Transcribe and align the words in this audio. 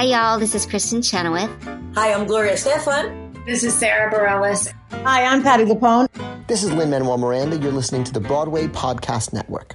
Hi, 0.00 0.06
y'all. 0.06 0.38
This 0.38 0.54
is 0.54 0.66
Kristin 0.66 1.04
Chenoweth. 1.04 1.50
Hi, 1.94 2.14
I'm 2.14 2.26
Gloria 2.26 2.54
Estefan. 2.54 3.44
This 3.44 3.62
is 3.62 3.74
Sara 3.74 4.10
Bareilles. 4.10 4.72
Hi, 5.04 5.24
I'm 5.26 5.42
Patti 5.42 5.66
LuPone. 5.66 6.08
This 6.46 6.64
is 6.64 6.72
Lin 6.72 6.88
Manuel 6.88 7.18
Miranda. 7.18 7.58
You're 7.58 7.70
listening 7.70 8.04
to 8.04 8.12
the 8.14 8.20
Broadway 8.20 8.66
Podcast 8.66 9.34
Network. 9.34 9.74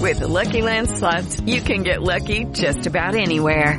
With 0.00 0.20
the 0.20 0.26
Lucky 0.26 0.62
Land 0.62 0.88
slots, 0.88 1.38
you 1.42 1.60
can 1.60 1.82
get 1.82 2.00
lucky 2.00 2.46
just 2.52 2.86
about 2.86 3.14
anywhere. 3.14 3.78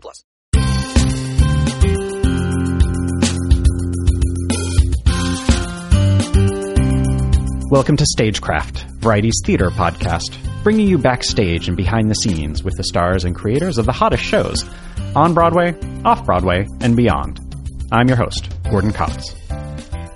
plus. 0.00 0.24
Welcome 7.68 7.96
to 7.96 8.06
Stagecraft, 8.06 8.86
Variety's 9.00 9.40
theater 9.44 9.70
podcast, 9.70 10.36
bringing 10.62 10.86
you 10.86 10.98
backstage 10.98 11.66
and 11.66 11.76
behind 11.76 12.08
the 12.08 12.14
scenes 12.14 12.62
with 12.62 12.76
the 12.76 12.84
stars 12.84 13.24
and 13.24 13.34
creators 13.34 13.76
of 13.76 13.86
the 13.86 13.92
hottest 13.92 14.22
shows 14.22 14.64
on 15.16 15.34
Broadway, 15.34 15.74
off 16.04 16.24
Broadway, 16.24 16.68
and 16.80 16.96
beyond. 16.96 17.40
I'm 17.90 18.06
your 18.06 18.16
host, 18.16 18.54
Gordon 18.70 18.92
Cox. 18.92 19.34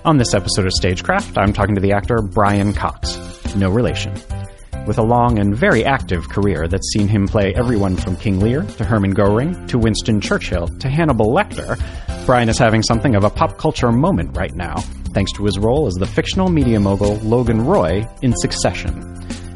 On 0.05 0.17
this 0.17 0.33
episode 0.33 0.65
of 0.65 0.71
Stagecraft, 0.71 1.37
I'm 1.37 1.51
talking 1.51 1.75
to 1.75 1.81
the 1.81 1.91
actor 1.91 2.21
Brian 2.21 2.73
Cox, 2.73 3.17
no 3.55 3.69
relation. 3.69 4.13
With 4.87 4.97
a 4.97 5.03
long 5.03 5.37
and 5.37 5.55
very 5.55 5.85
active 5.85 6.27
career 6.27 6.67
that's 6.67 6.91
seen 6.91 7.07
him 7.07 7.27
play 7.27 7.53
everyone 7.53 7.95
from 7.95 8.15
King 8.15 8.39
Lear 8.39 8.63
to 8.63 8.83
Hermann 8.83 9.11
Goring 9.11 9.67
to 9.67 9.77
Winston 9.77 10.19
Churchill 10.19 10.67
to 10.67 10.89
Hannibal 10.89 11.27
Lecter, 11.27 11.79
Brian 12.25 12.49
is 12.49 12.57
having 12.57 12.81
something 12.81 13.15
of 13.15 13.23
a 13.23 13.29
pop 13.29 13.57
culture 13.57 13.91
moment 13.91 14.35
right 14.35 14.53
now, 14.55 14.77
thanks 15.13 15.31
to 15.33 15.45
his 15.45 15.59
role 15.59 15.85
as 15.85 15.93
the 15.93 16.07
fictional 16.07 16.49
media 16.49 16.79
mogul 16.79 17.15
Logan 17.17 17.61
Roy 17.61 18.07
in 18.23 18.33
Succession. 18.37 19.07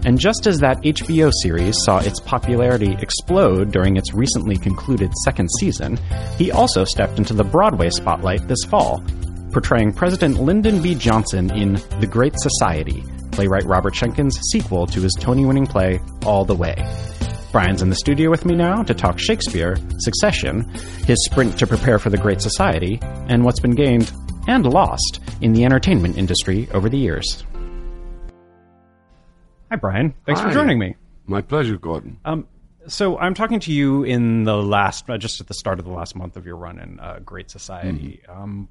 And 0.06 0.20
just 0.20 0.46
as 0.46 0.60
that 0.60 0.82
HBO 0.84 1.32
series 1.42 1.76
saw 1.84 1.98
its 1.98 2.20
popularity 2.20 2.96
explode 3.02 3.72
during 3.72 3.98
its 3.98 4.14
recently 4.14 4.58
concluded 4.58 5.12
second 5.24 5.50
season, 5.60 5.98
he 6.38 6.52
also 6.52 6.84
stepped 6.86 7.18
into 7.18 7.34
the 7.34 7.44
Broadway 7.44 7.90
spotlight 7.90 8.48
this 8.48 8.64
fall, 8.70 9.04
portraying 9.52 9.92
President 9.92 10.40
Lyndon 10.40 10.84
B. 10.84 10.94
Johnson 10.94 11.52
in 11.58 11.74
The 12.00 12.08
Great 12.08 12.36
Society, 12.38 13.04
playwright 13.36 13.66
Robert 13.66 13.94
Schenkkan's 13.94 14.40
sequel 14.50 14.88
to 14.88 15.02
his 15.02 15.14
Tony 15.20 15.46
winning 15.46 15.68
play 15.68 16.00
All 16.26 16.46
the 16.46 16.56
Way. 16.56 16.76
Brian's 17.52 17.82
in 17.82 17.90
the 17.90 17.96
studio 17.96 18.30
with 18.30 18.46
me 18.46 18.56
now 18.56 18.82
to 18.84 18.94
talk 18.94 19.20
Shakespeare, 19.20 19.78
Succession, 20.00 20.70
his 21.06 21.18
sprint 21.26 21.60
to 21.60 21.68
prepare 21.68 22.00
for 22.00 22.10
the 22.10 22.18
Great 22.18 22.42
Society, 22.42 22.98
and 23.28 23.44
what's 23.44 23.60
been 23.60 23.76
gained 23.76 24.12
and 24.48 24.66
lost 24.66 25.20
in 25.42 25.52
the 25.52 25.66
entertainment 25.66 26.18
industry 26.18 26.70
over 26.72 26.88
the 26.88 26.98
years. 26.98 27.44
Hi, 29.70 29.76
Brian. 29.76 30.14
Thanks 30.26 30.40
Hi. 30.40 30.48
for 30.48 30.54
joining 30.54 30.80
me. 30.80 30.96
My 31.26 31.42
pleasure, 31.42 31.78
Gordon. 31.78 32.20
Um, 32.24 32.48
so 32.88 33.18
I'm 33.18 33.34
talking 33.34 33.60
to 33.62 33.74
you 33.74 34.04
in 34.04 34.44
the 34.44 34.56
last, 34.56 35.10
uh, 35.10 35.18
just 35.18 35.42
at 35.42 35.48
the 35.48 35.56
start 35.56 35.80
of 35.80 35.86
the 35.86 35.92
last 35.92 36.16
month 36.16 36.38
of 36.38 36.46
your 36.46 36.56
run 36.56 36.80
in 36.80 37.00
uh, 37.00 37.20
Great 37.26 37.52
Society. 37.52 38.22
Um, 38.30 38.70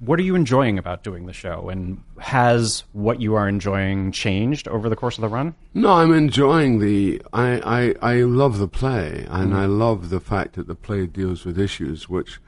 what 0.00 0.18
are 0.18 0.22
you 0.22 0.34
enjoying 0.34 0.78
about 0.78 1.02
doing 1.02 1.26
the 1.26 1.32
show, 1.32 1.68
and 1.68 2.02
has 2.18 2.84
what 2.92 3.20
you 3.20 3.34
are 3.34 3.48
enjoying 3.48 4.12
changed 4.12 4.68
over 4.68 4.88
the 4.88 4.96
course 4.96 5.16
of 5.16 5.22
the 5.22 5.28
run? 5.28 5.54
No, 5.74 5.92
I'm 5.92 6.12
enjoying 6.12 6.80
the. 6.80 7.22
I, 7.32 7.94
I, 8.02 8.14
I 8.14 8.20
love 8.22 8.58
the 8.58 8.68
play, 8.68 9.26
and 9.28 9.50
mm-hmm. 9.50 9.56
I 9.56 9.66
love 9.66 10.10
the 10.10 10.20
fact 10.20 10.54
that 10.54 10.66
the 10.66 10.74
play 10.74 11.06
deals 11.06 11.44
with 11.44 11.58
issues 11.58 12.08
which 12.08 12.40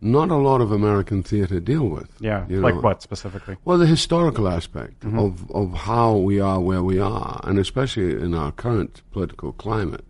not 0.00 0.30
a 0.30 0.36
lot 0.36 0.60
of 0.60 0.72
American 0.72 1.22
theater 1.22 1.60
deal 1.60 1.88
with. 1.88 2.08
Yeah, 2.20 2.46
you 2.48 2.60
like 2.60 2.82
what 2.82 3.02
specifically? 3.02 3.56
Well, 3.64 3.78
the 3.78 3.86
historical 3.86 4.48
aspect 4.48 5.00
mm-hmm. 5.00 5.18
of, 5.18 5.50
of 5.50 5.72
how 5.72 6.16
we 6.16 6.40
are 6.40 6.60
where 6.60 6.82
we 6.82 6.98
are, 6.98 7.40
and 7.44 7.58
especially 7.58 8.12
in 8.12 8.34
our 8.34 8.52
current 8.52 9.02
political 9.12 9.52
climate, 9.52 10.04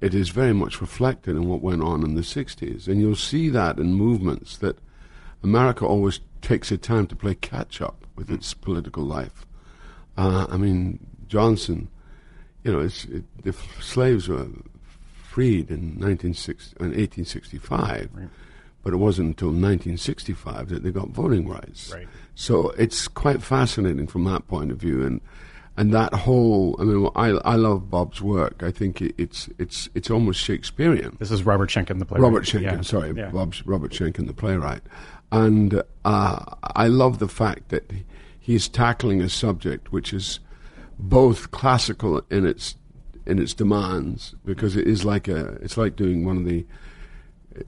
it 0.00 0.14
is 0.14 0.28
very 0.30 0.52
much 0.52 0.80
reflected 0.80 1.36
in 1.36 1.48
what 1.48 1.62
went 1.62 1.82
on 1.82 2.02
in 2.02 2.14
the 2.14 2.22
60s. 2.22 2.88
And 2.88 3.00
you'll 3.00 3.16
see 3.16 3.48
that 3.50 3.78
in 3.78 3.94
movements 3.94 4.56
that 4.58 4.78
America 5.44 5.86
always 5.86 6.20
takes 6.42 6.72
a 6.72 6.76
time 6.78 7.06
to 7.06 7.14
play 7.16 7.34
catch 7.34 7.80
up 7.80 8.04
with 8.16 8.30
its 8.30 8.52
political 8.54 9.04
life. 9.04 9.46
Uh, 10.16 10.46
I 10.50 10.56
mean, 10.56 10.98
Johnson, 11.28 11.88
you 12.62 12.72
know, 12.72 12.80
it's, 12.80 13.04
it, 13.06 13.24
the 13.42 13.50
f- 13.50 13.82
slaves 13.82 14.28
were 14.28 14.46
freed 15.22 15.70
in, 15.70 15.98
1960, 16.00 16.76
in 16.80 16.86
1865. 16.86 18.10
But 18.82 18.92
it 18.92 18.96
wasn't 18.96 19.28
until 19.28 19.48
1965 19.48 20.68
that 20.68 20.82
they 20.82 20.90
got 20.90 21.08
voting 21.08 21.48
rights. 21.48 21.92
Right. 21.94 22.06
So 22.34 22.70
it's 22.70 23.08
quite 23.08 23.42
fascinating 23.42 24.06
from 24.06 24.24
that 24.24 24.46
point 24.46 24.70
of 24.70 24.76
view, 24.76 25.04
and 25.06 25.20
and 25.76 25.92
that 25.94 26.12
whole. 26.12 26.76
I 26.78 26.84
mean, 26.84 27.08
I 27.16 27.28
I 27.30 27.56
love 27.56 27.90
Bob's 27.90 28.20
work. 28.20 28.62
I 28.62 28.70
think 28.70 29.00
it, 29.00 29.14
it's 29.16 29.48
it's 29.58 29.88
it's 29.94 30.10
almost 30.10 30.38
Shakespearean. 30.40 31.16
This 31.18 31.30
is 31.30 31.44
Robert 31.44 31.70
Schenkkan, 31.70 31.98
the 31.98 32.04
playwright. 32.04 32.30
Robert 32.30 32.44
Schenkkan, 32.44 32.62
Yeah. 32.62 32.80
sorry, 32.82 33.12
Yeah. 33.16 33.30
Bob's, 33.30 33.66
Robert 33.66 33.90
Schenkkan, 33.92 34.26
the 34.26 34.34
playwright, 34.34 34.82
and 35.34 35.82
uh, 36.04 36.44
I 36.62 36.86
love 36.86 37.18
the 37.18 37.28
fact 37.28 37.68
that 37.70 37.90
he's 38.38 38.68
tackling 38.68 39.20
a 39.20 39.28
subject 39.28 39.92
which 39.92 40.12
is 40.12 40.40
both 40.98 41.50
classical 41.50 42.22
in 42.30 42.46
its 42.46 42.76
in 43.26 43.38
its 43.38 43.54
demands 43.54 44.34
because 44.44 44.76
it 44.76 44.86
is 44.86 45.04
like 45.04 45.28
a 45.28 45.58
it's 45.62 45.76
like 45.76 45.96
doing 45.96 46.24
one 46.24 46.36
of 46.36 46.44
the 46.44 46.64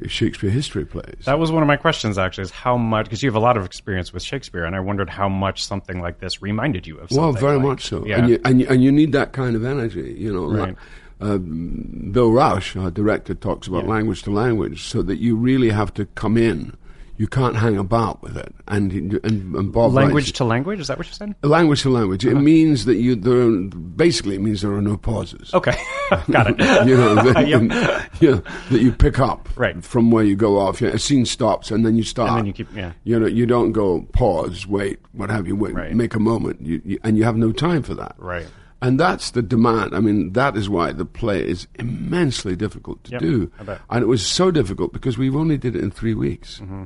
Shakespeare 0.06 0.50
history 0.50 0.84
plays. 0.84 1.24
That 1.26 1.38
was 1.38 1.52
one 1.52 1.62
of 1.62 1.68
my 1.68 1.76
questions, 1.76 2.18
actually, 2.18 2.42
is 2.42 2.50
how 2.50 2.76
much, 2.76 3.06
because 3.06 3.22
you 3.22 3.28
have 3.28 3.36
a 3.36 3.40
lot 3.40 3.56
of 3.56 3.64
experience 3.64 4.12
with 4.12 4.22
Shakespeare, 4.22 4.64
and 4.64 4.74
I 4.74 4.80
wondered 4.80 5.08
how 5.08 5.28
much 5.28 5.64
something 5.64 6.00
like 6.00 6.18
this 6.18 6.42
reminded 6.42 6.88
you 6.88 6.98
of 6.98 7.08
something. 7.08 7.22
Well, 7.22 7.32
very 7.32 7.56
like- 7.56 7.66
much 7.66 7.84
so. 7.84 8.04
Yeah. 8.04 8.18
And, 8.18 8.28
you, 8.28 8.40
and, 8.44 8.60
you, 8.60 8.66
and 8.68 8.82
you 8.82 8.90
need 8.90 9.12
that 9.12 9.32
kind 9.32 9.54
of 9.54 9.64
energy, 9.64 10.12
you 10.18 10.32
know. 10.32 10.46
Right. 10.46 10.68
Like, 10.70 10.76
uh, 11.20 11.38
Bill 11.38 12.30
Rauch, 12.32 12.76
our 12.76 12.90
director, 12.90 13.34
talks 13.34 13.68
about 13.68 13.84
Yeah. 13.84 13.90
language 13.90 14.24
to 14.24 14.32
language, 14.32 14.82
so 14.82 15.02
that 15.02 15.18
you 15.18 15.36
really 15.36 15.70
have 15.70 15.94
to 15.94 16.06
come 16.06 16.36
in. 16.36 16.76
You 17.18 17.26
can't 17.26 17.56
hang 17.56 17.78
about 17.78 18.22
with 18.22 18.36
it. 18.36 18.54
And 18.68 18.92
and, 18.92 19.54
and 19.54 19.72
Bob 19.72 19.92
language 19.94 20.24
writes- 20.26 20.32
to 20.38 20.44
language, 20.44 20.80
is 20.80 20.88
that 20.88 20.98
what 20.98 21.06
you 21.06 21.12
said? 21.14 21.34
language 21.42 21.82
to 21.82 21.90
language. 21.90 22.24
It 22.26 22.34
means 22.34 22.84
that 22.84 22.96
you 22.96 23.14
there 23.16 23.40
are, 23.40 23.50
basically 23.96 24.34
it 24.36 24.40
means 24.42 24.60
there 24.62 24.72
are 24.72 24.82
no 24.82 24.96
pauses. 24.96 25.52
Okay, 25.54 25.76
got 26.30 26.48
it. 26.50 26.58
you 26.88 26.96
know, 26.96 27.14
that, 27.14 27.46
Yep. 27.48 28.20
you 28.20 28.30
know, 28.32 28.42
that 28.70 28.80
you 28.80 28.92
pick 28.92 29.18
up 29.18 29.48
Right. 29.56 29.82
from 29.82 30.10
where 30.10 30.24
you 30.24 30.36
go 30.36 30.58
off. 30.58 30.80
You 30.80 30.88
know, 30.88 30.94
a 30.94 30.98
scene 30.98 31.24
stops 31.26 31.70
and 31.70 31.84
then 31.86 31.96
you 31.96 32.02
start. 32.02 32.28
And 32.30 32.38
then 32.40 32.46
you 32.46 32.52
keep- 32.52 32.74
yeah. 32.76 32.92
You 33.04 33.18
know, 33.18 33.26
you 33.26 33.46
don't 33.46 33.72
go 33.72 34.02
pause, 34.12 34.66
wait, 34.66 34.98
what 35.12 35.30
have 35.30 35.46
you, 35.46 35.56
wait, 35.56 35.74
Right. 35.74 35.94
make 35.94 36.14
a 36.14 36.20
moment, 36.20 36.60
you, 36.60 36.82
you, 36.84 36.98
and 37.02 37.16
you 37.16 37.24
have 37.24 37.36
no 37.36 37.52
time 37.52 37.82
for 37.82 37.94
that. 37.94 38.14
Right. 38.18 38.46
And 38.82 39.00
that's 39.00 39.30
the 39.30 39.40
demand. 39.40 39.94
I 39.94 40.00
mean, 40.00 40.34
that 40.34 40.54
is 40.54 40.68
why 40.68 40.92
the 40.92 41.06
play 41.06 41.40
is 41.40 41.66
immensely 41.76 42.54
difficult 42.56 43.02
to 43.04 43.12
Yep, 43.12 43.20
do. 43.22 43.50
And 43.88 44.02
it 44.02 44.06
was 44.06 44.24
so 44.24 44.50
difficult 44.50 44.92
because 44.92 45.16
we've 45.16 45.34
only 45.34 45.56
did 45.56 45.74
it 45.74 45.82
in 45.82 45.90
three 45.90 46.12
weeks. 46.12 46.60
Mm-hmm. 46.60 46.84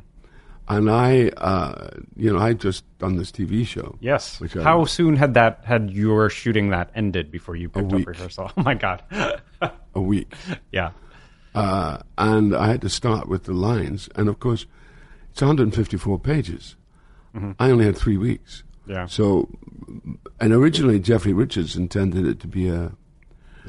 And 0.70 0.88
I, 0.90 1.28
uh, 1.36 1.88
you 2.16 2.32
know, 2.32 2.38
I 2.38 2.52
just 2.52 2.84
done 2.98 3.16
this 3.16 3.30
TV 3.32 3.66
show. 3.66 3.96
Yes. 4.00 4.40
Which 4.40 4.56
I- 4.56 4.62
How 4.62 4.84
soon 4.84 5.16
had 5.16 5.34
that 5.34 5.62
had 5.64 5.90
your 5.90 6.30
shooting 6.30 6.70
that 6.70 6.90
ended 6.94 7.30
before 7.30 7.56
you 7.56 7.68
picked 7.68 7.92
up 7.92 8.06
rehearsal? 8.06 8.50
Oh 8.56 8.62
my 8.62 8.74
god. 8.74 9.02
a 9.94 10.00
week. 10.00 10.32
yeah. 10.72 10.90
uh, 11.54 11.98
and 12.16 12.54
I 12.54 12.68
had 12.68 12.80
to 12.82 12.88
start 12.88 13.28
with 13.28 13.44
the 13.44 13.52
lines. 13.52 14.08
And 14.14 14.28
of 14.28 14.38
course, 14.38 14.66
it's 15.32 15.42
154 15.42 16.18
pages. 16.20 16.76
I 17.58 17.70
only 17.70 17.84
had 17.84 17.96
three 17.96 18.16
weeks. 18.16 18.64
Yeah. 18.86 19.06
So, 19.06 19.48
and 20.40 20.52
originally 20.52 20.98
Jeffrey 20.98 21.32
Richards 21.32 21.76
intended 21.76 22.26
it 22.26 22.40
to 22.40 22.48
be 22.48 22.68
a 22.68 22.92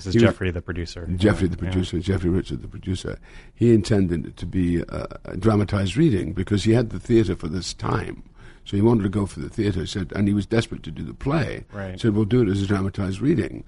This 0.06 0.16
is 0.16 0.22
he 0.22 0.26
was- 0.26 0.34
Jeffrey, 0.34 0.52
the 0.52 0.62
producer. 0.62 1.08
Jeffrey, 1.16 1.48
the 1.48 1.58
Yeah. 1.58 1.72
producer, 1.72 2.00
Jeffrey 2.00 2.30
Richard, 2.30 2.62
the 2.62 2.68
producer, 2.68 3.18
he 3.54 3.74
intended 3.74 4.26
it 4.26 4.38
to 4.38 4.46
be 4.46 4.78
a, 4.82 5.08
a 5.26 5.38
dramatized 5.38 5.98
reading 5.98 6.34
because 6.34 6.64
he 6.64 6.74
had 6.74 6.90
the 6.90 7.00
theatre 7.00 7.36
for 7.36 7.48
this 7.48 7.74
time. 7.74 8.24
So 8.66 8.76
he 8.78 8.82
wanted 8.82 9.04
to 9.04 9.10
go 9.10 9.26
for 9.26 9.40
the 9.40 9.50
theatre, 9.50 9.86
said, 9.88 10.12
and 10.16 10.28
he 10.28 10.34
was 10.34 10.46
desperate 10.46 10.84
to 10.84 10.92
do 10.92 11.04
the 11.04 11.14
play. 11.16 11.66
Right. 11.74 12.00
Said, 12.00 12.14
we'll 12.14 12.26
do 12.26 12.42
it 12.44 12.48
as 12.50 12.62
a 12.62 12.68
dramatized 12.68 13.20
reading. 13.22 13.64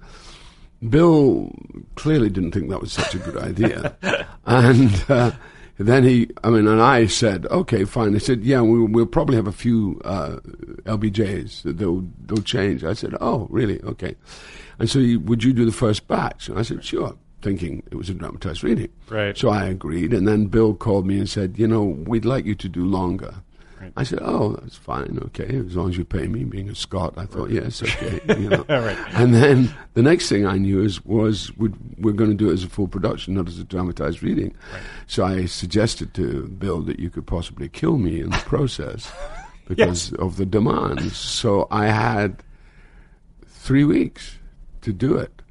Bill 0.88 1.50
clearly 1.94 2.28
didn't 2.28 2.52
think 2.52 2.68
that 2.70 2.80
was 2.80 2.92
such 2.92 3.14
a 3.14 3.18
good 3.18 3.36
idea. 3.36 3.96
and 4.46 5.04
uh, 5.08 5.30
then 5.78 6.04
he, 6.04 6.30
I 6.44 6.50
mean, 6.50 6.68
and 6.68 6.80
I 6.80 7.06
said, 7.06 7.46
okay, 7.46 7.84
fine. 7.84 8.12
He 8.12 8.20
said, 8.20 8.44
yeah, 8.44 8.60
we'll, 8.60 8.86
we'll 8.86 9.06
probably 9.06 9.36
have 9.36 9.48
a 9.48 9.52
few 9.52 10.00
uh, 10.04 10.36
LBJs 10.84 11.76
they'll, 11.76 12.04
they'll 12.26 12.42
change. 12.42 12.84
I 12.84 12.92
said, 12.92 13.16
oh, 13.20 13.48
really? 13.50 13.82
Okay. 13.82 14.14
And 14.78 14.88
so 14.88 15.00
he, 15.00 15.16
would 15.16 15.42
you 15.42 15.52
do 15.52 15.64
the 15.64 15.72
first 15.72 16.06
batch? 16.06 16.48
And 16.48 16.58
I 16.58 16.62
said, 16.62 16.84
sure, 16.84 17.16
thinking 17.42 17.82
it 17.90 17.96
was 17.96 18.08
a 18.08 18.14
dramatized 18.14 18.62
reading. 18.62 18.88
Right. 19.08 19.36
So 19.36 19.50
I 19.50 19.64
agreed. 19.64 20.12
And 20.12 20.28
then 20.28 20.46
Bill 20.46 20.74
called 20.74 21.06
me 21.06 21.18
and 21.18 21.28
said, 21.28 21.58
you 21.58 21.66
know, 21.66 21.82
we'd 21.82 22.24
like 22.24 22.44
you 22.44 22.54
to 22.54 22.68
do 22.68 22.84
longer. 22.84 23.34
I 23.96 24.02
said, 24.02 24.20
"Oh, 24.22 24.52
that's 24.60 24.76
fine. 24.76 25.18
Okay, 25.26 25.56
as 25.56 25.76
long 25.76 25.90
as 25.90 25.96
you 25.96 26.04
pay 26.04 26.26
me." 26.26 26.44
Being 26.44 26.68
a 26.68 26.74
Scot, 26.74 27.14
I 27.16 27.26
thought, 27.26 27.50
"Yes, 27.50 27.82
okay." 27.82 28.20
You 28.28 28.48
know. 28.48 28.64
Right. 28.84 28.98
And 29.14 29.34
then 29.34 29.74
the 29.94 30.02
next 30.02 30.28
thing 30.28 30.46
I 30.46 30.58
knew 30.58 30.82
is 30.82 31.04
was 31.04 31.56
we'd, 31.56 31.74
we're 31.98 32.12
going 32.12 32.30
to 32.30 32.36
do 32.36 32.50
it 32.50 32.54
as 32.54 32.64
a 32.64 32.68
full 32.68 32.88
production, 32.88 33.34
not 33.34 33.48
as 33.48 33.58
a 33.58 33.64
dramatized 33.64 34.22
reading. 34.22 34.54
So 35.06 35.24
I 35.24 35.46
suggested 35.46 36.12
to 36.14 36.48
Bill 36.48 36.82
that 36.82 36.98
you 36.98 37.08
could 37.08 37.26
possibly 37.26 37.68
kill 37.68 37.96
me 37.98 38.20
in 38.20 38.30
the 38.30 38.36
process 38.46 39.10
because 39.66 40.12
of 40.14 40.36
the 40.36 40.46
demands. 40.46 41.16
So 41.16 41.66
I 41.70 41.86
had 41.86 42.42
three 43.46 43.84
weeks 43.84 44.38
to 44.82 44.92
do 44.92 45.16
it, 45.16 45.42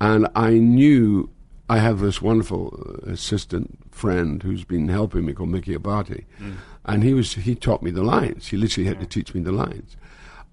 and 0.00 0.28
I 0.34 0.52
knew 0.52 1.28
I 1.68 1.78
have 1.78 2.00
this 2.00 2.22
wonderful 2.22 3.00
assistant 3.06 3.78
friend 3.92 4.42
who's 4.42 4.64
been 4.64 4.88
helping 4.88 5.26
me 5.26 5.34
called 5.34 5.50
Mickey 5.50 5.74
Abati, 5.74 6.24
mm. 6.40 6.54
And 6.88 7.04
he 7.04 7.14
was 7.14 7.34
he 7.34 7.54
taught 7.54 7.82
me 7.82 7.90
the 7.92 8.02
lines. 8.02 8.48
He 8.48 8.56
literally 8.56 8.88
had 8.88 8.98
to 9.00 9.06
teach 9.06 9.34
me 9.34 9.40
the 9.40 9.52
lines, 9.52 9.96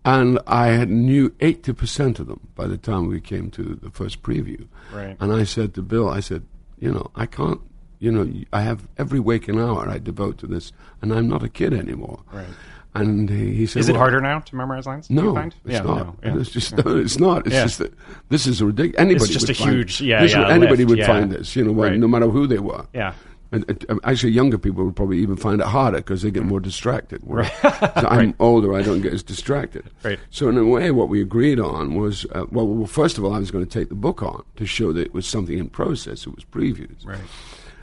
and 0.04 0.38
I 0.46 0.68
had 0.68 0.90
knew 0.90 1.34
eighty 1.40 1.74
percent 1.74 2.20
of 2.20 2.28
them 2.28 2.42
by 2.56 2.68
the 2.68 2.78
time 2.78 3.08
we 3.08 3.20
came 3.22 3.50
to 3.52 3.64
the 3.82 3.90
first 3.90 4.22
preview. 4.22 4.68
Right. 4.94 5.18
And 5.20 5.34
I 5.34 5.44
said 5.46 5.74
to 5.76 5.82
Bill, 5.82 6.10
I 6.10 6.20
said, 6.20 6.44
you 6.80 6.92
know, 6.92 7.10
I 7.16 7.26
can't. 7.26 7.62
You 8.00 8.12
know, 8.12 8.30
I 8.52 8.62
have 8.62 8.88
every 8.98 9.20
waking 9.22 9.60
hour 9.60 9.90
I 9.90 9.98
devote 10.00 10.38
to 10.40 10.48
this, 10.48 10.72
and 11.02 11.12
I'm 11.14 11.28
not 11.30 11.42
a 11.44 11.50
kid 11.50 11.74
anymore. 11.74 12.22
Right. 12.32 12.46
And 12.94 13.30
he, 13.30 13.54
he 13.56 13.66
said, 13.66 13.80
Is 13.80 13.90
it 13.90 13.94
"Well, 13.94 14.02
harder 14.02 14.22
now 14.22 14.40
to 14.40 14.56
memorize 14.56 14.86
lines? 14.86 15.10
no, 15.10 15.34
find? 15.34 15.54
it's 15.66 15.74
yeah, 15.74 15.82
not. 15.82 15.98
no, 15.98 16.16
yeah. 16.24 16.38
It's 16.40 16.50
just 16.50 16.74
it's 16.78 17.20
not. 17.20 17.46
It's 17.48 17.56
Yeah. 17.56 17.64
just 17.64 17.80
that 17.80 17.94
this 18.30 18.46
is 18.48 18.62
ridiculous. 18.62 19.00
Anybody 19.02 19.34
just 19.34 19.48
would 19.48 19.58
a 19.58 19.60
find- 19.60 19.72
huge- 19.76 20.02
yeah, 20.02 20.22
this 20.22 20.32
yeah, 20.34 20.48
anybody 20.50 20.86
lift, 20.86 21.00
would 21.00 21.06
find 21.08 21.32
this. 21.32 21.56
You 21.56 21.64
know, 21.64 21.72
when- 21.72 21.92
Right. 21.92 22.00
no 22.00 22.08
matter 22.08 22.28
who 22.30 22.48
they 22.48 22.60
were. 22.60 22.86
Yeah. 22.94 23.14
And, 23.56 23.86
actually, 24.04 24.34
younger 24.34 24.58
people 24.58 24.84
would 24.84 24.96
probably 24.96 25.20
even 25.20 25.38
find 25.38 25.62
it 25.62 25.68
harder 25.68 25.98
because 25.98 26.22
they 26.24 26.32
get 26.32 26.44
more 26.44 26.60
distracted. 26.60 27.22
Whereas 27.24 27.52
so 27.62 27.70
I'm 28.10 28.36
older, 28.40 28.74
I 28.74 28.82
don't 28.82 29.02
get 29.02 29.14
as 29.14 29.24
distracted. 29.24 29.90
Right. 30.04 30.20
So 30.30 30.50
in 30.50 30.58
a 30.58 30.66
way, 30.66 30.92
what 30.92 31.08
we 31.08 31.22
agreed 31.22 31.60
on 31.60 31.96
was, 31.96 32.26
uh, 32.34 32.46
well, 32.52 32.68
well, 32.68 32.88
first 32.88 33.18
of 33.18 33.24
all, 33.24 33.34
I 33.34 33.40
was 33.40 33.52
going 33.52 33.66
to 33.66 33.80
take 33.80 33.90
the 33.90 33.96
book 33.96 34.22
on 34.22 34.44
to 34.58 34.66
show 34.66 34.92
that 34.92 35.02
it 35.02 35.14
was 35.14 35.26
something 35.26 35.58
in 35.58 35.70
process. 35.70 36.28
It 36.28 36.36
was 36.36 36.44
previews. 36.44 37.06
Right. 37.06 37.20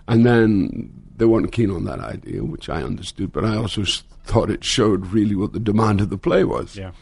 And 0.08 0.26
then 0.26 0.92
they 1.16 1.24
weren't 1.24 1.52
keen 1.52 1.70
on 1.70 1.84
that 1.84 2.00
idea, 2.00 2.44
which 2.44 2.68
I 2.68 2.82
understood, 2.82 3.32
but 3.32 3.44
I 3.44 3.56
also 3.56 3.84
thought 4.24 4.50
it 4.50 4.64
showed 4.64 5.06
really 5.06 5.36
what 5.36 5.54
the 5.54 5.60
demand 5.60 6.00
of 6.00 6.10
the 6.10 6.18
play 6.18 6.44
was. 6.44 6.76
Yeah. 6.76 6.92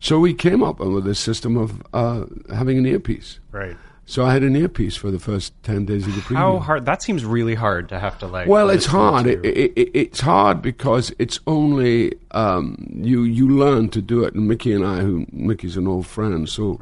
So 0.00 0.18
we 0.18 0.32
came 0.32 0.62
up 0.62 0.78
with 0.78 1.06
a 1.06 1.14
system 1.14 1.56
of 1.56 1.82
uh, 1.92 2.24
having 2.54 2.78
an 2.78 2.86
earpiece. 2.86 3.40
Right. 3.50 3.76
So 4.08 4.24
I 4.24 4.32
had 4.32 4.44
an 4.44 4.54
earpiece 4.54 4.94
for 4.94 5.10
the 5.10 5.18
first 5.18 5.52
10 5.64 5.84
days 5.84 6.06
of 6.06 6.14
the 6.14 6.20
preview. 6.20 6.36
How 6.36 6.58
hard? 6.60 6.86
That 6.86 7.02
seems 7.02 7.24
really 7.24 7.56
hard 7.56 7.88
to 7.88 7.98
have 7.98 8.16
to 8.20 8.28
like. 8.28 8.46
Well, 8.46 8.70
it's 8.70 8.86
hard. 8.86 9.26
It, 9.26 9.44
it, 9.44 9.72
it, 9.74 9.90
it's 9.94 10.20
hard 10.20 10.62
because 10.62 11.12
it's 11.18 11.40
only 11.48 12.14
um, 12.30 12.86
you. 12.94 13.24
You 13.24 13.50
learn 13.50 13.88
to 13.90 14.00
do 14.00 14.22
it. 14.22 14.34
And 14.34 14.46
Mickey 14.46 14.72
and 14.72 14.86
I, 14.86 15.00
who 15.00 15.26
Mickey's 15.32 15.76
an 15.76 15.88
old 15.88 16.06
friend, 16.06 16.48
so 16.48 16.80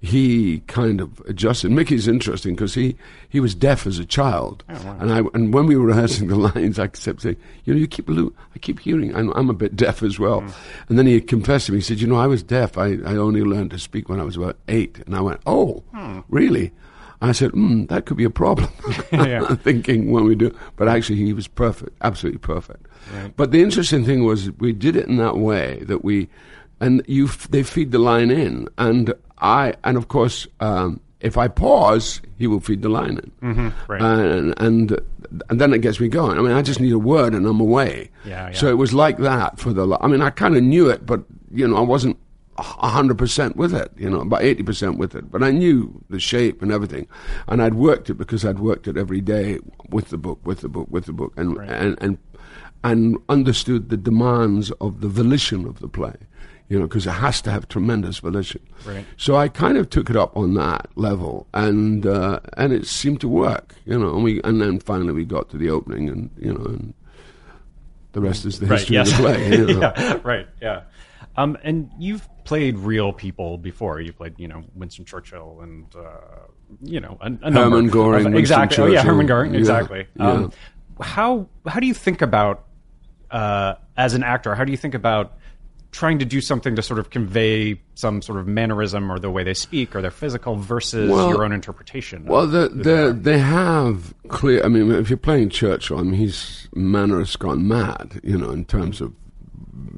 he 0.00 0.60
kind 0.68 1.00
of 1.00 1.20
adjusted. 1.26 1.70
Mickey's 1.72 2.06
interesting 2.06 2.54
because 2.54 2.74
he, 2.74 2.96
he 3.28 3.40
was 3.40 3.54
deaf 3.54 3.86
as 3.86 3.98
a 3.98 4.04
child, 4.04 4.62
and 4.68 5.12
I 5.12 5.22
and 5.34 5.52
when 5.52 5.66
we 5.66 5.74
were 5.76 5.86
rehearsing 5.86 6.28
the 6.28 6.36
lines, 6.54 6.78
I 6.78 6.86
kept 6.86 7.22
saying, 7.22 7.36
you 7.64 7.74
know, 7.74 7.80
you 7.80 7.88
keep 7.88 8.08
lo- 8.08 8.32
I 8.54 8.58
keep 8.60 8.78
hearing. 8.80 9.14
I'm, 9.16 9.30
I'm 9.34 9.50
a 9.50 9.54
bit 9.54 9.74
deaf 9.74 10.02
as 10.04 10.18
well. 10.18 10.44
And 10.88 10.98
then 10.98 11.06
he 11.06 11.20
confessed 11.20 11.66
to 11.66 11.72
me. 11.72 11.78
He 11.78 11.82
said, 11.82 12.00
you 12.00 12.06
know, 12.06 12.14
I 12.16 12.26
was 12.28 12.42
deaf. 12.44 12.78
I, 12.78 12.98
I 13.04 13.16
only 13.16 13.42
learned 13.42 13.72
to 13.72 13.78
speak 13.78 14.08
when 14.08 14.20
I 14.20 14.24
was 14.24 14.36
about 14.36 14.56
eight. 14.68 14.98
And 15.06 15.16
I 15.16 15.20
went, 15.20 15.40
oh, 15.46 15.82
really? 16.28 16.72
I 17.20 17.32
said, 17.32 17.50
hmm, 17.50 17.86
that 17.86 18.06
could 18.06 18.16
be 18.16 18.22
a 18.24 18.30
problem. 18.30 18.68
Yeah. 19.12 19.56
Thinking 19.56 20.12
when 20.12 20.24
we 20.24 20.36
do, 20.36 20.56
but 20.76 20.86
actually 20.86 21.16
he 21.16 21.32
was 21.32 21.48
perfect, 21.48 21.96
absolutely 22.02 22.38
perfect. 22.38 22.86
But 23.36 23.50
the 23.50 23.62
interesting 23.62 24.04
thing 24.04 24.22
was 24.24 24.52
we 24.52 24.72
did 24.72 24.94
it 24.94 25.06
in 25.08 25.16
that 25.16 25.36
way 25.38 25.82
that 25.86 26.04
we, 26.04 26.28
and 26.78 27.02
you, 27.08 27.24
f- 27.26 27.48
they 27.48 27.64
feed 27.64 27.90
the 27.90 27.98
line 27.98 28.30
in, 28.30 28.68
and 28.78 29.12
I, 29.40 29.74
and 29.84 29.96
of 29.96 30.08
course, 30.08 30.46
um, 30.60 31.00
if 31.20 31.36
I 31.36 31.48
pause, 31.48 32.20
he 32.38 32.46
will 32.46 32.60
feed 32.60 32.82
the 32.82 32.88
lion 32.88 33.32
Mm-hmm. 33.42 33.68
right. 33.92 34.00
and, 34.02 34.54
and 34.60 35.00
and 35.50 35.60
then 35.60 35.72
it 35.74 35.80
gets 35.82 35.98
me 36.00 36.08
going. 36.08 36.38
I 36.38 36.42
mean, 36.42 36.52
I 36.52 36.62
just 36.62 36.80
need 36.80 36.92
a 36.92 36.98
word 36.98 37.34
and 37.34 37.44
I'm 37.46 37.60
away. 37.60 38.10
Yeah, 38.24 38.52
So 38.52 38.68
it 38.68 38.78
was 38.78 38.94
like 38.94 39.18
that 39.18 39.58
for 39.58 39.72
the. 39.72 39.98
I 40.00 40.06
mean, 40.06 40.22
I 40.22 40.30
kind 40.30 40.56
of 40.56 40.62
knew 40.62 40.88
it, 40.88 41.04
but 41.04 41.22
you 41.52 41.66
know, 41.68 41.76
I 41.76 41.80
wasn't 41.80 42.16
hundred 42.56 43.18
percent 43.18 43.56
with 43.56 43.74
it. 43.74 43.90
You 43.96 44.08
know, 44.10 44.20
about 44.20 44.42
eighty 44.42 44.62
percent 44.62 44.96
with 44.98 45.14
it. 45.14 45.30
But 45.30 45.42
I 45.42 45.50
knew 45.50 45.92
the 46.08 46.18
shape 46.20 46.62
and 46.62 46.72
everything, 46.72 47.06
and 47.48 47.62
I'd 47.62 47.74
worked 47.74 48.10
it 48.10 48.14
because 48.14 48.44
I'd 48.44 48.58
worked 48.60 48.88
it 48.88 48.96
every 48.96 49.20
day 49.20 49.58
with 49.90 50.08
the 50.10 50.18
book, 50.18 50.38
with 50.44 50.60
the 50.60 50.68
book, 50.68 50.86
with 50.90 51.04
the 51.06 51.12
book, 51.12 51.32
and 51.36 51.56
and 51.58 51.96
and 52.00 52.18
and 52.84 53.16
understood 53.28 53.88
the 53.90 53.96
demands 53.96 54.70
of 54.80 55.00
the 55.00 55.08
volition 55.08 55.66
of 55.66 55.80
the 55.80 55.88
play. 55.88 56.14
You 56.68 56.78
know, 56.78 56.86
because 56.86 57.06
it 57.06 57.12
has 57.12 57.40
to 57.42 57.50
have 57.50 57.66
tremendous 57.68 58.18
volition. 58.18 58.60
Right. 58.84 59.04
So 59.16 59.36
I 59.36 59.48
kind 59.48 59.78
of 59.78 59.88
took 59.88 60.10
it 60.10 60.16
up 60.16 60.36
on 60.36 60.52
that 60.54 60.88
level, 60.96 61.46
and 61.54 62.04
uh, 62.06 62.40
and 62.58 62.72
it 62.74 62.86
seemed 62.86 63.20
to 63.22 63.28
work. 63.28 63.74
You 63.86 63.98
know, 63.98 64.14
and 64.14 64.22
we 64.22 64.42
and 64.42 64.60
then 64.60 64.78
finally 64.78 65.12
we 65.14 65.24
got 65.24 65.48
to 65.50 65.56
the 65.56 65.70
opening, 65.70 66.08
and 66.10 66.30
you 66.38 66.52
know, 66.52 66.64
and 66.66 66.92
the 68.12 68.20
rest 68.20 68.44
is 68.44 68.60
the 68.60 68.66
right. 68.66 68.78
history 68.80 68.94
Yes. 68.96 69.10
of 69.12 69.16
the 69.18 69.22
play. 69.22 69.50
You 69.56 69.66
know. 69.80 69.92
yeah. 69.96 70.20
Right. 70.22 70.46
Yeah. 70.60 70.82
Um, 71.36 71.56
and 71.62 71.90
you've 71.98 72.28
played 72.44 72.76
real 72.78 73.12
people 73.12 73.58
before. 73.58 74.00
You 74.00 74.12
played, 74.12 74.34
you 74.38 74.48
know, 74.48 74.64
Winston 74.74 75.04
Churchill 75.04 75.60
and 75.62 75.86
uh, 75.96 76.02
you 76.82 77.00
know, 77.00 77.16
a, 77.20 77.30
a 77.42 77.52
Herman 77.52 77.86
of- 77.86 77.92
Goring, 77.92 78.24
Winston 78.24 78.36
exactly. 78.36 78.82
Oh 78.84 78.86
yeah, 78.88 79.02
Herman 79.04 79.26
Goring. 79.26 79.54
Exactly. 79.54 80.06
yeah. 80.16 80.30
Um, 80.30 80.52
how 81.00 81.48
how 81.66 81.80
do 81.80 81.86
you 81.86 81.94
think 81.94 82.20
about 82.22 82.64
uh, 83.30 83.74
as 83.96 84.14
an 84.14 84.22
actor? 84.22 84.54
How 84.54 84.64
do 84.64 84.70
you 84.72 84.76
think 84.78 84.94
about 84.94 85.34
trying 85.90 86.18
to 86.18 86.24
do 86.24 86.40
something 86.40 86.76
to 86.76 86.82
sort 86.82 86.98
of 86.98 87.10
convey 87.10 87.80
some 87.94 88.20
sort 88.22 88.38
of 88.38 88.46
mannerism 88.46 89.10
or 89.10 89.18
the 89.18 89.30
way 89.30 89.42
they 89.42 89.54
speak 89.54 89.96
or 89.96 90.02
their 90.02 90.10
physical 90.10 90.56
versus 90.56 91.10
Well- 91.10 91.28
your 91.30 91.44
own 91.44 91.52
interpretation? 91.52 92.24
Well, 92.26 92.46
the, 92.46 92.68
they 92.68 92.82
the, 93.06 93.12
they 93.18 93.38
have 93.38 94.12
clear. 94.28 94.64
I 94.64 94.68
mean, 94.68 94.90
if 94.92 95.08
you're 95.10 95.16
playing 95.16 95.50
Churchill, 95.50 95.98
I 95.98 96.02
mean, 96.02 96.14
his 96.14 96.68
manner 96.74 97.18
has 97.18 97.36
gone 97.36 97.66
mad. 97.66 98.20
You 98.22 98.36
know, 98.38 98.50
in 98.50 98.64
terms 98.66 99.00
of 99.00 99.12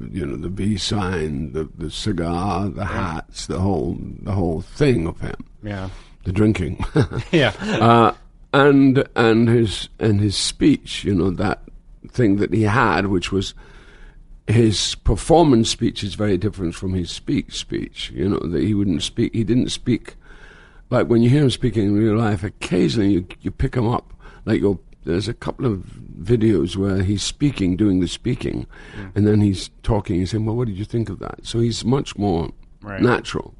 you 0.09 0.25
know 0.25 0.35
the 0.37 0.49
V 0.49 0.77
sign, 0.77 1.51
the 1.53 1.69
the 1.77 1.91
cigar, 1.91 2.69
the 2.69 2.85
hats, 2.85 3.47
the 3.47 3.59
whole 3.59 3.97
the 4.21 4.31
whole 4.31 4.61
thing 4.61 5.07
of 5.07 5.19
him. 5.19 5.35
yeah, 5.61 5.89
The 6.23 6.31
drinking. 6.31 6.83
yeah, 7.31 7.53
uh, 7.59 8.13
and 8.53 9.03
and 9.15 9.47
his 9.49 9.89
and 9.99 10.19
his 10.21 10.37
speech, 10.37 11.03
you 11.03 11.13
know, 11.15 11.29
that 11.31 11.61
thing 12.09 12.37
that 12.37 12.53
he 12.53 12.63
had, 12.63 13.07
which 13.07 13.31
was 13.31 13.53
his 14.47 14.95
performance 14.95 15.69
speech, 15.69 16.03
is 16.03 16.15
very 16.15 16.37
different 16.37 16.75
from 16.75 16.93
his 16.93 17.11
speak 17.11 17.51
speech. 17.51 18.11
You 18.13 18.29
know, 18.29 18.39
that 18.39 18.63
he 18.63 18.73
wouldn't 18.73 19.03
speak. 19.03 19.33
He 19.33 19.43
didn't 19.43 19.69
speak 19.69 20.15
like 20.89 21.07
when 21.07 21.21
you 21.21 21.29
hear 21.29 21.43
him 21.43 21.49
speaking 21.49 21.85
in 21.85 21.95
real 21.95 22.17
life. 22.17 22.43
Occasionally, 22.43 23.13
you 23.13 23.27
you 23.41 23.51
pick 23.51 23.75
him 23.75 23.87
up. 23.87 24.13
Like 24.45 24.59
you'll, 24.59 24.81
there's 25.05 25.27
a 25.27 25.33
couple 25.33 25.65
of 25.65 25.79
videos 26.19 26.75
where 26.75 27.01
he's 27.01 27.23
speaking, 27.23 27.75
doing 27.77 27.99
the 27.99 28.07
speaking, 28.07 28.67
mm. 28.95 29.15
and 29.15 29.25
then 29.25 29.41
he's 29.41 29.69
talking. 29.83 30.17
He's 30.17 30.31
saying, 30.31 30.45
"Well, 30.45 30.55
what 30.55 30.67
did 30.67 30.77
you 30.77 30.85
think 30.85 31.09
of 31.09 31.19
that?" 31.19 31.39
So 31.43 31.59
he's 31.59 31.83
much 31.85 32.17
more 32.17 32.51
Right. 32.81 33.01
natural. 33.01 33.53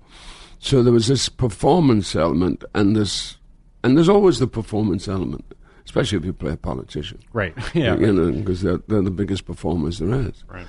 So 0.59 0.83
there 0.83 0.93
was 0.93 1.07
this 1.07 1.29
performance 1.29 2.15
element, 2.15 2.63
and 2.75 2.95
this, 2.95 3.37
and 3.83 3.95
there's 3.95 4.09
always 4.09 4.39
the 4.39 4.47
performance 4.47 5.07
element, 5.07 5.45
especially 5.85 6.17
if 6.17 6.25
you 6.25 6.33
play 6.33 6.51
a 6.53 6.57
politician. 6.57 7.19
right, 7.33 7.53
yeah, 7.73 7.95
you 7.97 8.11
know, 8.13 8.31
because 8.31 8.61
they're, 8.61 8.79
they're 8.87 9.01
the 9.01 9.11
biggest 9.11 9.45
performers 9.45 9.99
there 9.99 10.13
is. 10.13 10.43
right. 10.47 10.65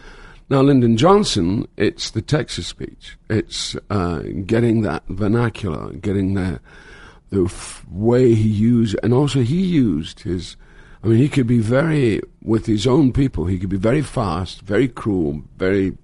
Now, 0.51 0.61
Lyndon 0.61 0.99
Johnson, 0.99 1.67
it's 1.79 2.11
the 2.11 2.21
Texas 2.21 2.67
speech. 2.67 3.17
It's 3.31 3.75
uh, 3.89 4.19
getting 4.45 4.83
that 4.83 5.03
vernacular, 5.09 5.93
getting 5.95 6.35
the 6.35 6.61
the 7.31 7.45
f- 7.45 7.87
way 7.91 8.35
he 8.35 8.49
used, 8.49 8.95
and 9.03 9.15
also 9.15 9.41
he 9.41 9.63
used 9.63 10.21
his. 10.21 10.57
I 11.03 11.07
mean, 11.07 11.19
he 11.19 11.29
could 11.31 11.47
be 11.47 11.59
very 11.61 12.21
with 12.43 12.67
his 12.67 12.87
own 12.87 13.13
people. 13.13 13.47
He 13.47 13.59
could 13.59 13.71
be 13.71 13.79
very 13.79 14.03
fast, 14.03 14.61
very 14.61 14.89
cruel, 14.89 15.43
very, 15.57 15.97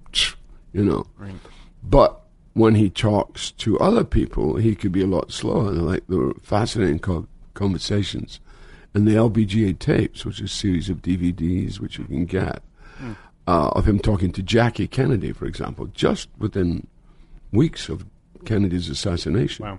you 0.73 0.85
know. 0.85 1.05
Right. 1.19 1.35
But 1.83 2.19
when 2.55 2.75
he 2.75 2.88
talks 2.88 3.50
to 3.53 3.79
other 3.81 4.03
people, 4.05 4.57
he 4.57 4.75
could 4.75 4.93
be 4.93 5.03
a 5.03 5.07
lot 5.07 5.31
slower. 5.31 5.73
Like 5.73 6.07
the 6.09 6.33
fascinating 6.43 7.00
co- 7.00 7.29
conversations 7.55 8.41
and 8.99 9.07
the 9.07 9.14
LBGA 9.14 9.78
tapes, 9.78 10.25
which 10.25 10.40
is 10.40 10.50
a 10.50 10.55
series 10.55 10.90
of 10.90 11.02
DVDs 11.02 11.78
which 11.78 11.99
you 11.99 12.05
can 12.05 12.25
get, 12.26 12.62
uh, 13.47 13.69
of 13.69 13.87
him 13.87 14.00
talking 14.00 14.33
to 14.33 14.43
Jackie 14.43 14.88
Kennedy, 14.88 15.31
for 15.31 15.47
example, 15.47 15.87
just 15.87 16.28
within 16.38 16.85
weeks 17.52 17.88
of 17.88 18.05
Kennedy's 18.45 18.88
assassination. 18.88 19.64
Wow. 19.64 19.78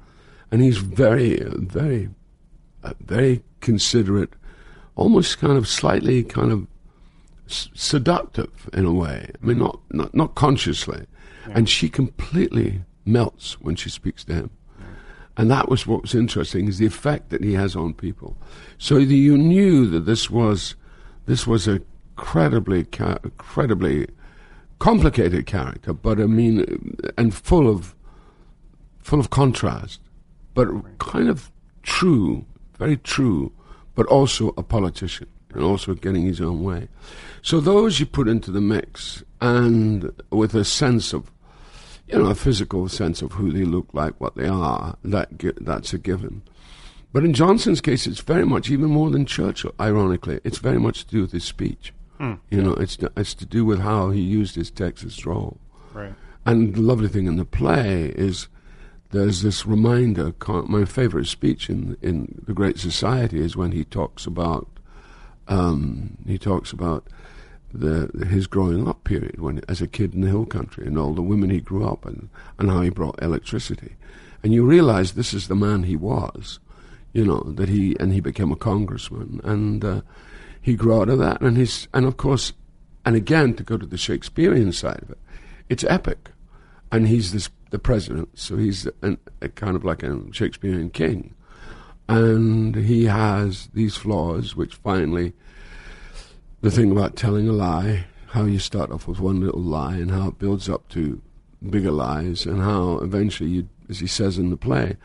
And 0.51 0.61
he's 0.61 0.77
very, 0.77 1.43
very, 1.43 2.09
uh, 2.81 2.93
very 3.05 3.43
considerate, 3.59 4.31
almost 4.95 5.37
kind 5.37 5.57
of 5.57 5.67
slightly 5.67 6.23
kind 6.23 6.53
of 6.53 6.65
s- 7.49 7.67
seductive 7.73 8.69
in 8.71 8.85
a 8.85 8.93
way. 8.93 9.29
I 9.43 9.45
mean, 9.45 9.59
not, 9.59 9.81
not, 9.91 10.15
not 10.15 10.35
consciously. 10.35 11.05
And 11.51 11.67
she 11.67 11.89
completely 11.89 12.83
melts 13.05 13.59
when 13.59 13.75
she 13.75 13.89
speaks 13.89 14.23
to 14.25 14.33
him. 14.33 14.49
And 15.39 15.49
that 15.49 15.69
was 15.69 15.87
what 15.87 16.01
was 16.01 16.13
interesting 16.13 16.67
is 16.67 16.79
the 16.79 16.85
effect 16.85 17.29
that 17.29 17.41
he 17.41 17.53
has 17.53 17.73
on 17.73 17.93
people. 17.93 18.35
So 18.77 18.95
the, 19.05 19.15
you 19.15 19.37
knew 19.37 19.85
that 19.87 20.01
this 20.01 20.29
was 20.29 20.75
this 21.27 21.47
was 21.47 21.65
a 21.65 21.79
incredibly 22.17 22.79
incredibly 23.23 24.07
complicated 24.79 25.45
character, 25.45 25.93
but 25.93 26.19
I 26.19 26.25
mean, 26.25 26.97
and 27.17 27.33
full 27.33 27.69
of 27.69 27.95
full 28.99 29.21
of 29.21 29.29
contrast, 29.29 30.01
but 30.53 30.67
kind 30.99 31.29
of 31.29 31.49
true, 31.83 32.45
very 32.77 32.97
true, 32.97 33.53
but 33.95 34.05
also 34.07 34.53
a 34.57 34.63
politician 34.63 35.27
and 35.53 35.63
also 35.63 35.93
getting 35.93 36.23
his 36.23 36.41
own 36.41 36.63
way. 36.63 36.89
So 37.41 37.61
those 37.61 38.01
you 38.01 38.05
put 38.05 38.27
into 38.27 38.51
the 38.51 38.59
mix, 38.59 39.23
and 39.39 40.11
with 40.31 40.53
a 40.53 40.65
sense 40.65 41.13
of 41.13 41.31
you 42.11 42.19
know, 42.19 42.29
a 42.29 42.35
physical 42.35 42.89
sense 42.89 43.21
of 43.21 43.33
who 43.33 43.51
they 43.51 43.65
look 43.65 43.87
like, 43.93 44.19
what 44.19 44.35
they 44.35 44.47
are, 44.47 44.97
that 45.03 45.29
that's 45.61 45.93
a 45.93 45.97
given. 45.97 46.41
But 47.11 47.23
in 47.23 47.33
Johnson's 47.33 47.81
case, 47.81 48.05
it's 48.05 48.21
very 48.21 48.45
much, 48.45 48.69
even 48.69 48.89
more 48.89 49.09
than 49.09 49.25
Churchill, 49.25 49.73
ironically, 49.79 50.39
it's 50.43 50.59
very 50.59 50.79
much 50.79 51.05
to 51.05 51.11
do 51.11 51.21
with 51.21 51.31
his 51.31 51.43
speech. 51.43 51.93
You 52.51 52.61
know, 52.61 52.73
it's 52.73 52.97
to, 52.97 53.11
it's 53.15 53.33
to 53.35 53.45
do 53.45 53.63
with 53.63 53.79
how 53.79 54.09
he 54.09 54.19
used 54.19 54.55
his 54.55 54.69
Texas 54.69 55.15
drawl. 55.15 55.57
Right. 55.93 56.13
And 56.45 56.75
the 56.75 56.81
lovely 56.81 57.07
thing 57.07 57.27
in 57.27 57.37
the 57.37 57.45
play 57.45 58.07
is 58.15 58.49
there's 59.11 59.41
this 59.41 59.65
reminder. 59.65 60.33
My 60.67 60.83
favorite 60.83 61.27
speech 61.27 61.69
in 61.69 61.95
in 62.01 62.43
the 62.45 62.53
Great 62.53 62.77
Society 62.77 63.39
is 63.39 63.55
when 63.55 63.71
he 63.71 63.85
talks 63.85 64.25
about 64.25 64.67
um, 65.47 66.17
he 66.27 66.37
talks 66.37 66.73
about 66.73 67.07
the 67.73 68.25
his 68.25 68.47
growing 68.47 68.87
up 68.87 69.03
period 69.03 69.39
when 69.39 69.61
as 69.67 69.81
a 69.81 69.87
kid 69.87 70.13
in 70.13 70.21
the 70.21 70.27
hill 70.27 70.45
country 70.45 70.87
and 70.87 70.97
all 70.97 71.13
the 71.13 71.21
women 71.21 71.49
he 71.49 71.59
grew 71.59 71.87
up 71.87 72.05
and 72.05 72.29
and 72.57 72.69
how 72.69 72.81
he 72.81 72.89
brought 72.89 73.21
electricity, 73.21 73.95
and 74.43 74.53
you 74.53 74.65
realize 74.65 75.13
this 75.13 75.33
is 75.33 75.47
the 75.47 75.55
man 75.55 75.83
he 75.83 75.95
was, 75.95 76.59
you 77.13 77.25
know 77.25 77.41
that 77.41 77.69
he 77.69 77.95
and 77.99 78.13
he 78.13 78.19
became 78.19 78.51
a 78.51 78.55
congressman 78.55 79.39
and 79.43 79.85
uh, 79.85 80.01
he 80.61 80.75
grew 80.75 80.99
out 80.99 81.09
of 81.09 81.19
that 81.19 81.41
and 81.41 81.57
he's 81.57 81.87
and 81.93 82.05
of 82.05 82.17
course 82.17 82.53
and 83.05 83.15
again 83.15 83.53
to 83.53 83.63
go 83.63 83.77
to 83.77 83.85
the 83.85 83.97
Shakespearean 83.97 84.71
side 84.71 85.01
of 85.03 85.11
it, 85.11 85.17
it's 85.69 85.83
epic, 85.85 86.31
and 86.91 87.07
he's 87.07 87.31
this 87.31 87.49
the 87.69 87.79
president, 87.79 88.29
so 88.37 88.57
he's 88.57 88.87
an, 89.03 89.19
a 89.41 89.49
kind 89.49 89.75
of 89.75 89.85
like 89.85 90.01
a 90.01 90.21
Shakespearean 90.31 90.89
king, 90.89 91.35
and 92.07 92.75
he 92.75 93.05
has 93.05 93.69
these 93.73 93.95
flaws 93.95 94.55
which 94.55 94.75
finally 94.75 95.33
the 96.61 96.71
thing 96.71 96.91
about 96.91 97.15
telling 97.15 97.47
a 97.47 97.53
lie, 97.53 98.05
how 98.27 98.45
you 98.45 98.59
start 98.59 98.91
off 98.91 99.07
with 99.07 99.19
one 99.19 99.41
little 99.41 99.61
lie 99.61 99.95
and 99.95 100.11
how 100.11 100.27
it 100.29 100.39
builds 100.39 100.69
up 100.69 100.87
to 100.89 101.21
bigger 101.69 101.91
lies, 101.91 102.45
and 102.45 102.61
how 102.61 102.99
eventually, 102.99 103.49
you, 103.49 103.69
as 103.89 103.99
he 103.99 104.07
says 104.07 104.37
in 104.37 104.49
the 104.49 104.57
play, 104.57 104.95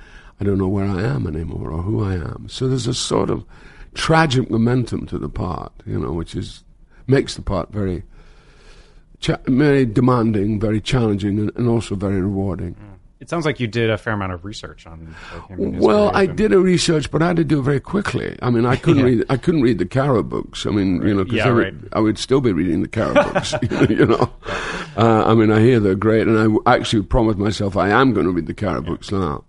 I 0.40 0.44
don't 0.44 0.58
know 0.58 0.68
where 0.68 0.86
I 0.86 1.02
am 1.02 1.26
anymore 1.26 1.70
or 1.70 1.82
who 1.82 2.02
I 2.02 2.14
am. 2.14 2.46
So 2.48 2.68
there's 2.68 2.86
a 2.86 2.94
sort 2.94 3.30
of 3.30 3.44
tragic 3.94 4.50
momentum 4.50 5.06
to 5.06 5.18
the 5.18 5.28
part, 5.28 5.72
you 5.86 5.98
know, 5.98 6.12
which 6.12 6.34
is 6.34 6.64
makes 7.06 7.34
the 7.34 7.42
part 7.42 7.70
very, 7.70 8.02
cha- 9.20 9.40
very 9.46 9.84
demanding, 9.84 10.58
very 10.58 10.80
challenging, 10.80 11.38
and, 11.38 11.52
and 11.56 11.68
also 11.68 11.94
very 11.94 12.20
rewarding. 12.20 12.74
Mm. 12.74 12.93
It 13.20 13.30
sounds 13.30 13.46
like 13.46 13.58
you 13.60 13.66
did 13.66 13.88
a 13.90 13.96
fair 13.96 14.12
amount 14.12 14.32
of 14.32 14.44
research 14.44 14.86
on 14.86 15.14
both 15.32 15.48
him 15.48 15.60
and 15.60 15.74
his 15.76 15.84
Well, 15.84 16.10
I 16.14 16.26
did 16.26 16.52
a 16.52 16.58
research, 16.58 17.10
but 17.10 17.22
I 17.22 17.28
had 17.28 17.36
to 17.36 17.44
do 17.44 17.60
it 17.60 17.62
very 17.62 17.80
quickly. 17.80 18.36
I 18.42 18.50
mean, 18.50 18.66
I 18.66 18.76
couldn't 18.76 18.98
Yeah. 19.06 19.16
read. 19.18 19.24
I 19.30 19.36
couldn't 19.36 19.62
read 19.62 19.78
the 19.78 19.86
Caro 19.86 20.22
books. 20.22 20.66
I 20.66 20.70
mean, 20.70 21.00
you 21.00 21.14
know, 21.14 21.24
because 21.24 21.36
Yeah, 21.38 21.48
I, 21.48 21.52
would, 21.52 21.82
right. 21.82 21.92
I 21.94 22.00
would 22.00 22.18
still 22.18 22.40
be 22.40 22.52
reading 22.52 22.82
the 22.82 22.88
Caro 22.88 23.14
books. 23.14 23.54
you 23.88 24.04
know, 24.06 24.30
uh, 24.96 25.24
I 25.26 25.34
mean, 25.34 25.50
I 25.50 25.60
hear 25.60 25.80
they're 25.80 25.94
great, 25.94 26.26
and 26.26 26.60
I 26.66 26.74
actually 26.74 27.02
promised 27.04 27.38
myself 27.38 27.76
I 27.76 27.88
am 27.90 28.12
going 28.12 28.26
to 28.26 28.32
read 28.32 28.46
the 28.46 28.54
Caro 28.54 28.82
books 28.82 29.10
now 29.10 29.44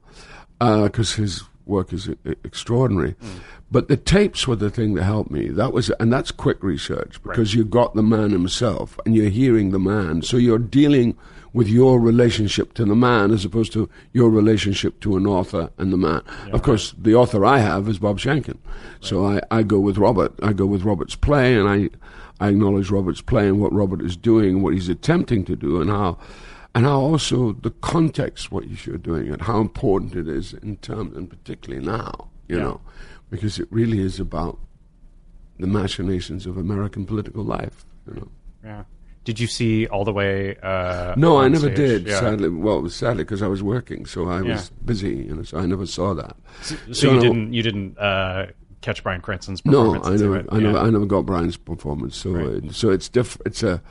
because 0.59 1.13
his 1.15 1.43
work 1.65 1.91
is 1.91 2.07
e- 2.09 2.15
extraordinary. 2.43 3.11
Hmm. 3.19 3.27
But 3.71 3.87
the 3.87 3.97
tapes 3.97 4.47
were 4.47 4.55
the 4.55 4.69
thing 4.69 4.93
that 4.93 5.03
helped 5.03 5.31
me. 5.31 5.47
That 5.49 5.73
was, 5.73 5.89
and 5.99 6.13
that's 6.13 6.31
quick 6.31 6.61
research 6.63 7.21
because 7.23 7.55
you've 7.55 7.71
got 7.71 7.95
the 7.95 8.03
man 8.03 8.29
himself, 8.31 8.99
and 9.05 9.15
you're 9.15 9.29
hearing 9.29 9.71
the 9.71 9.79
man, 9.79 10.21
so 10.21 10.37
you're 10.37 10.59
dealing 10.59 11.17
with 11.51 11.67
your 11.69 11.99
relationship 11.99 12.73
to 12.73 12.83
the 12.85 12.95
man 12.95 13.31
as 13.31 13.43
opposed 13.45 13.71
to 13.73 13.89
your 14.13 14.29
relationship 14.29 14.99
to 14.99 15.15
an 15.17 15.25
author 15.25 15.69
and 15.77 15.91
the 15.91 15.97
man. 15.97 16.21
of 16.51 16.61
course, 16.63 16.93
the 16.97 17.15
author 17.15 17.45
I 17.45 17.59
have 17.59 17.87
is 17.89 17.97
Bob 17.97 18.19
Schenkkan, 18.19 18.57
so 18.99 19.25
I, 19.25 19.41
I 19.49 19.63
go 19.63 19.79
with 19.79 19.97
Robert. 19.97 20.33
I 20.43 20.53
go 20.53 20.65
with 20.65 20.83
Robert's 20.83 21.15
play, 21.15 21.55
and 21.55 21.67
I 21.67 21.89
I 22.39 22.49
acknowledge 22.49 22.91
Robert's 22.91 23.21
play 23.21 23.47
and 23.47 23.59
what 23.61 23.71
Robert 23.73 24.01
is 24.01 24.15
doing, 24.17 24.55
and 24.55 24.63
what 24.63 24.73
he's 24.73 24.89
attempting 24.89 25.43
to 25.45 25.55
do, 25.55 25.81
and 25.81 25.89
how 25.89 26.17
and 26.75 26.85
how 26.85 26.99
also 26.99 27.53
the 27.53 27.71
context 27.71 28.51
what 28.51 28.85
you're 28.85 28.97
doing 28.97 29.31
and 29.31 29.41
how 29.41 29.59
important 29.61 30.13
it 30.15 30.27
is 30.27 30.53
in 30.53 30.75
terms 30.77 31.15
and 31.15 31.29
particularly 31.29 31.83
now, 31.85 32.27
you 32.49 32.57
Yeah. 32.57 32.63
know, 32.63 32.81
because 33.29 33.59
it 33.59 33.67
really 33.71 33.99
is 33.99 34.19
about 34.19 34.59
the 35.59 35.67
machinations 35.67 36.45
of 36.45 36.57
American 36.57 37.05
political 37.05 37.43
life, 37.43 37.85
you 38.07 38.15
know. 38.15 38.27
Yeah. 38.63 38.83
Did 39.23 39.39
you 39.39 39.47
see 39.47 39.87
all 39.87 40.03
the 40.05 40.13
way? 40.13 40.55
Uh, 40.61 41.15
No, 41.17 41.37
I 41.37 41.47
never 41.47 41.67
stage? 41.67 41.75
did. 41.77 42.07
Yeah. 42.07 42.19
Sadly, 42.19 42.49
well, 42.49 42.81
was 42.81 42.95
sadly 42.95 43.23
because 43.23 43.41
I 43.41 43.47
was 43.47 43.63
working, 43.63 44.05
so 44.05 44.27
I 44.27 44.41
was 44.41 44.69
Yeah. 44.69 44.77
busy, 44.85 45.15
you 45.15 45.35
know, 45.35 45.43
so 45.43 45.57
I 45.57 45.65
never 45.65 45.85
saw 45.87 46.13
that. 46.13 46.35
So, 46.91 47.07
you 47.09 47.13
no- 47.15 47.21
didn't 47.21 47.53
you 47.53 47.63
didn't 47.63 47.97
uh, 47.97 48.47
catch 48.81 49.01
Bryan 49.01 49.21
Cranston's 49.21 49.65
No, 49.65 49.93
performance? 49.93 50.07
I 50.07 50.23
never? 50.23 50.45
I 50.53 50.59
never, 50.59 50.77
Yeah. 50.77 50.83
I 50.83 50.89
never 50.91 51.05
got 51.07 51.25
Brian's 51.25 51.57
performance. 51.57 52.15
So, 52.17 52.31
Right. 52.31 52.71
so 52.71 52.89
it's 52.91 53.09
diff- 53.09 53.41
It's 53.47 53.63
a, 53.63 53.81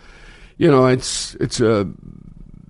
you 0.58 0.70
know, 0.70 0.86
it's 0.86 1.34
it's 1.40 1.58
a, 1.60 1.88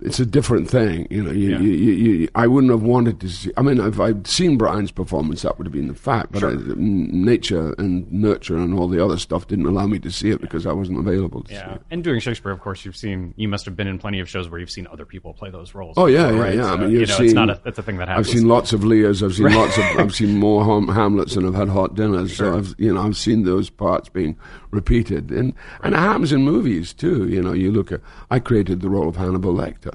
it's 0.05 0.19
a 0.19 0.25
different 0.25 0.69
thing. 0.69 1.07
You 1.09 1.23
know, 1.23 1.31
you, 1.31 1.49
Yeah. 1.49 1.59
you, 1.59 1.71
you, 1.71 2.27
I 2.35 2.47
wouldn't 2.47 2.71
have 2.71 2.83
wanted 2.83 3.19
to 3.21 3.29
see. 3.29 3.51
I 3.57 3.61
mean, 3.61 3.79
if 3.79 3.99
I'd 3.99 4.27
seen 4.27 4.57
Brian's 4.57 4.91
performance, 4.91 5.41
that 5.41 5.57
would 5.57 5.65
have 5.67 5.73
been 5.73 5.87
the 5.87 5.93
fact. 5.95 6.31
But 6.31 6.43
I, 6.43 6.47
uh, 6.47 6.51
n- 6.51 7.09
nature 7.11 7.73
and 7.77 8.11
nurture 8.11 8.57
and 8.57 8.77
all 8.77 8.87
the 8.87 9.03
other 9.03 9.17
stuff 9.17 9.47
didn't 9.47 9.65
allow 9.65 9.87
me 9.87 9.99
to 9.99 10.11
see 10.11 10.29
it 10.29 10.41
because 10.41 10.65
I 10.65 10.71
wasn't 10.73 10.99
available 10.99 11.43
to 11.43 11.49
see 11.49 11.55
Yeah, 11.55 11.75
it. 11.75 11.81
and 11.91 12.03
doing 12.03 12.19
Shakespeare, 12.19 12.51
of 12.51 12.59
course, 12.61 12.85
you've 12.85 12.95
seen. 12.97 13.33
You 13.37 13.47
must 13.47 13.65
have 13.65 13.75
been 13.75 13.87
in 13.87 13.97
plenty 13.97 14.19
of 14.19 14.29
shows 14.29 14.49
where 14.49 14.59
you've 14.59 14.71
seen 14.71 14.87
other 14.91 15.05
people 15.05 15.33
play 15.33 15.49
those 15.49 15.73
roles. 15.75 15.95
Oh 15.97 16.05
yeah, 16.05 16.27
before, 16.27 16.35
yeah, 16.37 16.43
right? 16.43 16.55
yeah. 16.55 16.71
I 16.71 16.75
mean, 16.77 16.91
you 16.91 16.99
you've 16.99 17.09
know, 17.09 17.15
seen. 17.17 17.25
it's 17.25 17.33
not 17.33 17.49
a, 17.49 17.61
it's 17.65 17.79
a 17.79 17.83
thing 17.83 17.97
that 17.97 18.07
happens. 18.07 18.27
I've 18.27 18.33
seen 18.33 18.47
lots 18.47 18.73
of 18.73 18.83
Lears. 18.83 19.23
I've 19.23 19.33
seen 19.33 19.51
lots 19.53 19.77
of. 19.77 19.83
I've 19.97 20.13
seen 20.15 20.37
more 20.37 20.63
Ham- 20.65 20.87
Hamlets 20.87 21.35
than 21.35 21.45
I've 21.47 21.55
had 21.55 21.69
hot 21.69 21.95
dinners. 21.95 22.35
So 22.37 22.57
I've, 22.57 22.75
you 22.77 22.93
know, 22.93 23.01
I've 23.01 23.17
seen 23.17 23.43
those 23.43 23.69
parts 23.69 24.09
being 24.09 24.37
repeated, 24.71 25.31
and 25.31 25.53
and 25.83 25.93
it 25.95 25.97
happens 25.99 26.31
in 26.31 26.43
movies 26.43 26.93
too. 26.93 27.27
You 27.27 27.41
know, 27.41 27.53
you 27.53 27.71
look 27.71 27.91
at. 27.91 28.01
I 28.29 28.39
created 28.39 28.81
the 28.81 28.89
role 28.89 29.07
of 29.07 29.15
Hannibal 29.15 29.53
Lecter. 29.53 29.94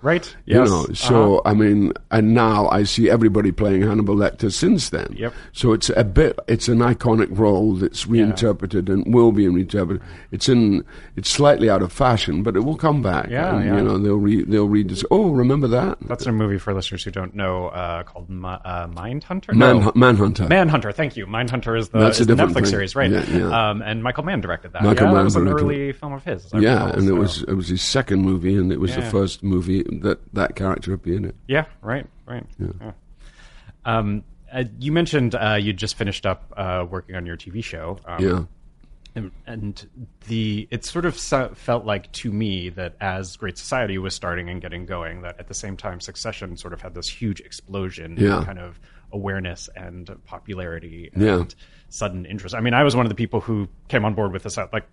Right. 0.01 0.35
You 0.45 0.59
Yes. 0.59 0.69
know, 0.69 0.85
so 0.93 1.37
Uh-huh. 1.37 1.49
I 1.49 1.53
mean, 1.53 1.93
and 2.09 2.33
now 2.33 2.67
I 2.69 2.83
see 2.83 3.09
everybody 3.09 3.51
playing 3.51 3.83
Hannibal 3.83 4.15
Lecter 4.15 4.51
since 4.51 4.89
then. 4.89 5.13
Yep. 5.17 5.33
So 5.51 5.73
it's 5.73 5.89
a 5.95 6.03
bit, 6.03 6.39
it's 6.47 6.67
an 6.67 6.79
iconic 6.79 7.27
role 7.37 7.73
that's 7.75 8.07
reinterpreted 8.07 8.89
and 8.89 9.13
will 9.13 9.31
be 9.31 9.47
reinterpreted. 9.47 10.01
It's 10.31 10.49
in, 10.49 10.83
it's 11.15 11.29
slightly 11.29 11.69
out 11.69 11.81
of 11.81 11.91
fashion, 11.91 12.41
but 12.43 12.55
it 12.55 12.61
will 12.61 12.77
come 12.77 13.01
back. 13.01 13.29
Yeah, 13.29 13.55
and, 13.55 13.65
yeah. 13.65 13.75
You 13.77 13.83
know, 13.83 13.97
they'll 13.97 14.15
read, 14.17 14.49
they'll 14.49 14.67
read 14.67 14.89
this. 14.89 15.03
Oh, 15.11 15.31
remember 15.31 15.67
that? 15.67 15.97
That's 16.07 16.25
a 16.25 16.31
movie 16.31 16.57
for 16.57 16.73
listeners 16.73 17.03
who 17.03 17.11
don't 17.11 17.35
know 17.35 17.67
uh, 17.67 18.03
called 18.03 18.29
Mi- 18.29 18.47
uh, 18.65 18.87
Mindhunter. 18.87 19.53
Man, 19.53 19.79
No. 19.81 19.91
Manhunter. 19.95 20.47
Manhunter. 20.47 20.91
Thank 20.91 21.15
you. 21.17 21.25
Mindhunter 21.27 21.77
is 21.77 21.89
the, 21.89 21.99
That's 21.99 22.19
is 22.19 22.27
the 22.27 22.35
Netflix 22.35 22.53
thing. 22.53 22.65
series, 22.65 22.95
right? 22.95 23.11
Yeah, 23.11 23.25
yeah. 23.29 23.69
Um, 23.69 23.81
and 23.81 24.01
Michael 24.03 24.23
Mann 24.23 24.41
directed 24.41 24.73
that. 24.73 24.83
Michael 24.83 25.07
yeah, 25.07 25.13
Mann 25.13 25.19
that 25.21 25.23
was 25.25 25.35
an 25.35 25.47
early 25.47 25.91
film 25.91 26.13
of 26.13 26.23
his. 26.23 26.49
Yeah, 26.53 26.85
recall, 26.85 26.99
and 26.99 27.07
it 27.09 27.13
was 27.13 27.43
it 27.43 27.53
was 27.53 27.67
his 27.69 27.81
second 27.81 28.21
movie, 28.23 28.55
and 28.55 28.71
it 28.71 28.79
was 28.79 28.95
the 28.95 29.01
first 29.01 29.43
movie 29.43 29.83
that 29.91 30.19
that 30.33 30.55
character 30.55 30.91
would 30.91 31.03
be 31.03 31.15
in. 31.15 31.25
It. 31.25 31.35
Yeah, 31.47 31.65
right, 31.81 32.05
right. 32.25 32.45
Yeah. 32.59 32.91
Um, 33.85 34.23
uh, 34.51 34.63
you 34.79 34.91
mentioned 34.91 35.35
uh, 35.35 35.57
you 35.59 35.73
just 35.73 35.95
finished 35.95 36.25
up 36.25 36.51
uh, 36.57 36.85
working 36.89 37.15
on 37.15 37.25
your 37.25 37.37
TV 37.37 37.63
show. 37.63 37.99
Um, 38.05 38.23
Yeah. 38.23 38.43
and, 39.15 39.31
and 39.47 39.89
the 40.27 40.67
it 40.71 40.85
sort 40.85 41.05
of 41.05 41.17
so- 41.17 41.51
felt 41.55 41.85
like 41.85 42.11
to 42.13 42.31
me 42.31 42.69
that 42.69 42.95
as 43.01 43.37
Great 43.37 43.57
Society 43.57 43.97
was 43.97 44.13
starting 44.13 44.49
and 44.49 44.61
getting 44.61 44.85
going, 44.85 45.21
that 45.21 45.39
at 45.39 45.47
the 45.47 45.53
same 45.53 45.77
time 45.77 45.99
Succession 45.99 46.57
sort 46.57 46.73
of 46.73 46.81
had 46.81 46.93
this 46.93 47.07
huge 47.09 47.39
explosion 47.41 48.15
Yeah. 48.19 48.39
in 48.39 48.45
kind 48.45 48.59
of 48.59 48.79
awareness 49.13 49.69
and 49.75 50.09
popularity 50.25 51.09
and 51.13 51.23
Yeah. 51.23 51.43
sudden 51.89 52.25
interest. 52.25 52.55
I 52.55 52.61
mean, 52.61 52.73
I 52.73 52.83
was 52.83 52.95
one 52.95 53.05
of 53.05 53.09
the 53.09 53.15
people 53.15 53.41
who 53.41 53.67
came 53.89 54.05
on 54.05 54.13
board 54.13 54.31
with 54.31 54.43
this 54.43 54.57
at 54.57 54.71
like 54.73 54.85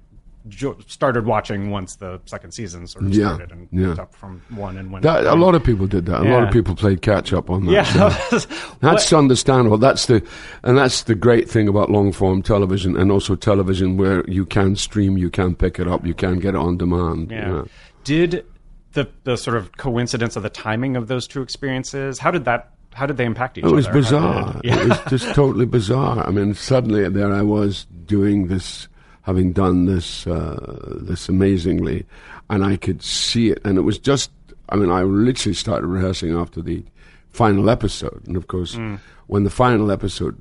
jo- 0.46 0.76
started 0.86 1.26
watching 1.26 1.70
once 1.70 1.96
the 1.96 2.20
second 2.26 2.52
season 2.52 2.86
sort 2.86 3.06
of 3.06 3.14
Yeah, 3.14 3.34
started 3.34 3.50
and 3.52 3.68
yeah. 3.72 3.88
picked 3.88 3.98
up 3.98 4.14
from 4.14 4.42
one 4.50 4.76
and 4.78 4.92
went. 4.92 5.02
That, 5.02 5.26
a 5.26 5.34
lot 5.34 5.54
of 5.54 5.64
people 5.64 5.86
did 5.86 6.06
that. 6.06 6.20
A 6.20 6.24
lot 6.30 6.44
of 6.44 6.52
people 6.52 6.74
played 6.74 7.02
catch 7.02 7.32
up 7.32 7.50
on 7.50 7.66
that. 7.66 7.72
yeah, 7.72 7.82
show. 7.82 8.38
That's 8.80 9.12
understandable. 9.12 9.78
That's 9.78 10.06
the, 10.06 10.24
and 10.62 10.78
that's 10.78 11.02
the 11.02 11.14
great 11.14 11.48
thing 11.50 11.66
about 11.68 11.90
long 11.90 12.12
form 12.12 12.42
television, 12.42 12.96
and 12.96 13.10
also 13.10 13.34
television 13.34 13.96
where 13.96 14.24
you 14.30 14.46
can 14.46 14.76
stream, 14.76 15.16
you 15.18 15.30
can 15.30 15.54
pick 15.54 15.78
it 15.80 15.88
up, 15.88 16.06
you 16.06 16.14
can 16.14 16.38
get 16.38 16.50
it 16.50 16.56
on 16.58 16.76
demand. 16.76 17.30
Yeah. 17.30 17.50
Yeah. 17.54 17.62
Did 18.04 18.46
the 18.92 19.08
the 19.24 19.36
sort 19.36 19.56
of 19.56 19.76
coincidence 19.76 20.36
of 20.36 20.42
the 20.42 20.48
timing 20.50 20.96
of 20.96 21.08
those 21.08 21.26
two 21.26 21.42
experiences? 21.42 22.18
How 22.18 22.30
did 22.30 22.44
that? 22.46 22.70
How 22.94 23.06
did 23.06 23.16
they 23.18 23.26
impact 23.26 23.58
each 23.58 23.64
other? 23.64 23.74
It 23.74 23.76
was 23.76 23.86
other? 23.86 23.94
Bizarre. 24.00 24.52
did- 24.54 24.64
yeah. 24.64 24.80
It 24.82 24.88
was 24.88 24.98
just 25.10 25.34
totally 25.34 25.66
bizarre. 25.66 26.26
I 26.26 26.30
mean, 26.30 26.54
suddenly 26.54 27.08
there 27.10 27.32
I 27.32 27.42
was 27.42 27.84
doing 28.06 28.46
this, 28.48 28.88
having 29.28 29.52
done 29.52 29.84
this, 29.84 30.26
uh, 30.26 30.96
this 31.02 31.28
amazingly, 31.28 32.06
and 32.48 32.64
I 32.64 32.76
could 32.76 33.02
see 33.02 33.50
it. 33.50 33.60
And 33.64 33.76
it 33.76 33.82
was 33.82 33.98
just, 33.98 34.30
I 34.70 34.76
mean, 34.76 34.90
I 34.90 35.02
literally 35.02 35.54
started 35.54 35.86
rehearsing 35.86 36.32
after 36.34 36.62
the 36.62 36.82
final 37.30 37.68
episode. 37.68 38.22
And 38.26 38.36
of 38.36 38.46
course, 38.48 38.74
Mm. 38.76 38.98
when 39.26 39.44
the 39.44 39.50
final 39.50 39.90
episode 39.92 40.34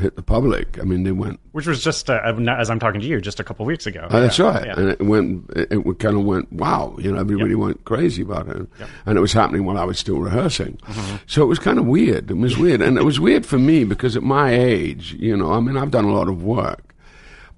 hit 0.00 0.16
the 0.16 0.22
public, 0.22 0.78
I 0.80 0.84
mean, 0.84 1.04
they 1.04 1.12
went, 1.12 1.38
Which 1.52 1.66
was 1.68 1.82
just 1.82 2.10
uh, 2.10 2.20
as 2.58 2.68
I'm 2.70 2.80
talking 2.80 3.00
to 3.00 3.06
you, 3.06 3.20
just 3.20 3.38
a 3.40 3.44
couple 3.44 3.64
weeks 3.64 3.86
ago. 3.86 4.06
That's 4.10 4.38
Yeah, 4.38 4.46
right. 4.50 4.66
yeah. 4.66 4.74
And 4.78 4.88
it 4.90 5.00
went, 5.02 5.48
it, 5.54 5.68
it 5.72 5.98
kind 6.00 6.16
of 6.16 6.24
went, 6.24 6.52
wow, 6.52 6.96
you 6.98 7.12
know, 7.12 7.20
everybody 7.20 7.54
went 7.54 7.84
crazy 7.84 8.22
about 8.22 8.48
it. 8.48 8.66
And 9.06 9.16
it 9.16 9.20
was 9.20 9.32
happening 9.32 9.64
while 9.64 9.78
I 9.78 9.84
was 9.84 9.98
still 9.98 10.18
rehearsing. 10.18 10.76
Mm-hmm. 10.88 11.16
So 11.26 11.42
it 11.44 11.46
was 11.46 11.60
kind 11.60 11.78
of 11.78 11.86
weird. 11.86 12.30
It 12.30 12.36
was 12.36 12.58
weird. 12.58 12.82
and 12.82 12.98
it 12.98 13.04
was 13.04 13.20
weird 13.20 13.46
for 13.46 13.58
me 13.60 13.84
because 13.84 14.16
at 14.16 14.24
my 14.24 14.50
age, 14.52 15.14
you 15.20 15.36
know, 15.36 15.52
I 15.52 15.60
mean, 15.60 15.76
I've 15.76 15.92
done 15.92 16.04
a 16.04 16.12
lot 16.12 16.28
of 16.28 16.42
work, 16.42 16.93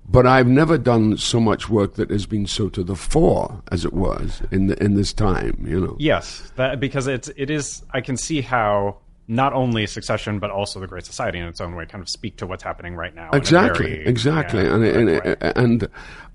but 0.09 0.27
I've 0.27 0.47
never 0.47 0.79
done 0.79 1.17
so 1.17 1.41
much 1.41 1.69
work 1.69 1.95
that 1.95 2.11
has 2.11 2.27
been 2.27 2.47
so 2.47 2.69
to 2.71 2.85
the 2.85 2.97
fore 2.97 3.63
as 3.73 3.85
it 3.85 3.93
was 3.93 4.43
in 4.51 4.69
the, 4.69 4.83
in 4.83 4.95
this 4.95 5.13
time, 5.13 5.65
you 5.67 5.81
know. 5.81 5.97
Yes, 5.99 6.53
that 6.57 6.81
because 6.81 7.07
it's 7.07 7.29
it 7.37 7.51
is. 7.51 7.83
I 7.91 8.01
can 8.01 8.17
see 8.17 8.41
how 8.41 8.99
not 9.29 9.53
only 9.53 9.87
Succession 9.87 10.39
but 10.39 10.51
also 10.51 10.79
The 10.79 10.87
Great 10.87 11.05
Society 11.05 11.39
in 11.39 11.47
its 11.47 11.61
own 11.61 11.75
way 11.75 11.85
kind 11.87 12.01
of 12.01 12.09
speak 12.09 12.37
to 12.37 12.47
what's 12.47 12.63
happening 12.63 12.95
right 12.95 13.15
now. 13.15 13.31
Exactly, 13.33 13.97
very, 13.97 14.07
exactly, 14.07 14.63
yeah, 14.63 14.75
and, 14.75 14.85
and, 14.85 15.09
direct 15.09 15.43
and 15.59 15.89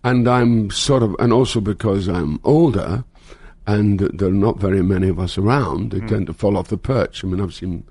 and 0.04 0.28
I'm 0.28 0.70
sort 0.72 1.04
of, 1.04 1.16
and 1.20 1.32
also 1.32 1.62
because 1.62 2.10
I'm 2.10 2.40
older, 2.44 3.04
and 3.68 4.00
there 4.00 4.30
are 4.30 4.32
not 4.32 4.58
very 4.60 4.82
many 4.82 5.08
of 5.08 5.20
us 5.20 5.38
around, 5.38 5.92
they 5.92 6.00
Hmm. 6.00 6.08
tend 6.08 6.28
to 6.28 6.34
fall 6.34 6.58
off 6.58 6.68
the 6.70 6.78
perch. 6.78 7.24
I 7.24 7.28
mean, 7.28 7.40
I've 7.40 7.54
seen, 7.54 7.84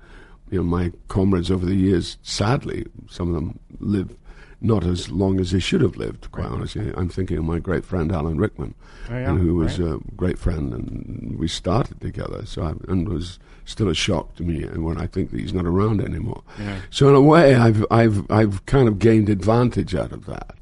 you 0.51 0.57
know, 0.57 0.63
my 0.63 0.91
comrades 1.07 1.49
over 1.49 1.65
the 1.65 1.73
years. 1.75 2.17
Sadly, 2.21 2.85
some 3.09 3.29
of 3.29 3.35
them 3.35 3.59
live 3.79 4.15
not 4.61 4.83
as 4.85 5.09
long 5.09 5.39
as 5.39 5.51
he 5.51 5.59
should 5.59 5.81
have 5.81 5.97
lived. 5.97 6.31
Quite 6.31 6.45
honestly, 6.47 6.93
I'm 6.95 7.09
thinking 7.09 7.37
of 7.37 7.43
my 7.45 7.57
great 7.59 7.83
friend 7.83 8.11
Alan 8.11 8.37
Rickman, 8.37 8.75
Oh, 9.09 9.13
yeah, 9.13 9.29
and 9.31 9.39
who 9.39 9.55
was 9.55 9.79
right. 9.79 9.93
a 9.95 9.99
great 10.15 10.37
friend, 10.37 10.71
and 10.73 11.35
we 11.39 11.47
started 11.47 11.99
together. 11.99 12.45
So 12.45 12.61
I, 12.63 12.69
and 12.91 13.09
was 13.09 13.39
still 13.65 13.89
a 13.89 13.95
shock 13.95 14.35
to 14.35 14.43
me 14.43 14.63
when 14.65 14.97
I 14.99 15.07
think 15.07 15.31
that 15.31 15.39
he's 15.39 15.53
not 15.53 15.65
around 15.65 16.01
anymore. 16.01 16.43
So 16.91 17.09
in 17.09 17.15
a 17.15 17.21
way, 17.21 17.55
I've 17.55 17.85
I've 17.89 18.29
I've 18.31 18.65
kind 18.67 18.87
of 18.87 18.99
gained 18.99 19.29
advantage 19.29 19.95
out 19.95 20.11
of 20.11 20.25
that. 20.27 20.55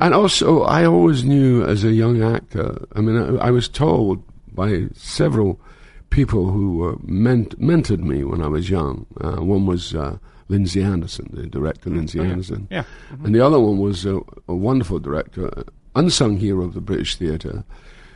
And 0.00 0.12
also, 0.14 0.62
I 0.62 0.84
always 0.84 1.24
knew 1.24 1.64
as 1.64 1.84
a 1.84 1.92
young 1.92 2.22
actor. 2.22 2.84
I 2.94 3.00
mean, 3.00 3.16
I, 3.38 3.46
I 3.46 3.50
was 3.50 3.68
told 3.68 4.22
by 4.52 4.86
several 4.94 5.60
people 6.10 6.50
who 6.50 6.88
uh, 6.90 6.96
ment- 7.02 7.58
mentored 7.60 8.00
me 8.00 8.22
when 8.24 8.40
I 8.42 8.48
was 8.48 8.70
young. 8.70 9.06
Uh, 9.20 9.36
one 9.42 9.66
was 9.66 9.94
uh, 9.94 10.18
Lindsay 10.48 10.82
Anderson, 10.82 11.30
the 11.32 11.46
director 11.46 11.90
Lindsay 11.90 12.20
Anderson, 12.20 12.68
Yeah. 12.70 12.84
and 13.24 13.34
the 13.34 13.40
other 13.40 13.58
one 13.58 13.78
was 13.78 14.04
a, 14.04 14.20
a 14.48 14.54
wonderful 14.54 14.98
director, 14.98 15.50
uh, 15.58 15.62
unsung 15.94 16.36
hero 16.38 16.64
of 16.64 16.74
the 16.74 16.80
British 16.80 17.16
theatre. 17.16 17.64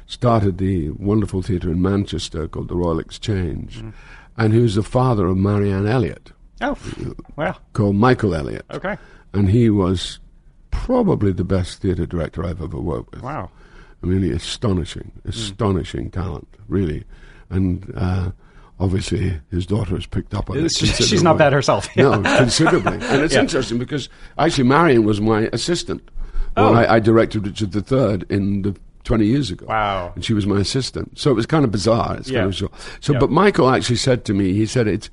Started 0.06 0.56
the 0.58 0.88
wonderful 0.90 1.42
theatre 1.42 1.70
in 1.70 1.82
Manchester 1.82 2.49
called 2.49 2.68
the 2.68 2.76
Royal 2.76 2.99
Exchange, 2.99 3.85
and 4.38 4.54
he 4.54 4.61
was 4.61 4.75
the 4.75 4.82
father 4.82 5.26
of 5.26 5.37
Marianne 5.37 5.87
Elliott, 5.87 6.32
oh, 6.62 6.76
well, 7.37 7.58
called 7.75 7.97
Michael 7.97 8.35
Elliott. 8.35 8.64
okay, 8.70 8.97
And 9.35 9.50
he 9.50 9.68
was 9.68 10.18
probably 10.70 11.32
the 11.32 11.44
best 11.44 11.82
theatre 11.82 12.06
director 12.06 12.42
I've 12.44 12.62
ever 12.62 12.78
worked 12.78 13.12
with. 13.14 13.23
wow, 13.23 13.50
mean, 14.00 14.32
astonishing, 14.32 15.12
astonishing 15.26 16.11
talent, 16.11 16.49
really. 16.68 17.04
And 17.50 17.92
uh, 17.97 18.30
obviously, 18.80 19.40
his 19.50 19.66
daughter 19.66 19.94
has 19.94 20.06
picked 20.06 20.35
up 20.35 20.50
on 20.50 20.59
it. 20.64 20.70
She's- 20.72 21.22
not 21.22 21.38
bad 21.38 21.52
herself. 21.52 21.88
No, 21.96 22.22
considerably. 22.22 22.94
And 22.94 23.22
it's 23.22 23.35
Yeah. 23.35 23.40
interesting 23.40 23.79
because 23.79 24.09
actually, 24.38 24.64
Marion 24.64 25.05
was 25.05 25.20
my 25.20 25.48
assistant 25.52 26.02
when 26.55 26.66
Oh. 26.66 26.74
I, 26.74 26.96
I 26.96 26.98
directed 27.00 27.46
Richard 27.46 27.74
III 27.74 28.22
in 28.35 28.62
the 28.62 28.76
20 29.05 29.24
years 29.26 29.50
ago. 29.50 29.66
Wow. 29.66 30.12
And 30.14 30.24
she 30.24 30.35
was 30.35 30.46
my 30.46 30.59
assistant. 30.61 31.18
So 31.18 31.31
it 31.31 31.35
was 31.35 31.46
kind 31.46 31.64
of 31.64 31.70
bizarre. 31.70 32.16
It's 32.16 32.29
Yeah. 32.31 32.40
kind 32.40 32.48
of 32.50 32.57
so, 32.57 32.70
so 33.00 33.12
Yeah. 33.14 33.18
but 33.20 33.31
Michael 33.31 33.70
actually 33.70 33.96
said 33.96 34.24
to 34.26 34.35
me, 34.35 34.52
he 34.52 34.66
said, 34.66 34.87
it's, 34.87 35.09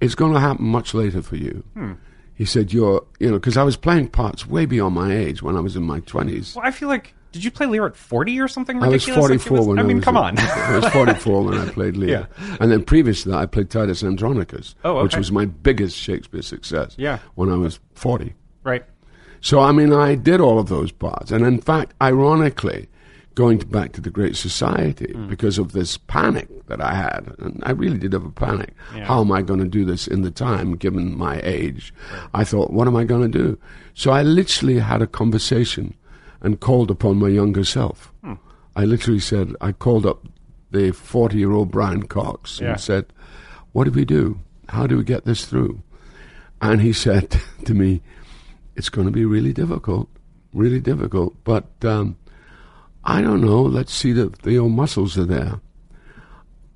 it's 0.00 0.14
going 0.14 0.32
to 0.34 0.40
happen 0.40 0.64
much 0.66 0.94
later 0.94 1.20
for 1.22 1.36
you. 1.36 1.64
Hmm. 1.74 1.92
He 2.34 2.44
said, 2.46 2.72
you're, 2.72 3.04
you 3.18 3.28
know, 3.28 3.34
because 3.38 3.56
I 3.58 3.62
was 3.64 3.76
playing 3.76 4.08
parts 4.08 4.46
way 4.46 4.64
beyond 4.66 4.94
my 4.94 5.14
age 5.14 5.42
when 5.42 5.56
I 5.56 5.60
was 5.60 5.76
in 5.76 5.82
my 5.82 6.00
20s. 6.00 6.56
well, 6.56 6.64
I 6.64 6.70
feel 6.70 6.88
like 6.88 7.12
did 7.32 7.44
you 7.44 7.50
play 7.50 7.66
Lear 7.66 7.86
at 7.86 7.96
forty 7.96 8.38
or 8.40 8.48
something 8.48 8.76
I 8.82 8.88
was 8.88 9.06
ridiculous? 9.06 9.30
Like, 9.30 9.40
44 9.40 9.58
was- 9.58 9.66
when 9.68 9.78
I 9.78 9.82
I, 9.82 9.84
mean, 9.84 9.96
was 9.98 10.04
come 10.04 10.16
on. 10.16 10.38
I 10.38 10.76
was 10.78 10.86
44 10.92 11.42
when 11.44 11.58
I 11.58 11.68
played 11.72 11.96
Lear. 11.96 12.28
Yeah. 12.38 12.56
And 12.60 12.70
then 12.72 12.84
previous 12.84 13.22
to 13.22 13.30
that, 13.30 13.38
I 13.38 13.46
played 13.46 13.70
Titus 13.70 14.02
Andronicus, 14.02 14.74
Oh, 14.84 15.02
which 15.02 15.16
was 15.16 15.30
my 15.30 15.44
biggest 15.46 15.96
Shakespeare 15.96 16.42
success 16.42 16.94
Yeah. 16.98 17.18
when 17.36 17.48
I 17.50 17.56
was 17.56 17.78
40. 17.94 18.34
right. 18.64 18.84
So, 19.42 19.60
I 19.60 19.72
mean, 19.72 19.90
I 19.90 20.16
did 20.16 20.38
all 20.38 20.58
of 20.58 20.68
those 20.68 20.92
parts. 20.92 21.30
And 21.30 21.46
in 21.46 21.62
fact, 21.62 21.94
ironically, 22.02 22.88
going 23.36 23.58
to 23.58 23.64
back 23.64 23.92
to 23.92 24.00
the 24.02 24.10
Great 24.10 24.36
Society, 24.36 25.12
Hmm. 25.14 25.28
because 25.28 25.56
of 25.56 25.72
this 25.72 25.96
panic 25.96 26.48
that 26.66 26.82
I 26.82 26.92
had, 26.94 27.32
and 27.38 27.62
I 27.64 27.70
really 27.70 27.96
did 27.96 28.12
have 28.12 28.26
a 28.26 28.30
panic. 28.30 28.74
Yeah. 28.94 29.06
How 29.06 29.22
am 29.22 29.32
I 29.32 29.40
going 29.40 29.60
to 29.60 29.66
do 29.68 29.86
this 29.86 30.06
in 30.06 30.20
the 30.22 30.30
time, 30.30 30.76
given 30.76 31.16
my 31.16 31.40
age? 31.42 31.94
I 32.34 32.44
thought, 32.44 32.70
what 32.70 32.86
am 32.86 32.96
I 32.96 33.04
going 33.04 33.22
to 33.32 33.38
do? 33.38 33.58
So 33.94 34.10
I 34.10 34.22
literally 34.22 34.78
had 34.78 35.00
a 35.00 35.06
conversation 35.06 35.94
and 36.40 36.60
called 36.60 36.90
upon 36.90 37.18
my 37.18 37.28
younger 37.28 37.64
self. 37.64 38.12
Hmm. 38.24 38.34
I 38.76 38.84
literally 38.84 39.20
said, 39.20 39.54
I 39.60 39.72
called 39.72 40.06
up 40.06 40.26
the 40.70 40.92
40 40.92 41.36
year 41.36 41.52
old 41.52 41.70
Brian 41.70 42.04
Cox 42.06 42.60
Yeah. 42.60 42.72
and 42.72 42.80
said, 42.80 43.06
What 43.72 43.84
do 43.84 43.90
we 43.90 44.04
do? 44.04 44.40
How 44.68 44.86
do 44.86 44.96
we 44.96 45.04
get 45.04 45.24
this 45.24 45.44
through? 45.44 45.82
And 46.62 46.80
he 46.80 46.92
said 46.92 47.40
to 47.64 47.74
me, 47.74 48.00
It's 48.76 48.88
going 48.88 49.06
to 49.06 49.12
be 49.12 49.24
really 49.24 49.52
difficult, 49.52 50.08
really 50.54 50.80
difficult, 50.80 51.34
but 51.44 51.66
um, 51.84 52.16
I 53.04 53.20
don't 53.22 53.40
know. 53.40 53.62
Let's 53.62 53.92
see 53.94 54.12
that 54.12 54.42
the 54.42 54.58
old 54.58 54.72
muscles 54.72 55.18
are 55.18 55.24
there. 55.24 55.60